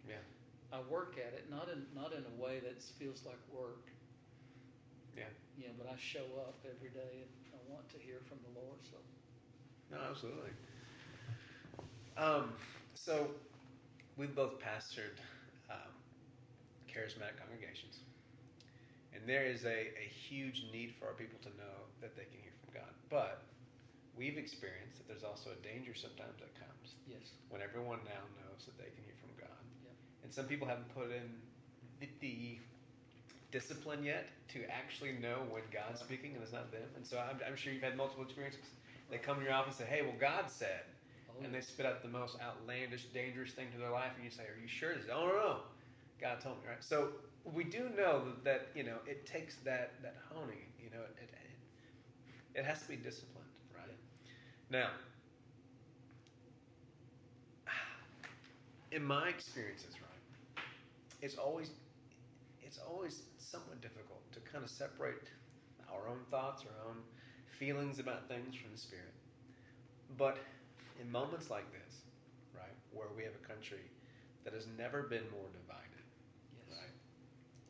Yeah. 0.07 0.21
I 0.71 0.81
work 0.81 1.17
at 1.17 1.33
it, 1.33 1.49
not 1.49 1.69
in 1.69 1.85
not 1.93 2.13
in 2.13 2.23
a 2.25 2.41
way 2.41 2.59
that 2.59 2.81
feels 2.81 3.25
like 3.25 3.39
work. 3.51 3.87
Yeah. 5.15 5.25
You 5.57 5.67
know, 5.67 5.73
but 5.77 5.87
I 5.87 5.95
show 5.97 6.25
up 6.47 6.55
every 6.65 6.89
day 6.89 7.23
and 7.23 7.53
I 7.53 7.71
want 7.71 7.89
to 7.89 7.97
hear 7.99 8.19
from 8.27 8.39
the 8.43 8.59
Lord. 8.59 8.79
So 8.83 8.97
No, 9.91 9.97
absolutely. 10.09 10.51
Um, 12.17 12.53
so 12.93 13.31
we've 14.17 14.35
both 14.35 14.59
pastored 14.59 15.17
um, 15.69 15.91
charismatic 16.87 17.37
congregations, 17.39 17.99
and 19.13 19.27
there 19.27 19.45
is 19.45 19.65
a, 19.65 19.91
a 19.97 20.07
huge 20.09 20.65
need 20.71 20.93
for 20.99 21.07
our 21.07 21.13
people 21.13 21.39
to 21.43 21.49
know 21.57 21.87
that 22.01 22.15
they 22.15 22.23
can 22.23 22.39
hear 22.41 22.51
from 22.63 22.73
God. 22.73 22.93
But 23.09 23.43
we've 24.21 24.37
experienced 24.37 25.01
that 25.01 25.09
there's 25.09 25.25
also 25.25 25.49
a 25.49 25.59
danger 25.65 25.97
sometimes 25.97 26.37
that 26.37 26.53
comes 26.53 26.93
yes, 27.09 27.33
when 27.49 27.57
everyone 27.65 27.97
now 28.05 28.21
knows 28.37 28.69
that 28.69 28.77
they 28.77 28.93
can 28.93 29.01
hear 29.01 29.17
from 29.17 29.33
God. 29.41 29.61
Yep. 29.81 29.97
And 30.21 30.29
some 30.29 30.45
people 30.45 30.69
haven't 30.69 30.93
put 30.93 31.09
in 31.09 31.25
the, 32.21 32.61
discipline 33.51 34.01
yet 34.01 34.29
to 34.47 34.63
actually 34.71 35.11
know 35.19 35.43
when 35.49 35.61
God's 35.73 35.99
speaking 35.99 36.33
and 36.35 36.41
it's 36.41 36.53
not 36.53 36.71
them. 36.71 36.87
And 36.95 37.05
so 37.05 37.19
I'm, 37.19 37.35
I'm 37.45 37.57
sure 37.57 37.73
you've 37.73 37.83
had 37.83 37.97
multiple 37.97 38.23
experiences. 38.23 38.63
They 39.09 39.17
come 39.17 39.39
to 39.39 39.43
your 39.43 39.51
office 39.51 39.77
and 39.79 39.89
say, 39.89 39.93
hey, 39.93 40.01
well, 40.03 40.15
God 40.17 40.49
said. 40.49 40.87
oh, 41.27 41.43
And 41.43 41.53
they 41.53 41.59
spit 41.59 41.85
out 41.85 42.01
the 42.01 42.07
most 42.07 42.37
outlandish, 42.39 43.11
dangerous 43.13 43.51
thing 43.51 43.67
to 43.73 43.77
their 43.77 43.91
life. 43.91 44.15
And 44.15 44.23
you 44.23 44.31
say, 44.31 44.43
are 44.43 44.55
you 44.55 44.69
sure? 44.69 44.93
Say, 44.95 45.11
oh, 45.13 45.27
no, 45.27 45.35
no. 45.35 45.55
God 46.21 46.39
told 46.39 46.63
me, 46.63 46.69
right? 46.69 46.79
So 46.79 47.09
we 47.43 47.65
do 47.65 47.91
know 47.97 48.23
that, 48.23 48.45
that 48.45 48.67
you 48.73 48.83
know, 48.83 49.03
it 49.05 49.25
takes 49.25 49.57
that, 49.67 49.99
that 50.01 50.15
honing, 50.31 50.71
you 50.79 50.89
know, 50.89 51.03
it, 51.03 51.27
it, 51.27 51.29
it 52.53 52.65
has 52.65 52.81
to 52.83 52.87
be 52.87 52.95
disciplined, 52.95 53.31
right? 53.35 53.40
Now, 54.71 54.87
in 58.93 59.03
my 59.03 59.27
experiences, 59.27 59.95
right, 59.99 60.63
it's 61.21 61.35
always 61.35 61.71
it's 62.63 62.79
always 62.79 63.23
somewhat 63.37 63.81
difficult 63.81 64.23
to 64.31 64.39
kind 64.49 64.63
of 64.63 64.69
separate 64.69 65.27
our 65.91 66.07
own 66.07 66.19
thoughts, 66.31 66.63
our 66.63 66.89
own 66.89 66.95
feelings 67.59 67.99
about 67.99 68.29
things 68.29 68.55
from 68.55 68.71
the 68.71 68.77
spirit. 68.77 69.11
But 70.17 70.37
in 71.01 71.11
moments 71.11 71.49
like 71.49 71.69
this, 71.73 71.99
right, 72.55 72.71
where 72.93 73.07
we 73.17 73.23
have 73.23 73.33
a 73.35 73.45
country 73.45 73.83
that 74.45 74.53
has 74.53 74.67
never 74.77 75.03
been 75.03 75.27
more 75.35 75.51
divided, 75.51 76.05
yes, 76.55 76.77
right? 76.79 76.95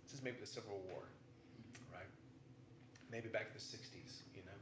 This 0.06 0.14
is 0.14 0.24
maybe 0.24 0.38
the 0.40 0.46
Civil 0.46 0.78
War, 0.86 1.02
mm-hmm. 1.02 1.96
right? 1.96 2.12
Maybe 3.12 3.28
back 3.28 3.48
in 3.50 3.54
the 3.58 3.60
'60s, 3.60 4.22
you 4.36 4.46
know. 4.46 4.61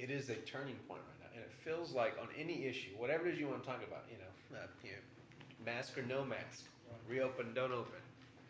It 0.00 0.10
is 0.10 0.30
a 0.30 0.36
turning 0.36 0.76
point 0.88 1.02
right 1.06 1.20
now, 1.20 1.28
and 1.34 1.44
it 1.44 1.52
feels 1.62 1.92
like 1.92 2.16
on 2.18 2.28
any 2.38 2.64
issue, 2.64 2.90
whatever 2.96 3.28
it 3.28 3.34
is 3.34 3.40
you 3.40 3.48
want 3.48 3.62
to 3.62 3.68
talk 3.68 3.80
about, 3.86 4.04
you 4.10 4.16
know, 4.16 4.58
uh, 4.58 4.66
you 4.82 4.92
know, 4.92 5.70
mask 5.70 5.98
or 5.98 6.02
no 6.02 6.24
mask, 6.24 6.64
reopen, 7.06 7.52
don't 7.52 7.70
open, 7.70 8.00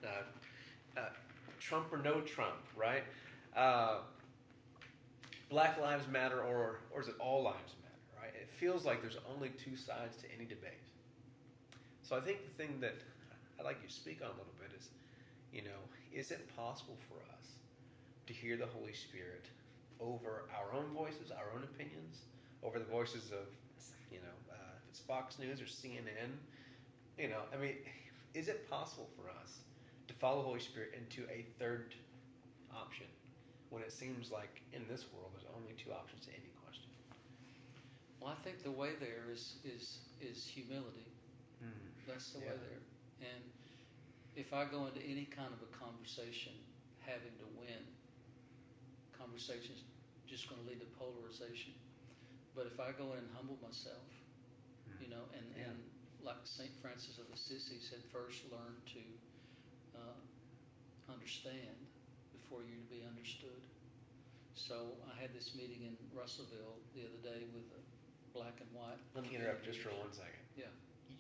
uh, 0.05 1.01
uh, 1.01 1.09
Trump 1.59 1.93
or 1.93 1.99
no 1.99 2.21
Trump, 2.21 2.61
right? 2.77 3.03
Uh, 3.57 3.99
Black 5.49 5.81
Lives 5.81 6.07
Matter, 6.07 6.41
or 6.41 6.79
or 6.93 7.01
is 7.01 7.09
it 7.09 7.17
all 7.19 7.43
lives 7.43 7.75
matter, 7.83 8.23
right? 8.23 8.33
It 8.41 8.49
feels 8.49 8.85
like 8.85 9.03
there's 9.03 9.19
only 9.35 9.49
two 9.49 9.77
sides 9.77 10.17
to 10.19 10.27
any 10.33 10.45
debate. 10.45 10.87
So 12.03 12.17
I 12.17 12.21
think 12.21 12.39
the 12.45 12.63
thing 12.63 12.79
that 12.81 12.95
I'd 13.59 13.65
like 13.65 13.79
you 13.83 13.89
to 13.89 13.95
speak 13.95 14.21
on 14.23 14.29
a 14.29 14.39
little 14.39 14.55
bit 14.61 14.71
is, 14.79 14.89
you 15.53 15.63
know, 15.63 15.81
is 16.15 16.31
it 16.31 16.49
possible 16.57 16.97
for 17.09 17.17
us 17.35 17.47
to 18.29 18.33
hear 18.33 18.57
the 18.57 18.67
Holy 18.67 18.93
Spirit 18.93 19.47
over 20.01 20.49
our 20.57 20.73
own 20.77 20.93
voices, 20.95 21.31
our 21.31 21.53
own 21.55 21.65
opinions, 21.65 22.23
over 22.63 22.79
the 22.79 22.85
voices 22.85 23.31
of, 23.31 23.47
you 24.11 24.19
know, 24.19 24.37
uh, 24.51 24.55
if 24.83 24.89
it's 24.89 25.01
Fox 25.01 25.39
News 25.39 25.61
or 25.61 25.65
CNN, 25.65 26.33
you 27.19 27.29
know, 27.29 27.43
I 27.53 27.57
mean, 27.61 27.77
is 28.35 28.49
it 28.49 28.69
possible 28.71 29.09
for 29.17 29.29
us 29.43 29.59
to 30.09 30.15
follow 30.15 30.39
the 30.43 30.49
Holy 30.49 30.61
Spirit 30.61 30.95
into 30.97 31.29
a 31.31 31.45
third 31.59 31.95
option 32.75 33.07
when 33.71 33.83
it 33.83 33.93
seems 33.93 34.31
like 34.31 34.63
in 34.73 34.83
this 34.89 35.07
world 35.13 35.31
there's 35.35 35.49
only 35.57 35.73
two 35.77 35.93
options 35.93 36.27
to 36.27 36.33
any 36.33 36.51
question? 36.65 36.89
Well, 38.21 38.33
I 38.33 38.43
think 38.45 38.63
the 38.63 38.71
way 38.71 38.91
there 39.01 39.31
is 39.33 39.57
is 39.65 39.99
is 40.21 40.47
humility. 40.47 41.09
That's 42.07 42.31
the 42.31 42.41
way 42.41 42.47
there. 42.57 42.81
And 43.21 43.43
if 44.37 44.53
I 44.53 44.65
go 44.65 44.87
into 44.87 45.01
any 45.05 45.25
kind 45.25 45.53
of 45.53 45.61
a 45.63 45.71
conversation 45.77 46.53
having 47.01 47.33
to 47.39 47.47
win, 47.59 47.83
conversation's 49.21 49.85
just 50.25 50.49
going 50.49 50.61
to 50.65 50.67
lead 50.69 50.81
to 50.81 50.89
polarization. 50.97 51.77
But 52.57 52.67
if 52.67 52.81
I 52.81 52.97
go 52.97 53.13
in 53.13 53.21
and 53.21 53.31
humble 53.37 53.59
myself, 53.61 54.09
you 54.99 55.09
know, 55.13 55.29
and, 55.37 55.45
Yeah. 55.55 55.71
and 55.71 55.77
like 56.25 56.41
St. 56.45 56.73
Francis 56.81 57.19
of 57.21 57.29
Assisi 57.33 57.81
said, 57.81 58.01
first 58.13 58.45
learn 58.51 58.77
to 58.97 59.03
uh, 59.97 60.19
understand 61.13 61.77
before 62.33 62.61
you 62.65 62.77
to 62.81 62.89
be 62.89 63.05
understood. 63.07 63.61
So 64.55 64.97
I 65.09 65.17
had 65.21 65.33
this 65.33 65.55
meeting 65.55 65.83
in 65.89 65.97
Russellville 66.13 66.81
the 66.95 67.03
other 67.09 67.21
day 67.23 67.47
with 67.55 67.65
a 67.73 67.81
black 68.37 68.61
and 68.61 68.69
white. 68.73 69.01
Let 69.15 69.25
me 69.25 69.35
interrupt 69.37 69.65
just 69.65 69.81
for 69.81 69.91
one 69.91 70.13
second. 70.13 70.45
Yeah. 70.57 70.69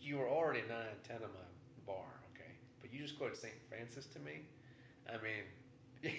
You 0.00 0.18
were 0.18 0.28
already 0.28 0.60
9 0.68 0.70
out 0.70 0.92
of 0.92 1.02
10 1.04 1.16
on 1.24 1.32
my 1.32 1.48
bar, 1.86 2.08
okay? 2.34 2.52
But 2.80 2.92
you 2.92 3.00
just 3.00 3.16
quoted 3.18 3.36
St. 3.36 3.54
Francis 3.68 4.06
to 4.12 4.18
me. 4.20 4.44
I 5.08 5.16
mean, 5.22 5.44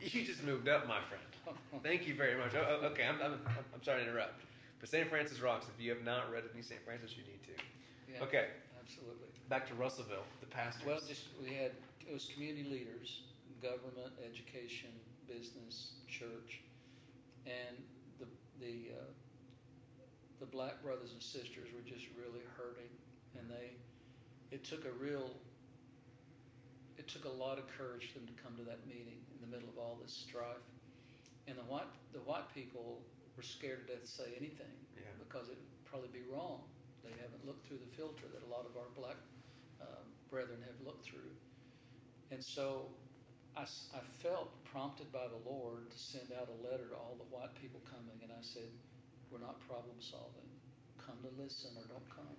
you 0.12 0.24
just 0.24 0.42
moved 0.44 0.68
up, 0.68 0.88
my 0.88 0.98
friend. 1.08 1.56
Thank 1.82 2.06
you 2.06 2.14
very 2.14 2.36
much. 2.38 2.52
Oh, 2.54 2.80
oh, 2.82 2.86
okay, 2.88 3.04
I'm, 3.04 3.20
I'm, 3.22 3.38
I'm 3.74 3.82
sorry 3.82 4.02
to 4.02 4.08
interrupt. 4.08 4.40
But 4.80 4.88
St. 4.88 5.08
Francis 5.08 5.40
rocks. 5.40 5.66
If 5.74 5.82
you 5.82 5.90
have 5.90 6.04
not 6.04 6.32
read 6.32 6.44
any 6.52 6.62
St. 6.62 6.80
Francis, 6.84 7.12
you 7.16 7.24
need 7.24 7.42
to. 7.44 7.62
Yeah. 8.12 8.24
Okay. 8.24 8.46
Absolutely. 8.80 9.28
Back 9.48 9.68
to 9.68 9.74
Russellville, 9.74 10.24
the 10.40 10.46
pastors. 10.46 10.86
Well, 10.86 11.00
just 11.06 11.24
we 11.42 11.54
had 11.54 11.72
it 12.00 12.12
was 12.12 12.30
community 12.32 12.64
leaders, 12.64 13.22
government, 13.62 14.14
education, 14.24 14.90
business, 15.28 15.92
church, 16.08 16.62
and 17.46 17.76
the 18.18 18.26
the 18.58 18.96
uh, 18.96 19.10
the 20.40 20.46
black 20.46 20.82
brothers 20.82 21.12
and 21.12 21.22
sisters 21.22 21.68
were 21.74 21.84
just 21.84 22.06
really 22.16 22.42
hurting, 22.56 22.90
and 23.38 23.50
they 23.50 23.76
it 24.50 24.64
took 24.64 24.86
a 24.86 24.92
real 25.02 25.30
it 27.00 27.08
took 27.08 27.24
a 27.24 27.32
lot 27.32 27.56
of 27.56 27.64
courage 27.72 28.12
for 28.12 28.20
them 28.20 28.28
to 28.28 28.36
come 28.36 28.52
to 28.60 28.64
that 28.68 28.84
meeting 28.84 29.16
in 29.32 29.40
the 29.40 29.48
middle 29.48 29.72
of 29.72 29.80
all 29.80 29.96
this 29.96 30.12
strife, 30.12 30.60
and 31.48 31.56
the 31.56 31.64
white 31.64 31.88
the 32.12 32.20
white 32.28 32.44
people 32.52 33.00
were 33.40 33.42
scared 33.42 33.88
to 33.88 33.96
death 33.96 34.04
to 34.04 34.10
say 34.20 34.36
anything 34.36 34.68
yeah. 34.92 35.08
because 35.16 35.48
it 35.48 35.56
would 35.56 35.72
probably 35.88 36.12
be 36.12 36.20
wrong. 36.28 36.60
They 37.00 37.16
haven't 37.16 37.40
looked 37.48 37.64
through 37.64 37.80
the 37.80 37.88
filter 37.96 38.28
that 38.28 38.44
a 38.44 38.50
lot 38.52 38.68
of 38.68 38.76
our 38.76 38.92
black 38.92 39.16
um, 39.80 40.04
brethren 40.28 40.60
have 40.68 40.76
looked 40.84 41.08
through. 41.08 41.32
And 42.28 42.44
so 42.44 42.92
I, 43.56 43.64
I 43.96 44.04
felt 44.20 44.52
prompted 44.68 45.08
by 45.08 45.24
the 45.24 45.40
Lord 45.48 45.88
to 45.88 45.98
send 45.98 46.36
out 46.36 46.52
a 46.52 46.58
letter 46.60 46.84
to 46.92 46.96
all 47.00 47.16
the 47.16 47.26
white 47.32 47.56
people 47.56 47.80
coming, 47.88 48.20
and 48.20 48.28
I 48.28 48.44
said, 48.44 48.68
We're 49.32 49.40
not 49.40 49.56
problem 49.64 49.96
solving. 50.04 50.52
Come 51.00 51.16
to 51.24 51.32
listen 51.40 51.72
or 51.80 51.88
don't 51.88 52.10
come. 52.12 52.36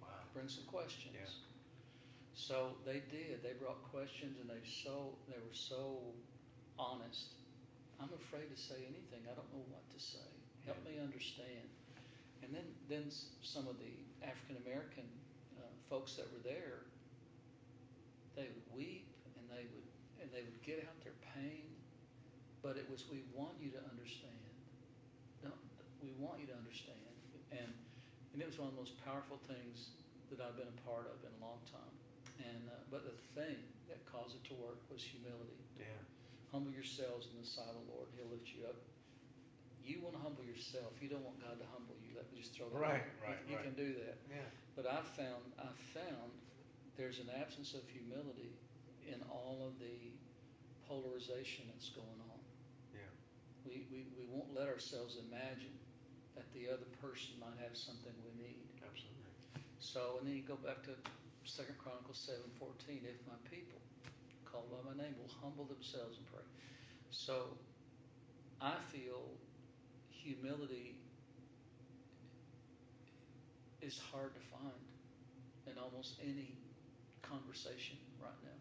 Wow. 0.00 0.24
Bring 0.32 0.48
some 0.48 0.64
questions. 0.64 1.12
Yeah. 1.12 1.53
So 2.34 2.74
they 2.84 3.00
did. 3.14 3.46
They 3.46 3.54
brought 3.54 3.78
questions, 3.94 4.36
and 4.42 4.50
they 4.50 4.62
so 4.66 5.14
they 5.30 5.38
were 5.38 5.54
so 5.54 6.02
honest. 6.78 7.38
I'm 8.02 8.10
afraid 8.10 8.50
to 8.50 8.58
say 8.58 8.82
anything. 8.90 9.22
I 9.30 9.38
don't 9.38 9.46
know 9.54 9.62
what 9.70 9.86
to 9.94 10.00
say. 10.02 10.26
Help 10.66 10.82
me 10.82 10.98
understand. 10.98 11.70
And 12.42 12.50
then, 12.52 12.66
then 12.90 13.06
some 13.40 13.70
of 13.70 13.78
the 13.78 13.94
African 14.20 14.58
American 14.66 15.06
uh, 15.56 15.70
folks 15.88 16.18
that 16.18 16.26
were 16.34 16.42
there, 16.42 16.84
they 18.34 18.50
would 18.50 18.68
weep 18.74 19.06
and 19.38 19.46
they 19.48 19.64
would 19.70 19.88
and 20.20 20.28
they 20.34 20.42
would 20.42 20.60
get 20.66 20.82
out 20.84 20.98
their 21.06 21.16
pain. 21.38 21.70
But 22.66 22.76
it 22.76 22.90
was 22.90 23.06
we 23.08 23.22
want 23.30 23.54
you 23.62 23.70
to 23.78 23.82
understand. 23.88 24.42
No, 25.46 25.54
we 26.02 26.10
want 26.18 26.42
you 26.42 26.50
to 26.50 26.56
understand. 26.58 26.98
And 27.54 27.70
and 28.34 28.42
it 28.42 28.46
was 28.50 28.58
one 28.58 28.68
of 28.68 28.74
the 28.74 28.82
most 28.82 28.98
powerful 29.06 29.38
things 29.46 29.94
that 30.34 30.42
I've 30.42 30.58
been 30.58 30.68
a 30.68 30.80
part 30.82 31.06
of 31.06 31.22
in 31.22 31.30
a 31.30 31.40
long 31.40 31.62
time. 31.70 31.94
And 32.42 32.66
uh, 32.66 32.82
but 32.90 33.06
the 33.06 33.16
thing 33.38 33.58
that 33.86 34.02
caused 34.10 34.34
it 34.34 34.44
to 34.50 34.54
work 34.58 34.80
was 34.90 35.02
humility. 35.02 35.60
Yeah. 35.78 35.86
Humble 36.50 36.70
yourselves 36.70 37.30
in 37.30 37.38
the 37.38 37.46
sight 37.46 37.70
of 37.70 37.78
the 37.82 37.86
Lord; 37.94 38.10
He'll 38.18 38.30
lift 38.30 38.50
you 38.50 38.66
up. 38.66 38.78
You 39.84 40.00
want 40.00 40.16
to 40.16 40.22
humble 40.24 40.42
yourself. 40.48 40.96
You 40.98 41.12
don't 41.12 41.22
want 41.22 41.36
God 41.44 41.60
to 41.60 41.68
humble 41.68 41.92
you. 42.00 42.16
Let 42.16 42.24
me 42.32 42.40
just 42.40 42.56
throw 42.56 42.72
that. 42.72 42.80
Right, 42.80 43.04
out. 43.04 43.20
right, 43.20 43.38
You, 43.44 43.52
you 43.52 43.56
right. 43.60 43.68
can 43.68 43.76
do 43.76 43.92
that. 44.00 44.16
Yeah. 44.32 44.48
But 44.74 44.88
I 44.88 45.04
found 45.14 45.44
I 45.60 45.68
found 45.92 46.32
there's 46.96 47.20
an 47.20 47.28
absence 47.36 47.74
of 47.74 47.84
humility 47.90 48.54
in 49.04 49.20
all 49.28 49.60
of 49.68 49.76
the 49.78 50.14
polarization 50.88 51.68
that's 51.72 51.90
going 51.92 52.20
on. 52.32 52.40
Yeah. 52.94 53.10
We, 53.66 53.84
we, 53.92 54.06
we 54.16 54.24
won't 54.30 54.54
let 54.54 54.68
ourselves 54.68 55.18
imagine 55.28 55.74
that 56.36 56.46
the 56.54 56.70
other 56.70 56.88
person 57.02 57.34
might 57.40 57.56
have 57.60 57.76
something 57.76 58.12
we 58.24 58.32
need. 58.40 58.64
Absolutely. 58.80 59.34
So, 59.80 60.16
and 60.20 60.28
then 60.28 60.34
you 60.36 60.42
go 60.46 60.56
back 60.56 60.82
to 60.88 60.94
Second 61.44 61.78
Chronicles 61.78 62.18
seven 62.18 62.50
fourteen. 62.58 63.04
If 63.04 63.20
my 63.28 63.36
people, 63.48 63.78
called 64.44 64.70
by 64.72 64.80
my 64.90 64.96
name, 64.96 65.14
will 65.20 65.30
humble 65.40 65.64
themselves 65.64 66.16
and 66.16 66.26
pray. 66.26 66.42
So, 67.10 67.56
I 68.60 68.74
feel 68.90 69.28
humility 70.10 70.96
is 73.82 74.00
hard 74.10 74.32
to 74.34 74.40
find 74.40 74.82
in 75.68 75.78
almost 75.78 76.16
any 76.24 76.56
conversation 77.22 77.96
right 78.20 78.40
now. 78.42 78.58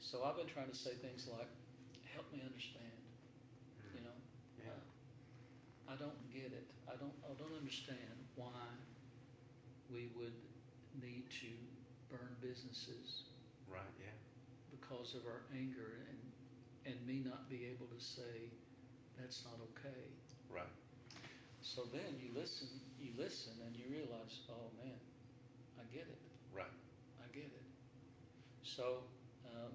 So 0.00 0.24
I've 0.24 0.36
been 0.36 0.48
trying 0.48 0.70
to 0.70 0.76
say 0.76 0.96
things 0.96 1.28
like, 1.28 1.48
"Help 2.14 2.32
me 2.32 2.40
understand," 2.40 2.96
you 3.94 4.00
know. 4.00 4.16
Yeah. 4.58 4.72
Uh, 4.72 5.92
I 5.92 5.96
don't 5.96 6.18
get 6.32 6.52
it. 6.52 6.66
I 6.88 6.96
don't. 6.96 7.14
I 7.28 7.34
don't 7.36 7.54
understand 7.56 8.16
why 8.36 8.64
we 9.92 10.08
would 10.16 10.34
need 11.00 11.28
to 11.44 11.69
burn 12.10 12.34
businesses 12.40 13.24
Right. 13.70 13.82
Yeah. 14.00 14.10
because 14.70 15.14
of 15.14 15.26
our 15.26 15.42
anger 15.54 16.02
and 16.10 16.18
and 16.86 16.96
me 17.06 17.22
not 17.24 17.48
be 17.48 17.66
able 17.66 17.86
to 17.86 18.00
say 18.02 18.50
that's 19.18 19.44
not 19.44 19.60
okay. 19.76 20.02
Right. 20.48 20.72
So 21.62 21.84
then 21.92 22.16
you 22.18 22.30
listen, 22.34 22.68
you 22.98 23.12
listen, 23.18 23.52
and 23.66 23.76
you 23.76 23.84
realize, 23.90 24.40
oh 24.48 24.70
man, 24.82 24.96
I 25.78 25.82
get 25.92 26.08
it. 26.08 26.18
Right. 26.52 26.72
I 27.20 27.26
get 27.34 27.44
it. 27.52 27.62
So, 28.62 29.04
um, 29.44 29.72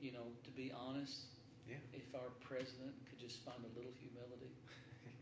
you 0.00 0.12
know, 0.12 0.32
to 0.44 0.50
be 0.50 0.72
honest, 0.72 1.26
Yeah. 1.68 1.76
if 1.92 2.14
our 2.14 2.30
president 2.40 2.94
could 3.08 3.18
just 3.20 3.44
find 3.44 3.62
a 3.64 3.68
little 3.76 3.92
humility, 4.00 4.50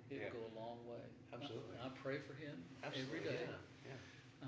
it 0.08 0.16
yeah. 0.16 0.24
would 0.30 0.32
go 0.32 0.42
a 0.46 0.54
long 0.58 0.78
way. 0.86 1.02
Absolutely. 1.34 1.76
I, 1.82 1.86
I 1.86 1.90
pray 2.00 2.18
for 2.18 2.34
him 2.34 2.62
Absolutely. 2.82 3.18
every 3.18 3.28
day. 3.28 3.40
Yeah. 3.50 3.56
Uh, 4.42 4.46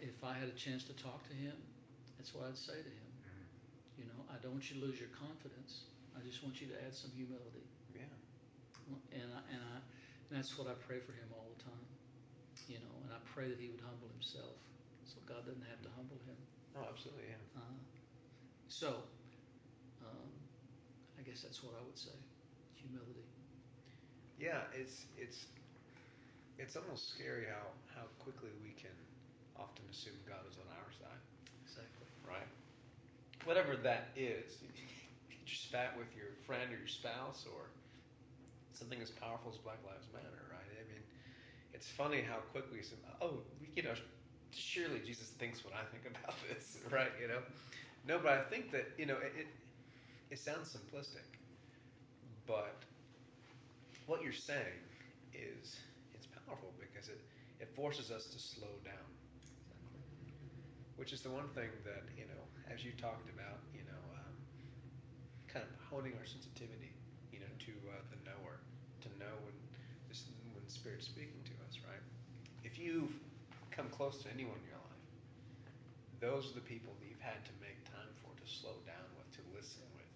if 0.00 0.22
I 0.24 0.32
had 0.34 0.48
a 0.48 0.52
chance 0.56 0.84
to 0.84 0.92
talk 0.94 1.22
to 1.28 1.34
him, 1.34 1.56
that's 2.16 2.34
what 2.34 2.46
I'd 2.46 2.56
say 2.56 2.80
to 2.82 2.88
him. 2.88 3.10
Mhm. 3.24 3.46
You 3.98 4.04
know, 4.06 4.24
I 4.28 4.36
don't 4.38 4.52
want 4.52 4.70
you 4.70 4.80
to 4.80 4.86
lose 4.86 4.98
your 5.00 5.08
confidence. 5.10 5.84
I 6.16 6.20
just 6.20 6.42
want 6.42 6.60
you 6.60 6.66
to 6.68 6.82
add 6.84 6.94
some 6.94 7.10
humility. 7.12 7.66
Yeah. 7.94 8.04
And 9.12 9.32
I, 9.32 9.40
and 9.52 9.62
I, 9.62 9.76
and 9.76 10.32
that's 10.38 10.56
what 10.58 10.66
I 10.68 10.74
pray 10.74 11.00
for 11.00 11.12
him 11.12 11.28
all 11.32 11.48
the 11.56 11.62
time. 11.62 11.86
You 12.68 12.78
know, 12.80 12.94
and 13.04 13.12
I 13.12 13.18
pray 13.24 13.48
that 13.48 13.58
he 13.60 13.68
would 13.68 13.80
humble 13.80 14.08
himself, 14.08 14.56
so 15.04 15.20
God 15.26 15.44
doesn't 15.44 15.64
have 15.68 15.82
to 15.82 15.90
humble 15.96 16.18
him. 16.24 16.36
Oh, 16.76 16.86
absolutely. 16.88 17.28
Yeah. 17.28 17.36
Uh, 17.56 17.76
so, 18.68 19.04
um, 20.02 20.30
I 21.18 21.22
guess 21.22 21.42
that's 21.42 21.62
what 21.62 21.74
I 21.78 21.82
would 21.84 21.98
say: 21.98 22.16
humility. 22.74 23.24
Yeah. 24.38 24.62
It's 24.72 25.06
it's 25.16 25.46
it's 26.58 26.76
almost 26.76 27.08
scary 27.08 27.46
how 27.46 27.66
how 27.94 28.06
quickly 28.18 28.50
we 28.62 28.72
can 28.72 28.94
often 29.58 29.84
assume 29.90 30.14
God 30.26 30.42
is 30.50 30.56
on 30.58 30.68
our 30.70 30.90
side. 30.92 31.20
Exactly. 31.64 32.06
Right. 32.26 32.48
Whatever 33.44 33.76
that 33.76 34.08
is, 34.16 34.58
you 35.30 35.54
spat 35.54 35.96
with 35.98 36.08
your 36.16 36.32
friend 36.46 36.72
or 36.72 36.78
your 36.78 36.88
spouse 36.88 37.46
or 37.46 37.70
something 38.72 39.00
as 39.00 39.10
powerful 39.10 39.50
as 39.52 39.58
Black 39.58 39.78
Lives 39.86 40.06
Matter, 40.12 40.44
right? 40.50 40.66
I 40.74 40.84
mean, 40.92 41.02
it's 41.72 41.86
funny 41.88 42.22
how 42.22 42.38
quickly 42.52 42.78
we 42.78 42.82
some 42.82 42.98
oh, 43.20 43.38
you 43.76 43.82
know, 43.82 43.94
surely 44.50 45.00
Jesus 45.04 45.28
thinks 45.28 45.64
what 45.64 45.74
I 45.74 45.84
think 45.90 46.04
about 46.06 46.34
this, 46.48 46.78
right? 46.90 47.12
You 47.20 47.28
know, 47.28 47.40
no, 48.06 48.18
but 48.18 48.32
I 48.32 48.42
think 48.42 48.70
that 48.72 48.90
you 48.98 49.06
know 49.06 49.16
it. 49.18 49.32
It, 49.38 49.46
it 50.30 50.38
sounds 50.38 50.74
simplistic, 50.74 51.38
but 52.46 52.74
what 54.06 54.22
you're 54.22 54.32
saying 54.32 54.82
is 55.32 55.76
it's 56.14 56.26
powerful 56.26 56.72
because 56.80 57.08
it 57.08 57.20
it 57.60 57.68
forces 57.76 58.10
us 58.10 58.26
to 58.26 58.38
slow 58.38 58.74
down 58.84 59.13
which 60.96 61.12
is 61.12 61.22
the 61.22 61.30
one 61.30 61.48
thing 61.54 61.70
that 61.84 62.06
you 62.16 62.26
know 62.26 62.42
as 62.70 62.84
you 62.84 62.92
talked 62.94 63.26
about 63.30 63.58
you 63.74 63.82
know 63.86 64.02
um, 64.18 64.34
kind 65.48 65.64
of 65.64 65.70
honing 65.90 66.14
our 66.18 66.26
sensitivity 66.26 66.94
you 67.32 67.40
know 67.40 67.50
to 67.58 67.72
uh, 67.90 67.98
the 68.14 68.18
knower 68.26 68.62
to 69.02 69.08
know 69.18 69.34
when 69.42 69.54
this 70.08 70.26
when 70.54 70.62
spirit's 70.68 71.06
speaking 71.06 71.42
to 71.44 71.54
us 71.66 71.78
right? 71.86 72.02
If 72.64 72.78
you've 72.78 73.12
come 73.70 73.90
close 73.90 74.22
to 74.24 74.28
anyone 74.30 74.56
in 74.62 74.66
your 74.70 74.80
life 74.80 75.06
those 76.22 76.50
are 76.50 76.56
the 76.56 76.64
people 76.66 76.94
that 77.00 77.06
you've 77.10 77.20
had 77.20 77.42
to 77.44 77.54
make 77.60 77.76
time 77.84 78.08
for 78.22 78.30
to 78.32 78.46
slow 78.46 78.78
down 78.86 79.04
with 79.18 79.28
to 79.36 79.42
listen 79.52 79.84
with. 79.98 80.08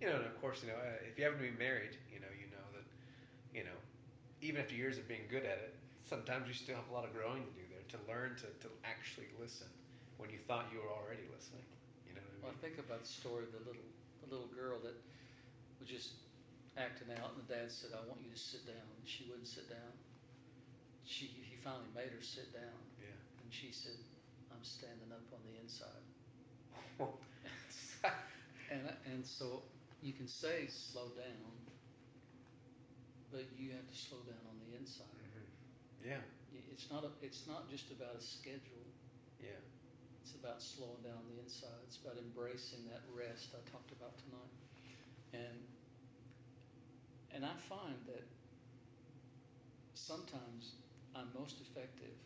You 0.00 0.12
know 0.12 0.20
and 0.20 0.28
of 0.28 0.36
course 0.40 0.60
you 0.62 0.68
know 0.68 0.78
uh, 0.78 1.08
if 1.08 1.16
you 1.16 1.24
happen 1.24 1.40
to 1.40 1.48
be 1.48 1.56
married 1.56 1.96
you 2.12 2.20
know 2.20 2.30
you 2.36 2.46
know 2.52 2.66
that 2.76 2.86
you 3.56 3.64
know 3.64 3.78
even 4.44 4.60
after 4.60 4.76
years 4.76 5.00
of 5.00 5.08
being 5.08 5.24
good 5.32 5.48
at 5.48 5.58
it 5.58 5.74
sometimes 6.04 6.46
you 6.46 6.54
still 6.54 6.76
have 6.76 6.86
a 6.92 6.94
lot 6.94 7.02
of 7.08 7.10
growing 7.16 7.42
to 7.42 7.52
do 7.56 7.64
there 7.72 7.82
to 7.88 7.98
learn 8.06 8.36
to, 8.36 8.46
to 8.62 8.68
actually 8.84 9.26
listen 9.40 9.66
when 10.16 10.30
you 10.30 10.38
thought 10.46 10.66
you 10.72 10.80
were 10.80 10.92
already 10.92 11.24
listening. 11.32 11.64
You 12.06 12.14
know 12.14 12.22
Well, 12.42 12.50
what 12.52 12.54
I 12.54 12.58
I 12.58 12.60
think 12.60 12.78
about 12.78 13.00
the 13.02 13.08
story 13.08 13.44
of 13.44 13.52
the 13.52 13.62
little 13.64 13.86
the 14.22 14.28
little 14.30 14.48
girl 14.48 14.78
that 14.80 14.96
was 15.80 15.88
just 15.88 16.10
acting 16.76 17.10
out, 17.12 17.32
and 17.36 17.40
the 17.46 17.48
dad 17.54 17.70
said, 17.70 17.90
"I 17.92 18.00
want 18.08 18.20
you 18.22 18.30
to 18.30 18.38
sit 18.38 18.66
down." 18.66 18.86
And 18.96 19.06
she 19.08 19.24
wouldn't 19.28 19.48
sit 19.48 19.68
down. 19.68 19.92
She 21.04 21.26
he 21.26 21.56
finally 21.56 21.88
made 21.94 22.12
her 22.12 22.20
sit 22.22 22.52
down, 22.52 22.82
Yeah. 23.00 23.14
and 23.42 23.52
she 23.52 23.70
said, 23.72 23.96
"I'm 24.50 24.62
standing 24.64 25.12
up 25.12 25.24
on 25.32 25.40
the 25.44 25.56
inside." 25.60 26.04
And 28.70 28.82
and 29.04 29.24
so 29.24 29.62
you 30.02 30.12
can 30.12 30.26
say 30.26 30.66
slow 30.68 31.08
down, 31.16 31.52
but 33.30 33.44
you 33.58 33.72
have 33.72 33.86
to 33.86 33.94
slow 33.96 34.18
down 34.26 34.42
on 34.48 34.56
the 34.58 34.76
inside. 34.76 35.06
Mhm. 35.14 35.46
Yeah. 36.04 36.20
It's 36.72 36.90
not 36.90 37.04
a, 37.04 37.10
it's 37.22 37.46
not 37.46 37.68
just 37.70 37.90
about 37.90 38.14
a 38.16 38.20
schedule. 38.20 38.84
Yeah. 39.40 39.60
It's 40.26 40.34
about 40.34 40.58
slowing 40.58 41.06
down 41.06 41.22
the 41.30 41.38
inside. 41.38 41.78
It's 41.86 42.02
about 42.02 42.18
embracing 42.18 42.82
that 42.90 42.98
rest 43.14 43.54
I 43.54 43.62
talked 43.70 43.94
about 43.94 44.10
tonight. 44.26 44.54
And 45.30 45.62
and 47.30 47.46
I 47.46 47.54
find 47.70 47.94
that 48.10 48.26
sometimes 49.94 50.82
I'm 51.14 51.30
most 51.30 51.62
effective 51.62 52.18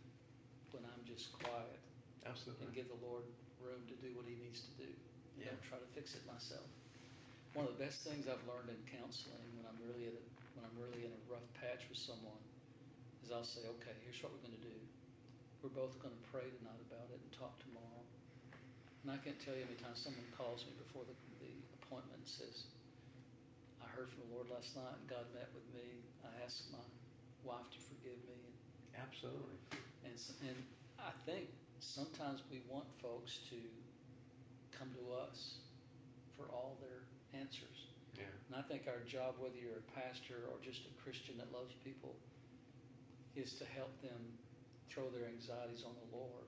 when 0.73 0.81
I'm 0.89 1.05
just 1.05 1.29
quiet 1.45 1.77
Absolutely. 2.25 2.65
and 2.65 2.73
give 2.73 2.89
the 2.89 2.97
Lord 3.05 3.29
room 3.61 3.85
to 3.93 3.97
do 4.01 4.17
what 4.17 4.25
He 4.25 4.33
needs 4.41 4.65
to 4.65 4.73
do. 4.81 4.89
And 5.37 5.45
Yeah. 5.45 5.53
Don't 5.53 5.69
try 5.69 5.77
to 5.77 5.91
fix 5.93 6.17
it 6.17 6.25
myself. 6.25 6.65
One 7.53 7.69
of 7.69 7.77
the 7.77 7.85
best 7.85 8.01
things 8.01 8.25
I've 8.33 8.41
learned 8.49 8.73
in 8.73 8.81
counseling 8.89 9.45
when 9.61 9.69
I'm 9.69 9.77
really 9.85 10.09
at 10.09 10.17
a, 10.17 10.25
when 10.57 10.65
I'm 10.65 10.77
really 10.81 11.05
in 11.05 11.13
a 11.13 11.23
rough 11.29 11.45
patch 11.53 11.85
with 11.93 12.01
someone 12.01 12.41
is 13.21 13.29
I'll 13.29 13.45
say, 13.45 13.69
okay, 13.77 13.93
here's 14.09 14.25
what 14.25 14.33
we're 14.33 14.49
going 14.49 14.57
to 14.57 14.65
do. 14.73 14.79
We're 15.61 15.77
both 15.77 15.92
going 16.01 16.16
to 16.16 16.25
pray 16.33 16.49
tonight 16.49 16.81
about 16.88 17.12
it 17.12 17.20
and 17.20 17.29
talk 17.37 17.53
tomorrow. 17.61 18.01
And 19.05 19.12
I 19.12 19.20
can't 19.20 19.37
tell 19.44 19.53
you 19.53 19.61
how 19.61 19.68
many 19.68 19.77
times 19.77 20.01
someone 20.01 20.25
calls 20.33 20.64
me 20.64 20.73
before 20.81 21.05
the, 21.05 21.12
the 21.37 21.53
appointment 21.85 22.16
and 22.16 22.25
says, 22.25 22.64
I 23.77 23.88
heard 23.92 24.09
from 24.09 24.25
the 24.25 24.33
Lord 24.33 24.49
last 24.49 24.73
night 24.73 24.96
and 24.96 25.05
God 25.05 25.29
met 25.37 25.53
with 25.53 25.68
me. 25.77 26.01
I 26.25 26.33
asked 26.40 26.73
my 26.73 26.81
wife 27.44 27.68
to 27.77 27.81
forgive 27.92 28.16
me. 28.25 28.40
And 28.96 29.05
Absolutely. 29.05 29.61
and, 30.09 30.16
and 30.49 30.59
I 30.96 31.12
think 31.29 31.53
sometimes 31.85 32.40
we 32.49 32.64
want 32.64 32.88
folks 33.05 33.44
to 33.53 33.61
come 34.73 34.88
to 34.96 35.05
us 35.12 35.61
for 36.40 36.49
all 36.57 36.81
their 36.81 37.05
answers. 37.37 37.92
Yeah. 38.16 38.33
And 38.49 38.57
I 38.57 38.64
think 38.64 38.88
our 38.88 39.05
job, 39.05 39.37
whether 39.37 39.61
you're 39.61 39.85
a 39.85 39.88
pastor 39.92 40.49
or 40.49 40.57
just 40.64 40.88
a 40.88 40.92
Christian 41.05 41.37
that 41.37 41.53
loves 41.53 41.77
people, 41.85 42.16
is 43.37 43.61
to 43.61 43.68
help 43.77 43.92
them 44.01 44.40
throw 44.90 45.07
their 45.14 45.26
anxieties 45.31 45.87
on 45.87 45.94
the 45.96 46.09
Lord 46.11 46.46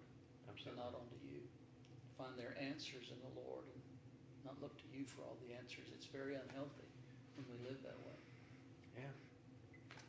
and 0.50 0.76
not 0.76 0.92
onto 0.92 1.18
you. 1.24 1.40
Find 2.18 2.34
their 2.36 2.54
answers 2.60 3.08
in 3.10 3.18
the 3.24 3.32
Lord 3.38 3.64
and 3.72 3.80
not 4.44 4.58
look 4.60 4.74
to 4.78 4.86
you 4.92 5.06
for 5.08 5.22
all 5.26 5.38
the 5.46 5.54
answers. 5.56 5.88
It's 5.94 6.06
very 6.10 6.34
unhealthy 6.36 6.86
when 7.38 7.46
we 7.48 7.56
live 7.66 7.80
that 7.82 7.96
way. 8.04 8.18
Yeah. 9.00 9.12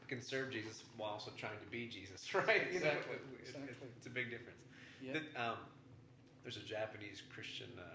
We 0.04 0.08
can 0.10 0.22
serve 0.22 0.52
Jesus 0.52 0.84
while 0.98 1.16
also 1.16 1.32
trying 1.40 1.58
to 1.62 1.70
be 1.72 1.88
Jesus, 1.88 2.22
right? 2.36 2.68
You 2.70 2.82
know, 2.84 2.92
Exactly, 2.94 3.18
it- 3.18 3.30
it- 3.40 3.50
exactly. 3.56 3.90
It's 3.98 4.10
a 4.10 4.14
big 4.14 4.30
difference. 4.30 4.62
Yeah. 5.02 5.22
The- 5.22 5.32
um, 5.40 5.60
there's 6.44 6.60
a 6.60 6.66
Japanese 6.68 7.24
Christian 7.32 7.72
uh, 7.80 7.88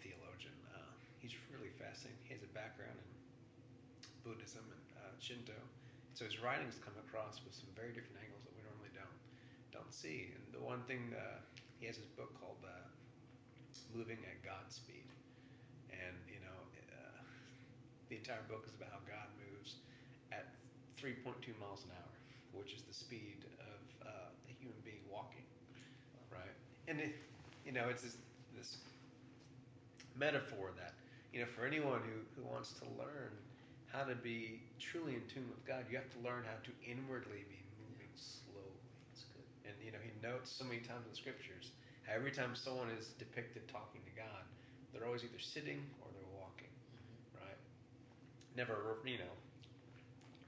theologian. 0.00 0.54
Uh, 0.70 0.86
he's 1.18 1.34
really 1.50 1.74
fascinating. 1.82 2.20
He 2.30 2.32
has 2.38 2.46
a 2.46 2.52
background 2.54 2.94
in 2.94 3.10
Buddhism 4.22 4.62
and 4.70 4.84
uh, 5.02 5.10
Shinto. 5.18 5.58
So 6.14 6.24
his 6.24 6.38
writings 6.38 6.78
come 6.78 6.94
across 7.10 7.42
with 7.42 7.52
some 7.58 7.66
very 7.74 7.90
different 7.90 8.22
angles 8.22 8.46
that 8.46 8.54
we 8.54 8.62
don't 9.74 9.92
see. 9.92 10.30
And 10.30 10.54
the 10.54 10.62
one 10.62 10.80
thing 10.86 11.10
uh, 11.10 11.42
he 11.82 11.86
has 11.90 11.98
his 11.98 12.06
book 12.14 12.30
called 12.38 12.62
uh, 12.62 12.70
"Moving 13.90 14.22
at 14.30 14.38
God's 14.46 14.78
Speed," 14.78 15.10
and 15.90 16.14
you 16.30 16.38
know 16.38 16.60
uh, 16.94 17.20
the 18.08 18.16
entire 18.16 18.46
book 18.48 18.62
is 18.70 18.74
about 18.78 18.94
how 18.94 19.02
God 19.02 19.28
moves 19.42 19.82
at 20.30 20.46
3.2 21.02 21.34
miles 21.58 21.82
an 21.84 21.90
hour, 21.98 22.14
which 22.54 22.72
is 22.72 22.82
the 22.86 22.94
speed 22.94 23.42
of 23.58 24.06
uh, 24.06 24.30
a 24.30 24.52
human 24.62 24.78
being 24.86 25.02
walking, 25.10 25.44
right? 26.30 26.54
And 26.86 27.00
it, 27.00 27.18
you 27.66 27.72
know, 27.72 27.90
it's 27.90 28.02
this, 28.02 28.16
this 28.56 28.78
metaphor 30.14 30.70
that 30.78 30.94
you 31.32 31.40
know 31.40 31.50
for 31.50 31.66
anyone 31.66 32.00
who, 32.06 32.22
who 32.40 32.46
wants 32.48 32.72
to 32.78 32.84
learn 32.96 33.34
how 33.94 34.02
to 34.02 34.14
be 34.14 34.60
truly 34.80 35.14
in 35.14 35.22
tune 35.30 35.46
with 35.48 35.64
God, 35.66 35.86
you 35.90 35.96
have 35.96 36.10
to 36.10 36.20
learn 36.26 36.42
how 36.42 36.58
to 36.66 36.72
inwardly 36.82 37.46
be 37.46 37.62
moving 37.78 38.10
slowly. 38.18 38.82
That's 39.10 39.22
good. 39.30 39.46
And 39.64 39.74
you 39.84 39.92
know, 39.92 40.02
he 40.02 40.12
notes 40.20 40.52
so 40.52 40.64
many 40.64 40.80
times 40.80 41.04
in 41.04 41.10
the 41.10 41.16
scriptures 41.16 41.72
how 42.06 42.14
every 42.14 42.30
time 42.30 42.54
someone 42.54 42.90
is 42.92 43.08
depicted 43.18 43.66
talking 43.68 44.02
to 44.04 44.12
God, 44.12 44.44
they're 44.92 45.06
always 45.06 45.24
either 45.24 45.40
sitting 45.40 45.80
or 46.04 46.08
they're 46.12 46.32
walking, 46.36 46.70
right? 47.34 47.58
Never, 48.56 49.00
you 49.04 49.18
know, 49.18 49.34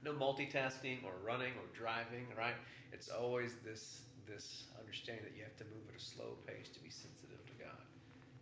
no 0.05 0.13
multitasking 0.13 1.03
or 1.03 1.17
running 1.25 1.53
or 1.57 1.65
driving, 1.73 2.29
right? 2.37 2.55
It's 2.93 3.09
always 3.09 3.55
this 3.65 4.01
this 4.27 4.67
understanding 4.77 5.23
that 5.23 5.33
you 5.35 5.43
have 5.43 5.55
to 5.55 5.63
move 5.71 5.87
at 5.87 5.95
a 5.95 6.03
slow 6.03 6.35
pace 6.45 6.67
to 6.75 6.79
be 6.83 6.91
sensitive 6.91 7.39
to 7.47 7.55
God. 7.57 7.79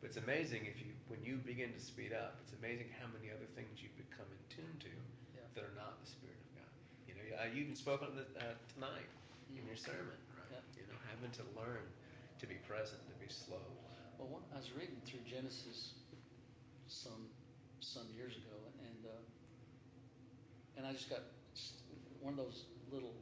But 0.02 0.10
it's 0.12 0.18
amazing 0.18 0.66
if 0.66 0.82
you 0.82 0.92
when 1.08 1.22
you 1.24 1.38
begin 1.42 1.72
to 1.74 1.80
speed 1.80 2.12
up, 2.14 2.38
it's 2.44 2.54
amazing 2.58 2.90
how 3.00 3.08
many 3.14 3.32
other 3.32 3.48
things 3.56 3.82
you 3.82 3.90
become 3.96 4.28
in 4.30 4.42
tune 4.52 4.76
to 4.86 4.94
Yeah. 5.38 5.46
that 5.56 5.64
are 5.64 5.78
not 5.78 6.02
the 6.04 6.10
Spirit 6.10 6.36
of 6.38 6.50
God. 6.62 6.72
You 7.08 7.14
know, 7.16 7.24
you 7.54 7.64
even 7.64 7.76
spoke 7.76 8.02
on 8.02 8.16
this 8.18 8.28
uh, 8.38 8.54
tonight 8.74 9.08
in 9.56 9.66
your 9.66 9.78
sermon, 9.78 10.06
right? 10.06 10.14
Yeah. 10.18 10.25
You 10.78 10.88
know, 10.88 11.00
having 11.12 11.32
to 11.40 11.44
learn 11.58 11.84
to 12.40 12.46
be 12.48 12.56
present, 12.68 13.00
to 13.08 13.16
be 13.20 13.30
slow. 13.32 13.64
Well, 14.20 14.42
I 14.54 14.58
was 14.58 14.72
reading 14.78 15.00
through 15.06 15.24
Genesis 15.28 15.94
some 16.88 17.28
some 17.80 18.08
years 18.16 18.36
ago, 18.38 18.58
and 18.80 19.00
uh, 19.06 19.24
and 20.78 20.88
I 20.88 20.94
just 20.94 21.10
got 21.10 21.22
one 22.22 22.34
of 22.34 22.40
those 22.40 22.66
little 22.92 23.14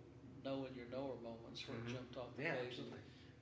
know 0.46 0.66
in 0.70 0.76
your 0.76 0.88
knower 0.92 1.16
moments 1.24 1.64
where 1.68 1.78
Mhm. 1.78 1.88
it 1.90 1.94
jumped 1.94 2.18
off 2.18 2.30
the 2.38 2.44
Yeah, 2.44 2.56
page, 2.56 2.78
absolutely. 2.78 3.00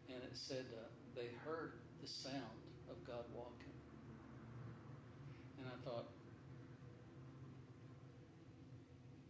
and 0.10 0.24
it 0.24 0.36
said 0.38 0.66
uh, 0.74 0.88
they 1.16 1.28
heard 1.44 1.74
the 2.02 2.08
sound 2.08 2.62
of 2.90 2.98
God 3.06 3.26
walking, 3.34 3.74
and 5.60 5.68
I 5.68 5.76
thought 5.84 6.08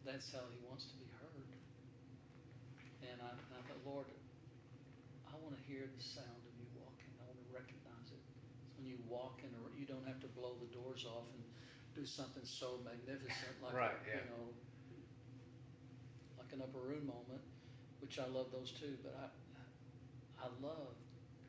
that's 0.05 0.31
how 0.31 0.43
He 0.51 0.59
wants 0.67 0.85
to 0.91 0.95
be 0.97 1.07
heard, 1.21 1.47
and 3.09 3.21
I, 3.21 3.29
and 3.31 3.53
I 3.57 3.61
thought, 3.67 3.81
Lord, 3.85 4.07
want 5.51 5.59
to 5.59 5.67
hear 5.67 5.83
the 5.83 5.99
sound 6.15 6.39
of 6.47 6.53
you 6.55 6.63
walking. 6.79 7.11
I 7.19 7.27
want 7.27 7.35
to 7.43 7.49
recognize 7.51 8.07
it. 8.15 8.23
When 8.79 8.87
you 8.87 8.95
walk 9.11 9.43
in, 9.43 9.51
or 9.59 9.67
you 9.75 9.83
don't 9.83 10.07
have 10.07 10.23
to 10.23 10.31
blow 10.31 10.55
the 10.63 10.71
doors 10.71 11.03
off 11.03 11.27
and 11.35 11.43
do 11.91 12.07
something 12.07 12.47
so 12.47 12.79
magnificent 12.87 13.59
like 13.59 13.75
Right, 13.75 13.91
a, 13.91 14.07
yeah. 14.07 14.23
you 14.23 14.27
know, 14.31 14.45
like 16.39 16.55
an 16.55 16.63
upper 16.63 16.79
room 16.79 17.03
moment, 17.03 17.43
which 17.99 18.15
I 18.15 18.31
love 18.31 18.47
those 18.55 18.71
too. 18.79 18.95
But 19.03 19.11
I, 19.19 19.27
I 20.39 20.47
love, 20.63 20.95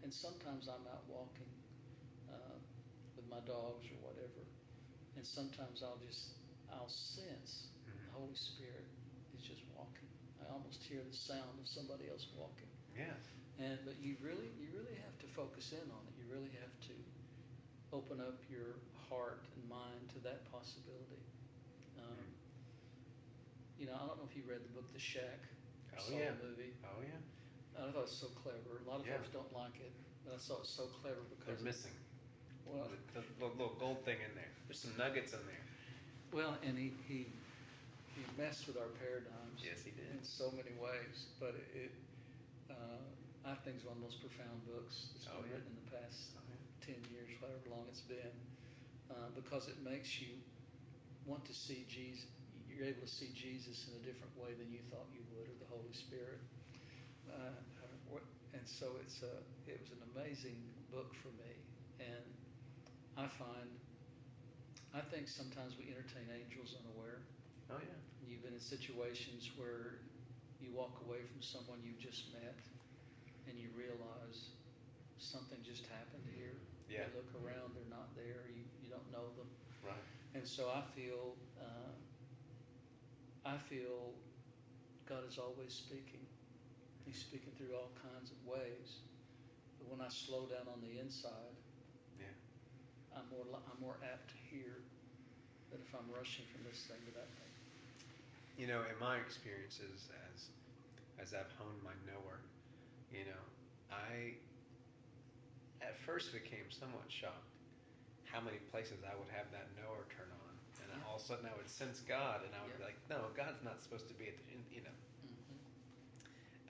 and 0.03 0.11
sometimes 0.11 0.67
I'm 0.67 0.83
out 0.91 1.07
walking 1.07 1.47
uh, 2.27 2.59
with 3.15 3.31
my 3.31 3.39
dogs 3.47 3.87
or 3.87 4.03
whatever, 4.03 4.43
and 5.15 5.23
sometimes 5.23 5.87
I'll 5.87 6.03
just 6.03 6.35
I'll 6.75 6.91
sense 6.91 7.71
Mhm. 7.87 8.03
the 8.11 8.19
Holy 8.19 8.35
Spirit 8.35 8.91
is 9.39 9.47
just 9.47 9.63
walking. 9.79 10.11
I 10.43 10.51
almost 10.51 10.83
hear 10.83 11.07
the 11.07 11.15
sound 11.15 11.55
of 11.63 11.71
somebody 11.71 12.11
else 12.11 12.27
walking. 12.35 12.67
Yeah. 12.99 13.15
And 13.61 13.79
but 13.85 13.95
you 14.01 14.17
really 14.23 14.49
you 14.61 14.69
really 14.73 14.97
have 15.05 15.17
to 15.21 15.27
focus 15.29 15.73
in 15.73 15.85
on 15.93 16.03
it. 16.09 16.15
You 16.19 16.27
really 16.33 16.51
have 16.61 16.73
to 16.89 16.95
open 17.93 18.21
up 18.21 18.41
your 18.49 18.81
heart 19.09 19.45
and 19.57 19.63
mind 19.69 20.09
to 20.17 20.19
that 20.25 20.49
possibility. 20.51 21.21
Um, 22.01 22.25
you 23.79 23.87
know, 23.87 23.95
I 23.97 24.07
don't 24.09 24.17
know 24.17 24.29
if 24.29 24.35
you 24.37 24.43
read 24.49 24.65
the 24.65 24.73
book 24.73 24.89
The 24.93 25.01
Shack. 25.03 25.45
or 25.93 25.99
Oh, 26.01 26.09
saw 26.09 26.17
yeah. 26.17 26.33
the 26.41 26.49
movie. 26.49 26.73
Oh 26.85 27.01
yeah. 27.05 27.21
I 27.77 27.89
thought 27.93 28.05
it 28.05 28.09
was 28.09 28.17
so 28.17 28.29
clever. 28.43 28.81
A 28.85 28.89
lot 28.89 29.01
of 29.01 29.07
Yeah. 29.07 29.17
folks 29.21 29.29
don't 29.33 29.53
like 29.53 29.77
it, 29.81 29.93
but 30.25 30.35
I 30.35 30.39
thought 30.41 30.65
it 30.65 30.67
was 30.69 30.73
so 30.73 30.87
clever 31.05 31.21
because 31.29 31.61
They're 31.61 31.65
missing 31.65 31.93
well, 32.65 32.87
the, 32.89 33.21
the 33.21 33.27
little, 33.43 33.57
little 33.59 33.77
gold 33.77 34.05
thing 34.07 34.17
in 34.23 34.33
there. 34.39 34.49
There's 34.69 34.79
some 34.81 34.97
nuggets 34.97 35.33
in 35.35 35.43
there. 35.51 35.65
well, 36.33 36.57
and 36.65 36.79
he 36.79 36.93
he 37.09 37.27
he 38.17 38.23
messed 38.41 38.67
with 38.67 38.77
our 38.77 38.89
paradigms. 39.01 39.61
Yes, 39.61 39.83
he 39.85 39.91
did. 39.93 40.09
in 40.13 40.23
so 40.25 40.49
many 40.57 40.73
ways. 40.81 41.27
But 41.41 41.57
it, 41.75 41.93
uh, 42.71 43.01
I 43.43 43.59
think, 43.67 43.83
is 43.83 43.85
one 43.85 43.99
of 43.99 44.01
the 44.01 44.07
most 44.07 44.23
profound 44.23 44.63
books 44.71 45.11
that's 45.13 45.27
been 45.27 45.43
yeah. 45.51 45.59
written 45.59 45.71
in 45.75 45.79
the 45.83 45.91
past 45.91 46.39
Oh, 46.39 46.47
yeah. 46.47 46.95
ten 46.95 47.01
years, 47.11 47.31
however 47.43 47.67
long 47.75 47.87
it's 47.91 48.07
been, 48.07 48.35
uh, 49.11 49.35
because 49.35 49.67
it 49.67 49.83
makes 49.83 50.23
you 50.23 50.39
want 51.27 51.43
to 51.47 51.55
see 51.55 51.83
Jesus. 51.91 52.31
You're 52.71 52.89
able 52.89 53.05
to 53.05 53.11
see 53.11 53.31
Jesus 53.35 53.91
in 53.91 53.99
a 54.01 54.03
different 54.07 54.33
way 54.39 54.55
than 54.57 54.71
you 54.73 54.81
thought 54.89 55.07
you 55.13 55.21
would, 55.35 55.45
or 55.51 55.57
the 55.61 55.69
Holy 55.69 55.93
Spirit. 55.93 56.41
Uh, 57.29 57.53
and 58.53 58.65
so 58.69 58.95
it's 59.01 59.25
a, 59.25 59.41
it 59.67 59.81
was 59.81 59.91
an 59.97 60.05
amazing 60.15 60.61
book 60.93 61.17
for 61.19 61.33
me, 61.41 61.53
and 61.99 62.25
I 63.17 63.27
find, 63.27 63.69
I 64.95 65.01
think 65.01 65.27
sometimes 65.27 65.75
we 65.81 65.89
entertain 65.91 66.29
angels 66.31 66.77
unaware. 66.85 67.25
Oh 67.73 67.81
yeah. 67.81 67.97
You've 68.29 68.45
been 68.45 68.55
in 68.55 68.61
situations 68.63 69.51
where 69.57 69.99
you 70.61 70.71
walk 70.71 71.01
away 71.09 71.25
from 71.27 71.41
someone 71.43 71.81
you've 71.83 71.99
just 72.01 72.31
met 72.33 72.61
and 73.49 73.59
you 73.59 73.69
realize 73.77 74.53
something 75.19 75.59
just 75.63 75.87
happened 75.87 76.27
here. 76.35 76.57
Yeah. 76.91 77.09
You 77.09 77.23
look 77.23 77.31
around, 77.41 77.73
they're 77.75 77.89
not 77.89 78.13
there, 78.15 78.47
you, 78.53 78.65
you 78.83 78.91
don't 78.91 79.07
know 79.11 79.33
them. 79.39 79.49
Right. 79.85 80.07
And 80.35 80.47
so 80.47 80.69
I 80.69 80.83
feel, 80.95 81.37
uh, 81.61 81.95
I 83.45 83.57
feel 83.57 84.13
God 85.09 85.25
is 85.29 85.39
always 85.39 85.73
speaking. 85.73 86.25
He's 87.05 87.19
speaking 87.19 87.53
through 87.59 87.75
all 87.75 87.91
kinds 87.99 88.31
of 88.31 88.39
ways. 88.47 89.03
But 89.79 89.91
when 89.91 90.01
I 90.01 90.09
slow 90.09 90.47
down 90.47 90.69
on 90.71 90.81
the 90.81 91.01
inside, 91.01 91.57
Yeah. 92.21 92.31
I'm 93.17 93.27
more, 93.29 93.45
I'm 93.51 93.81
more 93.81 93.99
apt 94.05 94.31
to 94.31 94.39
hear 94.51 94.81
than 95.73 95.81
if 95.83 95.91
I'm 95.97 96.07
rushing 96.13 96.45
from 96.53 96.63
this 96.69 96.85
thing 96.87 97.01
to 97.09 97.13
that 97.19 97.29
thing. 97.41 97.53
You 98.61 98.69
know, 98.69 98.85
in 98.85 98.97
my 99.01 99.17
experiences 99.17 100.09
as 100.29 100.53
as 101.21 101.33
I've 101.35 101.51
honed 101.57 101.81
my 101.85 101.95
knower, 102.05 102.41
you 103.13 103.25
know, 103.25 103.43
I 103.91 104.35
at 105.85 105.99
first 105.99 106.33
became 106.33 106.71
somewhat 106.71 107.05
shocked 107.09 107.49
how 108.25 108.41
many 108.41 108.59
places 108.73 109.05
I 109.05 109.13
would 109.19 109.29
have 109.29 109.51
that 109.53 109.69
knower 109.77 110.09
turn 110.09 110.31
on, 110.33 110.55
and 110.81 110.89
Yeah. 110.89 111.05
all 111.07 111.17
of 111.17 111.23
a 111.23 111.25
sudden 111.25 111.45
I 111.47 111.55
would 111.57 111.69
sense 111.69 112.01
God, 112.01 112.45
and 112.45 112.55
I 112.55 112.63
would 112.65 112.77
be 112.79 112.83
like, 112.85 112.97
no, 113.11 113.29
God's 113.37 113.63
not 113.63 113.83
supposed 113.83 114.09
to 114.09 114.15
be 114.15 114.29
at 114.29 114.37
the, 114.41 114.53
in- 114.53 114.65
you 114.73 114.81
know. 114.83 114.97
Mhm. 115.29 115.61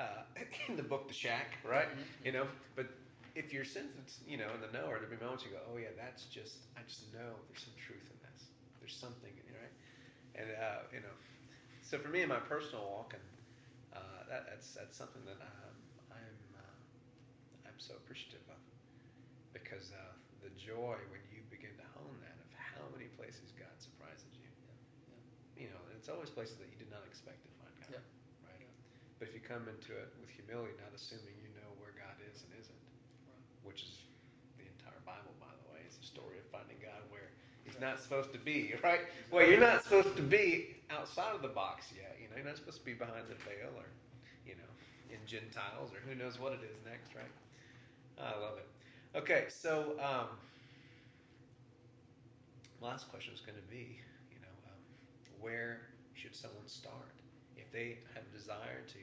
uh, 0.01 0.23
in 0.69 0.77
the 0.77 0.83
book 0.83 1.07
The 1.07 1.15
Shack, 1.15 1.59
right? 1.65 1.89
Mhm. 1.89 2.25
You 2.27 2.33
know, 2.33 2.49
but 2.75 2.87
if 3.35 3.53
you're 3.53 3.65
sensitive, 3.65 4.11
you 4.27 4.37
know, 4.37 4.53
in 4.55 4.61
the 4.61 4.73
know, 4.73 4.87
or 4.91 4.99
there'll 4.99 5.09
be 5.15 5.23
moments 5.23 5.45
you 5.45 5.51
go, 5.53 5.61
oh 5.73 5.77
yeah, 5.79 5.95
that's 5.97 6.25
just, 6.27 6.67
I 6.77 6.83
just 6.83 7.13
know 7.15 7.39
there's 7.49 7.63
some 7.63 7.75
truth 7.79 8.11
in 8.11 8.19
this. 8.27 8.49
There's 8.81 8.97
something, 8.97 9.31
in 9.33 9.47
it, 9.55 9.57
right? 9.57 9.73
And 10.35 10.51
uh, 10.51 10.83
you 10.93 11.01
know, 11.01 11.15
so 11.83 11.99
for 11.99 12.09
me 12.09 12.23
in 12.23 12.29
my 12.29 12.41
personal 12.41 12.83
walk, 12.91 13.15
and 13.15 13.23
uh, 13.95 14.25
that, 14.29 14.47
that's 14.51 14.73
that's 14.75 14.97
something 14.97 15.23
that 15.27 15.39
um, 15.41 15.41
uh, 15.41 15.69
I'm 15.69 15.77
so 17.83 17.99
appreciative 17.99 18.47
of 18.47 18.63
because 19.51 19.91
uh, 19.91 19.99
the 20.39 20.55
joy 20.55 20.95
when 21.11 21.19
you 21.35 21.43
begin 21.51 21.75
to 21.75 21.87
hone 21.99 22.15
that 22.23 22.39
of 22.39 22.49
how 22.55 22.87
many 22.95 23.11
places 23.19 23.51
God 23.59 23.75
surprises 23.83 24.31
you. 24.39 24.47
You 25.59 25.69
know, 25.75 25.83
and 25.91 25.99
it's 25.99 26.07
always 26.07 26.31
places 26.31 26.63
that 26.63 26.71
you 26.71 26.79
did 26.79 26.95
not 26.95 27.03
expect 27.11 27.43
to 27.43 27.51
find 27.59 27.75
God. 27.83 27.99
Yeah. 27.99 28.47
Right. 28.47 28.63
Yeah. 28.63 29.19
But 29.19 29.31
if 29.31 29.33
you 29.35 29.43
come 29.43 29.67
into 29.67 29.99
it 29.99 30.15
with 30.23 30.31
humility, 30.31 30.79
not 30.79 30.95
assuming 30.95 31.35
you 31.43 31.51
know 31.59 31.75
where 31.83 31.91
God 31.99 32.15
is 32.23 32.47
and 32.47 32.55
isn't, 32.55 32.83
which 33.67 33.83
is 33.83 34.07
the 34.59 34.67
entire 34.79 35.03
Bible, 35.03 35.35
by 35.43 35.51
the 35.51 35.67
way, 35.75 35.83
it's 35.83 35.99
a 35.99 36.07
story 36.07 36.39
of 36.39 36.47
finding 36.55 36.79
God 36.79 37.03
where 37.11 37.35
He's 37.67 37.79
not 37.83 37.99
supposed 37.99 38.31
to 38.31 38.41
be, 38.43 38.79
right? 38.87 39.11
Well, 39.35 39.43
you're 39.43 39.63
not 39.63 39.83
supposed 39.83 40.15
to 40.15 40.23
be 40.23 40.79
outside 40.87 41.35
of 41.35 41.43
the 41.43 41.51
box 41.51 41.91
yet. 41.91 42.15
You 42.23 42.31
know, 42.31 42.39
you're 42.39 42.47
not 42.47 42.63
supposed 42.63 42.79
to 42.79 42.87
be 42.87 42.95
behind 42.95 43.27
the 43.27 43.39
veil 43.43 43.75
or, 43.75 43.91
you 44.47 44.55
know, 44.55 44.71
in 45.11 45.19
Gentiles 45.27 45.91
or 45.91 45.99
who 46.07 46.15
knows 46.15 46.39
what 46.39 46.55
it 46.55 46.63
is 46.63 46.79
next, 46.87 47.15
right? 47.19 47.31
I 48.21 48.39
love 48.39 48.59
it. 48.59 48.69
Okay, 49.19 49.45
so 49.49 49.95
um, 50.01 50.29
last 52.81 53.09
question 53.11 53.35
is 53.35 53.41
going 53.41 53.59
to 53.59 53.69
be, 53.71 54.01
you 54.33 54.41
know, 54.41 54.55
um, 54.69 54.81
where 55.41 55.81
should 56.15 56.35
someone 56.35 56.67
start 56.67 57.13
if 57.57 57.71
they 57.73 57.99
have 58.15 58.25
a 58.25 58.33
desire 58.37 58.81
to, 58.89 59.01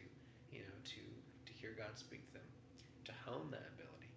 you 0.52 0.62
know, 0.66 0.78
to 0.86 1.02
to 1.46 1.52
hear 1.54 1.76
God 1.78 1.94
speak 1.96 2.26
to 2.28 2.34
them, 2.42 2.50
to 3.06 3.14
hone 3.26 3.50
that 3.52 3.70
ability? 3.78 4.10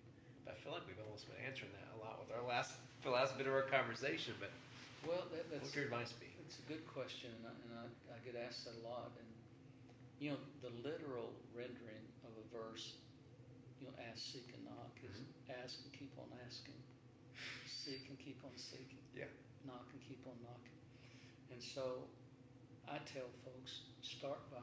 But 0.45 0.55
I 0.55 0.57
feel 0.65 0.73
like 0.73 0.87
we've 0.87 1.01
almost 1.05 1.29
been 1.29 1.41
answering 1.45 1.71
that 1.77 1.89
a 1.93 1.99
lot 2.01 2.21
with 2.21 2.33
our 2.35 2.45
last 2.47 2.73
the 3.03 3.11
last 3.11 3.37
bit 3.37 3.47
of 3.47 3.53
our 3.53 3.67
conversation. 3.67 4.35
But 4.41 4.51
Well, 5.05 5.27
that, 5.35 5.51
that's 5.51 5.67
would 5.71 5.77
your 5.77 5.85
advice 5.91 6.13
be? 6.15 6.31
It's 6.47 6.59
a 6.63 6.67
good 6.71 6.87
question, 6.87 7.31
and 7.43 7.45
I, 7.51 7.55
and 7.67 7.73
I, 7.83 7.85
I 8.15 8.19
get 8.25 8.39
asked 8.39 8.65
that 8.65 8.75
a 8.81 8.85
lot. 8.87 9.13
And 9.19 9.29
you 10.23 10.31
know, 10.33 10.41
the 10.63 10.71
literal 10.87 11.35
rendering 11.53 12.07
of 12.23 12.33
a 12.39 12.45
verse, 12.55 12.95
you 13.83 13.91
know, 13.91 13.95
ask, 14.07 14.23
seek, 14.31 14.47
and 14.55 14.63
knock 14.63 14.95
is 15.03 15.19
ask 15.51 15.83
and 15.83 15.91
keep 15.91 16.15
on 16.23 16.31
asking, 16.47 16.79
seek 17.67 18.07
and 18.09 18.19
keep 18.23 18.39
on 18.47 18.55
seeking, 18.55 19.03
Yeah. 19.11 19.27
knock 19.67 19.91
and 19.91 19.99
keep 20.07 20.23
on 20.27 20.39
knocking. 20.47 20.79
And 21.51 21.59
so, 21.59 22.07
I 22.87 22.99
tell 23.11 23.27
folks, 23.43 23.91
start 24.03 24.39
by 24.55 24.63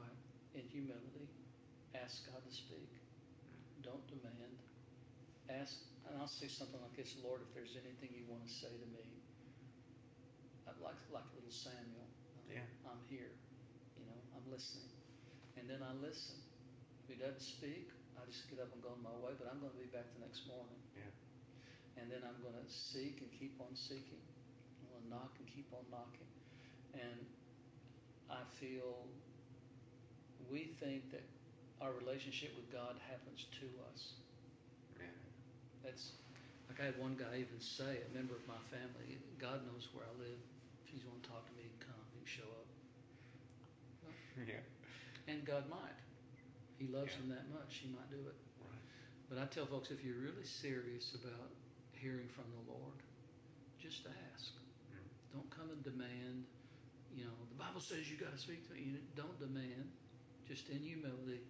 in 0.55 0.63
humility, 0.71 1.27
ask 1.93 2.25
God 2.31 2.39
to 2.47 2.53
speak. 2.55 2.87
Don't 3.83 4.05
demand. 4.07 4.55
Ask, 5.49 5.75
and 6.07 6.15
I'll 6.19 6.27
say 6.31 6.47
something 6.47 6.79
like 6.79 6.95
this: 6.95 7.15
Lord, 7.23 7.41
if 7.43 7.53
there's 7.53 7.75
anything 7.75 8.15
you 8.15 8.25
want 8.29 8.45
to 8.47 8.51
say 8.53 8.69
to 8.71 8.87
me, 8.95 9.03
I'd 10.67 10.79
like 10.81 10.95
like 11.11 11.25
little 11.35 11.51
Samuel. 11.51 12.07
uh, 12.07 12.53
Yeah. 12.53 12.65
I'm 12.87 13.01
here. 13.09 13.33
You 13.97 14.05
know, 14.05 14.19
I'm 14.35 14.45
listening. 14.51 14.89
And 15.57 15.69
then 15.69 15.81
I 15.83 15.93
listen. 15.93 16.37
If 17.03 17.15
he 17.17 17.21
doesn't 17.21 17.41
speak, 17.41 17.89
I 18.19 18.27
just 18.27 18.51
get 18.51 18.59
up 18.59 18.67
and 18.75 18.83
go 18.83 18.91
on 18.91 18.99
my 18.99 19.15
way, 19.23 19.31
but 19.39 19.47
I'm 19.47 19.63
going 19.63 19.71
to 19.71 19.79
be 19.79 19.87
back 19.87 20.11
the 20.11 20.19
next 20.19 20.43
morning. 20.43 20.75
Yeah. 20.91 21.07
And 21.95 22.11
then 22.11 22.19
I'm 22.27 22.35
going 22.43 22.55
to 22.59 22.67
seek 22.67 23.23
and 23.23 23.31
keep 23.31 23.55
on 23.63 23.71
seeking. 23.71 24.19
I'm 24.83 24.87
going 24.91 25.03
to 25.07 25.09
knock 25.09 25.31
and 25.39 25.47
keep 25.47 25.71
on 25.71 25.87
knocking. 25.87 26.27
And 26.99 27.23
I 28.27 28.43
feel 28.59 29.07
we 30.51 30.75
think 30.83 31.15
that 31.15 31.23
our 31.79 31.95
relationship 31.95 32.51
with 32.59 32.67
God 32.67 32.99
happens 33.07 33.47
to 33.63 33.67
us. 33.87 34.19
Yeah. 34.99 35.07
That's 35.87 36.19
like 36.67 36.83
I 36.83 36.91
had 36.91 36.99
one 36.99 37.15
guy 37.15 37.39
even 37.39 37.59
say, 37.63 38.03
a 38.03 38.11
member 38.11 38.35
of 38.35 38.43
my 38.45 38.59
family, 38.67 39.15
God 39.39 39.63
knows 39.63 39.87
where 39.95 40.03
I 40.03 40.13
live. 40.19 40.39
If 40.83 40.91
he's 40.91 41.07
want 41.07 41.23
to 41.23 41.29
talk 41.31 41.47
to 41.47 41.53
me, 41.55 41.65
he 41.65 41.71
can 41.79 41.95
come, 41.95 42.03
he 42.11 42.19
can 42.19 42.27
show 42.27 42.51
up. 42.51 42.67
Yeah. 44.47 44.63
And 45.27 45.43
God 45.43 45.67
might. 45.69 45.99
He 46.79 46.87
loves 46.87 47.11
Yeah. 47.11 47.17
them 47.19 47.29
that 47.35 47.47
much, 47.51 47.75
he 47.83 47.89
might 47.89 48.09
do 48.09 48.23
it. 48.27 48.35
Right. 48.63 48.81
But 49.27 49.37
I 49.37 49.45
tell 49.47 49.67
folks, 49.67 49.91
if 49.91 50.01
you're 50.03 50.17
really 50.17 50.45
serious 50.45 51.13
about 51.13 51.51
hearing 51.91 52.27
from 52.29 52.47
the 52.55 52.71
Lord, 52.71 52.95
just 53.77 54.07
ask. 54.07 54.53
Mm. 54.95 55.03
Don't 55.33 55.49
come 55.51 55.69
and 55.69 55.83
demand. 55.83 56.45
You 57.13 57.25
know, 57.25 57.35
the 57.49 57.55
Bible 57.59 57.81
says 57.81 58.09
you 58.09 58.15
got 58.17 58.31
to 58.31 58.39
speak 58.39 58.65
to 58.67 58.73
me. 58.73 58.79
You 58.81 58.97
don't 59.15 59.37
demand. 59.39 59.91
Just 60.47 60.69
in 60.69 60.79
humility, 60.81 61.41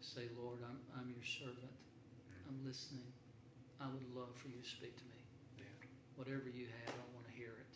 say, 0.00 0.28
Lord, 0.36 0.58
I'm, 0.64 0.80
I'm 0.98 1.10
your 1.10 1.22
servant. 1.22 1.76
I'm 2.48 2.64
listening. 2.64 3.12
I 3.78 3.86
would 3.92 4.02
love 4.16 4.34
for 4.40 4.48
you 4.48 4.56
to 4.62 4.66
speak 4.68 4.96
to 4.96 5.04
me. 5.04 5.20
Yeah. 5.58 5.64
Whatever 6.16 6.48
you 6.48 6.66
have, 6.82 6.94
I 6.94 7.06
want 7.14 7.26
to 7.28 7.32
hear 7.36 7.52
it. 7.60 7.72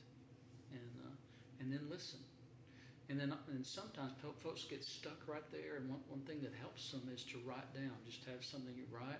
And 0.72 0.90
uh, 1.06 1.14
and 1.60 1.70
then 1.72 1.86
listen. 1.90 2.20
And 3.10 3.18
then 3.18 3.34
and 3.50 3.66
sometimes 3.66 4.14
folks 4.38 4.62
get 4.70 4.84
stuck 4.84 5.18
right 5.26 5.44
there. 5.50 5.82
And 5.82 5.90
one, 5.90 5.98
one 6.06 6.22
thing 6.30 6.40
that 6.46 6.54
helps 6.54 6.92
them 6.92 7.02
is 7.12 7.26
to 7.34 7.42
write 7.44 7.74
down. 7.74 7.90
Just 8.06 8.22
have 8.30 8.44
something 8.44 8.70
you 8.78 8.86
write 8.86 9.18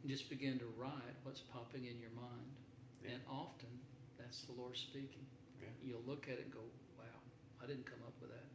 and 0.00 0.06
just 0.06 0.30
begin 0.30 0.56
to 0.60 0.70
write 0.78 1.18
what's 1.24 1.40
popping 1.40 1.90
in 1.90 1.98
your 1.98 2.14
mind. 2.14 2.54
Yeah. 3.02 3.18
And 3.18 3.20
often 3.28 3.74
that's 4.16 4.42
the 4.46 4.54
Lord 4.54 4.76
speaking. 4.76 5.26
Yeah. 5.58 5.74
You'll 5.82 6.06
look 6.06 6.30
at 6.30 6.38
it 6.38 6.46
and 6.46 6.54
go, 6.54 6.62
wow, 6.96 7.18
I 7.58 7.66
didn't 7.66 7.86
come 7.86 7.98
up 8.06 8.14
with 8.22 8.30
that. 8.30 8.46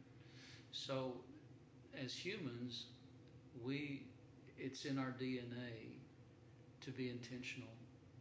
So 0.72 1.12
as 2.02 2.14
humans, 2.14 2.86
we 3.62 4.08
it's 4.56 4.84
in 4.86 4.98
our 4.98 5.14
DNA 5.20 6.00
to 6.80 6.90
be 6.90 7.10
intentional, 7.10 7.72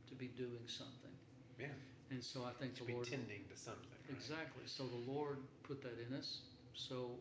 to 0.09 0.15
be 0.15 0.27
doing 0.27 0.67
something. 0.67 1.15
Yeah. 1.59 1.67
And 2.11 2.23
so 2.23 2.43
I 2.43 2.51
think 2.59 2.75
To 2.75 2.81
the 2.81 2.87
be 2.87 2.93
Lord 2.93 3.07
tending 3.07 3.47
to 3.49 3.55
something. 3.55 3.98
Exactly. 4.09 4.63
So 4.65 4.83
the 4.85 5.11
Lord 5.11 5.37
put 5.63 5.81
that 5.83 5.97
in 6.07 6.15
us. 6.17 6.41
So 6.73 7.11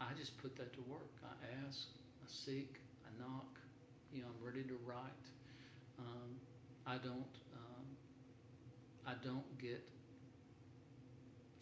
I 0.00 0.06
just 0.18 0.36
put 0.38 0.56
that 0.56 0.72
to 0.74 0.80
work. 0.88 1.10
I 1.24 1.34
ask, 1.66 1.88
I 2.22 2.26
seek, 2.28 2.76
I 3.06 3.10
knock. 3.20 3.58
You 4.12 4.22
know, 4.22 4.28
I'm 4.30 4.46
ready 4.46 4.62
to 4.62 4.78
write. 4.86 5.24
Um, 5.98 6.38
I 6.86 6.96
don't. 7.02 7.34
Um, 7.54 7.86
I 9.06 9.14
don't 9.26 9.44
get 9.58 9.82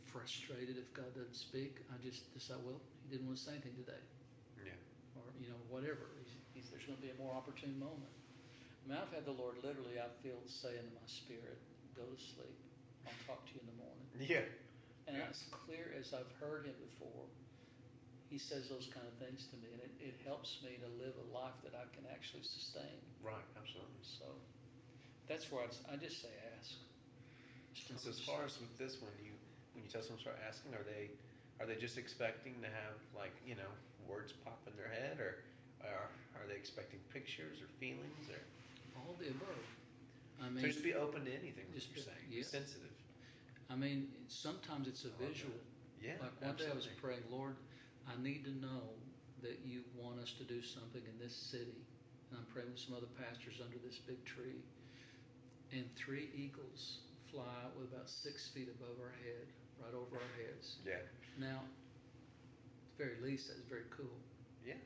frustrated 0.04 0.76
if 0.76 0.86
God 0.92 1.08
doesn't 1.16 1.34
speak. 1.34 1.80
I 1.88 1.96
just 2.04 2.28
decide, 2.36 2.60
well, 2.62 2.78
He 3.02 3.08
didn't 3.16 3.26
want 3.26 3.38
to 3.40 3.44
say 3.44 3.52
anything 3.56 3.74
today, 3.80 4.02
Yeah. 4.60 4.76
or 5.16 5.24
you 5.40 5.48
know, 5.48 5.58
whatever. 5.72 6.12
He's, 6.20 6.32
he's, 6.52 6.66
there's 6.70 6.84
going 6.84 7.00
to 7.00 7.04
be 7.04 7.10
a 7.10 7.18
more 7.18 7.32
opportune 7.32 7.74
moment. 7.80 8.12
I 8.12 8.82
mean, 8.86 8.98
I've 9.00 9.10
had 9.14 9.24
the 9.24 9.32
Lord 9.34 9.56
literally. 9.64 9.96
I 9.96 10.12
feel 10.20 10.36
say 10.46 10.76
into 10.76 10.92
my 10.92 11.08
spirit, 11.08 11.56
"Go 11.96 12.04
to 12.04 12.18
sleep. 12.20 12.58
I'll 13.08 13.16
talk 13.24 13.40
to 13.48 13.52
you 13.56 13.60
in 13.64 13.68
the 13.72 13.78
morning." 13.80 14.01
Yeah. 14.18 14.44
And 15.06 15.16
Yeah. 15.18 15.28
as 15.30 15.42
clear 15.50 15.92
as 15.98 16.14
I've 16.14 16.30
heard 16.40 16.66
him 16.66 16.74
before, 16.78 17.26
he 18.30 18.38
says 18.38 18.68
those 18.68 18.88
kind 18.92 19.06
of 19.06 19.12
things 19.20 19.46
to 19.52 19.56
me, 19.58 19.68
and 19.72 19.82
it, 19.82 19.92
it 20.00 20.16
helps 20.24 20.62
me 20.62 20.78
to 20.80 20.88
live 21.02 21.12
a 21.20 21.26
life 21.36 21.56
that 21.64 21.74
I 21.74 21.84
can 21.94 22.06
actually 22.10 22.44
sustain. 22.44 22.96
Right. 23.22 23.44
Absolutely. 23.56 24.00
So 24.02 24.24
that's 25.28 25.50
where 25.52 25.64
I'd, 25.64 25.76
I 25.92 25.96
just 25.96 26.22
say 26.22 26.32
ask. 26.56 26.80
Just 27.74 27.90
And 27.90 27.98
so 27.98 28.10
as 28.10 28.20
far 28.20 28.44
as 28.44 28.58
with 28.60 28.76
this 28.78 29.00
one, 29.02 29.12
you 29.22 29.32
when 29.74 29.84
you 29.84 29.90
tell 29.90 30.02
someone 30.02 30.18
to 30.18 30.28
start 30.28 30.38
asking, 30.46 30.72
are 30.74 30.84
they 30.84 31.10
are 31.60 31.66
they 31.66 31.76
just 31.76 31.96
expecting 31.98 32.54
to 32.60 32.68
have 32.68 32.96
like 33.16 33.32
you 33.46 33.54
know 33.54 33.68
words 34.08 34.32
pop 34.32 34.60
in 34.66 34.76
their 34.76 34.88
head, 34.88 35.20
or 35.20 35.40
are 35.84 36.08
are 36.36 36.46
they 36.48 36.54
expecting 36.56 37.00
pictures 37.12 37.60
or 37.60 37.68
feelings, 37.80 38.28
or 38.32 38.40
all 38.96 39.14
the 39.18 39.28
above. 39.28 39.64
I 40.40 40.48
so 40.48 40.50
mean, 40.56 40.64
just 40.64 40.82
be 40.82 40.94
open 40.94 41.24
to 41.24 41.32
anything? 41.32 41.64
Just 41.74 41.92
just 41.94 41.96
you're 41.96 42.04
be- 42.04 42.10
saying, 42.10 42.26
yeah. 42.30 42.36
be 42.38 42.42
sensitive. 42.44 42.92
I 43.72 43.76
mean, 43.76 44.12
sometimes 44.28 44.86
it's 44.86 45.08
a 45.08 45.08
oh, 45.08 45.24
visual. 45.24 45.56
Yeah. 46.04 46.20
Like 46.20 46.36
one 46.44 46.56
day 46.60 46.68
I 46.68 46.76
was 46.76 46.88
praying, 47.00 47.24
Lord, 47.32 47.56
I 48.04 48.20
need 48.20 48.44
to 48.44 48.52
know 48.60 48.92
that 49.40 49.64
you 49.64 49.80
want 49.96 50.20
us 50.20 50.36
to 50.36 50.44
do 50.44 50.60
something 50.60 51.00
in 51.00 51.16
this 51.16 51.32
city. 51.32 51.80
And 52.28 52.36
I'm 52.36 52.48
praying 52.52 52.68
with 52.68 52.80
some 52.84 52.92
other 52.92 53.08
pastors 53.16 53.64
under 53.64 53.80
this 53.80 53.96
big 54.04 54.20
tree. 54.28 54.60
And 55.72 55.88
three 55.96 56.28
eagles 56.36 57.00
fly 57.32 57.72
with 57.80 57.88
about 57.88 58.12
six 58.12 58.52
feet 58.52 58.68
above 58.68 59.00
our 59.00 59.16
head, 59.24 59.48
right 59.80 59.96
over 59.96 60.20
our 60.20 60.32
heads. 60.36 60.76
Yeah. 60.84 61.00
Now, 61.40 61.64
at 61.64 62.92
the 62.92 63.08
very 63.08 63.16
least, 63.24 63.48
that's 63.48 63.64
very 63.72 63.88
cool. 63.88 64.20
Yeah. 64.60 64.76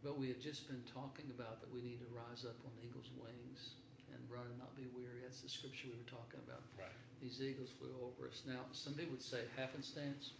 But 0.00 0.16
we 0.16 0.32
had 0.32 0.40
just 0.40 0.72
been 0.72 0.80
talking 0.88 1.28
about 1.36 1.60
that 1.60 1.68
we 1.68 1.84
need 1.84 2.00
to 2.00 2.08
rise 2.16 2.48
up 2.48 2.56
on 2.64 2.72
eagle's 2.80 3.12
wings 3.20 3.76
and 4.14 4.20
run 4.30 4.46
and 4.46 4.58
not 4.58 4.74
be 4.76 4.86
weary. 4.94 5.20
That's 5.22 5.40
the 5.40 5.48
scripture 5.48 5.88
we 5.90 5.98
were 5.98 6.10
talking 6.10 6.40
about. 6.46 6.62
Right. 6.78 6.92
These 7.22 7.40
eagles 7.42 7.70
flew 7.78 7.92
over 8.02 8.28
us. 8.28 8.42
Now, 8.46 8.64
some 8.72 8.94
people 8.94 9.12
would 9.12 9.22
say 9.22 9.44
happenstance. 9.56 10.32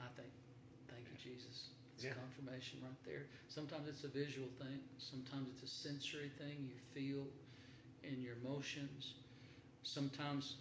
I 0.00 0.08
think, 0.16 0.30
thank 0.90 1.04
you, 1.10 1.16
Jesus. 1.18 1.70
It's 1.94 2.04
Yeah. 2.04 2.14
confirmation 2.14 2.80
right 2.82 3.02
there. 3.04 3.26
Sometimes 3.48 3.88
it's 3.88 4.04
a 4.04 4.08
visual 4.08 4.48
thing. 4.58 4.80
Sometimes 4.98 5.48
it's 5.48 5.62
a 5.62 5.66
sensory 5.66 6.30
thing 6.38 6.66
you 6.66 6.78
feel 6.94 7.26
in 8.02 8.22
your 8.22 8.34
emotions. 8.36 9.14
Sometimes 9.82 10.54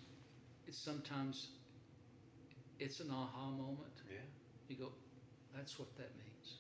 it's 0.68 0.78
sometimes 0.78 1.50
it's 2.80 3.00
an 3.00 3.12
aha 3.12 3.52
moment. 3.52 3.94
Yeah. 4.10 4.18
You 4.68 4.76
go, 4.76 4.92
that's 5.56 5.78
what 5.80 5.96
that 5.98 6.16
means. 6.18 6.58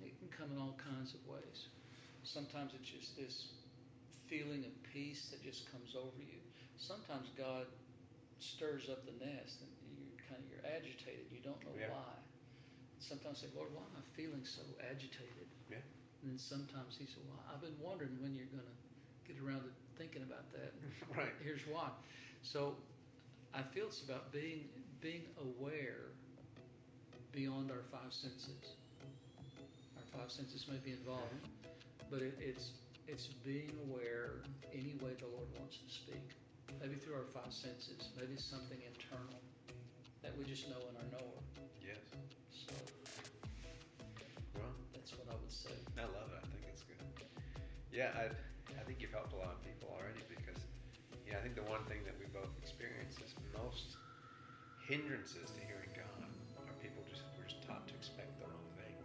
It 0.00 0.18
can 0.18 0.28
come 0.28 0.50
in 0.52 0.58
all 0.58 0.74
kinds 0.76 1.14
of 1.14 1.26
ways. 1.26 1.68
Sometimes 2.24 2.72
it's 2.74 2.88
just 2.88 3.16
this 3.16 3.48
feeling 4.32 4.64
of 4.64 4.72
peace 4.88 5.28
that 5.28 5.44
just 5.44 5.68
comes 5.68 5.92
over 5.92 6.16
you. 6.24 6.40
Sometimes 6.80 7.28
God 7.36 7.68
stirs 8.40 8.88
up 8.88 9.04
the 9.04 9.12
nest 9.20 9.60
and 9.60 9.68
you're 9.92 10.16
kind 10.24 10.40
of 10.40 10.48
you're 10.48 10.64
agitated. 10.64 11.28
You 11.28 11.44
don't 11.44 11.60
know 11.68 11.76
Yeah. 11.76 11.92
why. 11.92 12.16
Sometimes 12.98 13.44
I 13.44 13.46
say, 13.46 13.52
Lord, 13.52 13.68
why 13.76 13.84
am 13.84 14.00
I 14.00 14.04
feeling 14.16 14.40
so 14.48 14.62
agitated? 14.80 15.52
Yeah. 15.68 15.84
And 16.24 16.32
then 16.32 16.38
sometimes 16.38 16.96
He 16.96 17.04
said, 17.04 17.20
Well, 17.28 17.44
I've 17.52 17.60
been 17.60 17.76
wondering 17.78 18.16
when 18.24 18.32
you're 18.34 18.48
going 18.48 18.64
to 18.64 18.78
get 19.28 19.36
around 19.36 19.68
to 19.68 19.72
thinking 20.00 20.22
about 20.24 20.48
that. 20.56 20.72
right. 21.16 21.34
Here's 21.44 21.66
why. 21.68 21.90
So 22.40 22.74
I 23.52 23.60
feel 23.62 23.92
it's 23.92 24.00
about 24.00 24.32
being 24.32 24.64
being 25.02 25.28
aware 25.36 26.16
beyond 27.32 27.70
our 27.70 27.84
five 27.92 28.12
senses. 28.12 28.80
Our 29.98 30.06
five 30.20 30.30
senses 30.30 30.66
may 30.68 30.78
be 30.78 30.92
involved, 30.92 31.34
mm-hmm. 31.34 32.08
but 32.10 32.22
it, 32.22 32.38
it's 32.40 32.70
it's 33.08 33.26
being 33.44 33.72
aware 33.88 34.42
any 34.72 34.94
way 35.02 35.12
the 35.18 35.28
Lord 35.30 35.48
wants 35.58 35.78
to 35.78 35.88
speak. 35.90 36.24
Maybe 36.80 36.96
through 36.96 37.14
our 37.20 37.28
five 37.28 37.52
senses, 37.52 38.10
maybe 38.16 38.34
something 38.40 38.78
internal 38.82 39.38
that 40.22 40.32
we 40.38 40.44
just 40.44 40.70
know 40.70 40.80
in 40.88 40.94
our 40.96 41.08
knower. 41.12 41.38
Yes. 41.82 42.00
So 42.50 42.72
Well, 44.56 44.72
that's 44.94 45.12
what 45.18 45.28
I 45.28 45.36
would 45.36 45.52
say. 45.52 45.74
I 45.98 46.06
love 46.08 46.30
it. 46.32 46.40
I 46.40 46.46
think 46.48 46.64
it's 46.70 46.82
good. 46.86 47.02
Yeah, 47.92 48.14
I, 48.16 48.32
I 48.78 48.82
think 48.86 49.02
you've 49.04 49.12
helped 49.12 49.34
a 49.34 49.40
lot 49.40 49.52
of 49.52 49.60
people 49.60 49.92
already 49.92 50.22
because, 50.32 50.62
yeah, 51.28 51.36
I 51.38 51.42
think 51.44 51.58
the 51.58 51.66
one 51.68 51.84
thing 51.90 52.00
that 52.08 52.16
we 52.16 52.26
both 52.32 52.50
experience 52.56 53.18
is 53.20 53.34
most 53.52 53.98
hindrances 54.88 55.52
to 55.52 55.60
hearing 55.62 55.92
God 55.94 56.30
are 56.66 56.76
people 56.80 57.04
just 57.06 57.22
we're 57.36 57.46
just 57.46 57.60
taught 57.66 57.84
to 57.86 57.94
expect 57.94 58.32
the 58.40 58.48
wrong 58.48 58.68
thing. 58.80 58.96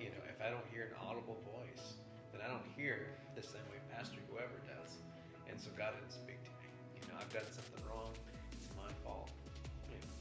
You 0.00 0.10
know, 0.12 0.24
if 0.26 0.42
I 0.42 0.50
don't 0.50 0.66
hear 0.74 0.90
an 0.90 0.96
audible 1.00 1.38
voice, 1.54 1.96
then 2.32 2.42
I 2.44 2.48
don't 2.50 2.66
hear 2.76 3.14
the 3.36 3.44
same 3.44 3.64
way 3.68 3.76
Pastor 3.92 4.18
whoever 4.32 4.56
does, 4.64 4.96
and 5.48 5.60
so 5.60 5.68
God 5.76 5.92
didn't 6.00 6.12
speak 6.12 6.40
to 6.44 6.52
me. 6.60 6.68
You 6.96 7.04
know, 7.12 7.20
I've 7.20 7.28
done 7.32 7.44
something 7.52 7.84
wrong. 7.84 8.16
It's 8.56 8.68
my 8.76 8.88
fault. 9.04 9.28
You 9.92 10.00
know, 10.00 10.16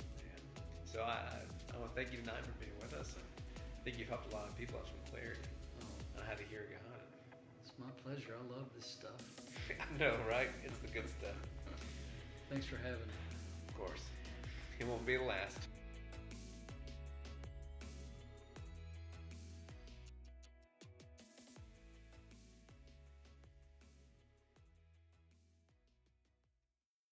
and 0.59 0.87
so 0.87 0.99
I, 1.07 1.23
I, 1.23 1.39
I 1.71 1.75
want 1.79 1.91
to 1.91 1.95
thank 1.95 2.11
you 2.11 2.19
tonight 2.19 2.43
for 2.43 2.55
being 2.59 2.75
with 2.83 2.91
us. 2.93 3.15
And 3.15 3.23
I 3.55 3.79
think 3.87 3.95
you've 3.99 4.11
helped 4.11 4.27
a 4.31 4.35
lot 4.35 4.47
of 4.51 4.53
people 4.59 4.79
have 4.83 4.87
some 4.91 4.99
clarity 5.11 5.47
Oh, 5.83 6.19
on 6.19 6.27
how 6.27 6.35
to 6.35 6.45
hear 6.51 6.67
God. 6.71 6.99
it's 7.63 7.71
my 7.79 7.89
pleasure. 8.03 8.35
I 8.35 8.43
love 8.51 8.67
this 8.75 8.85
stuff. 8.87 9.19
I 9.71 9.87
know, 9.97 10.15
right? 10.27 10.51
It's 10.63 10.77
the 10.83 10.91
good 10.91 11.07
stuff, 11.19 11.39
Thanks 12.51 12.65
for 12.67 12.77
having 12.77 13.07
me. 13.09 13.17
of 13.67 13.73
course. 13.79 14.03
It 14.79 14.85
won't 14.87 15.05
be 15.05 15.17
the 15.17 15.23
last. 15.23 15.57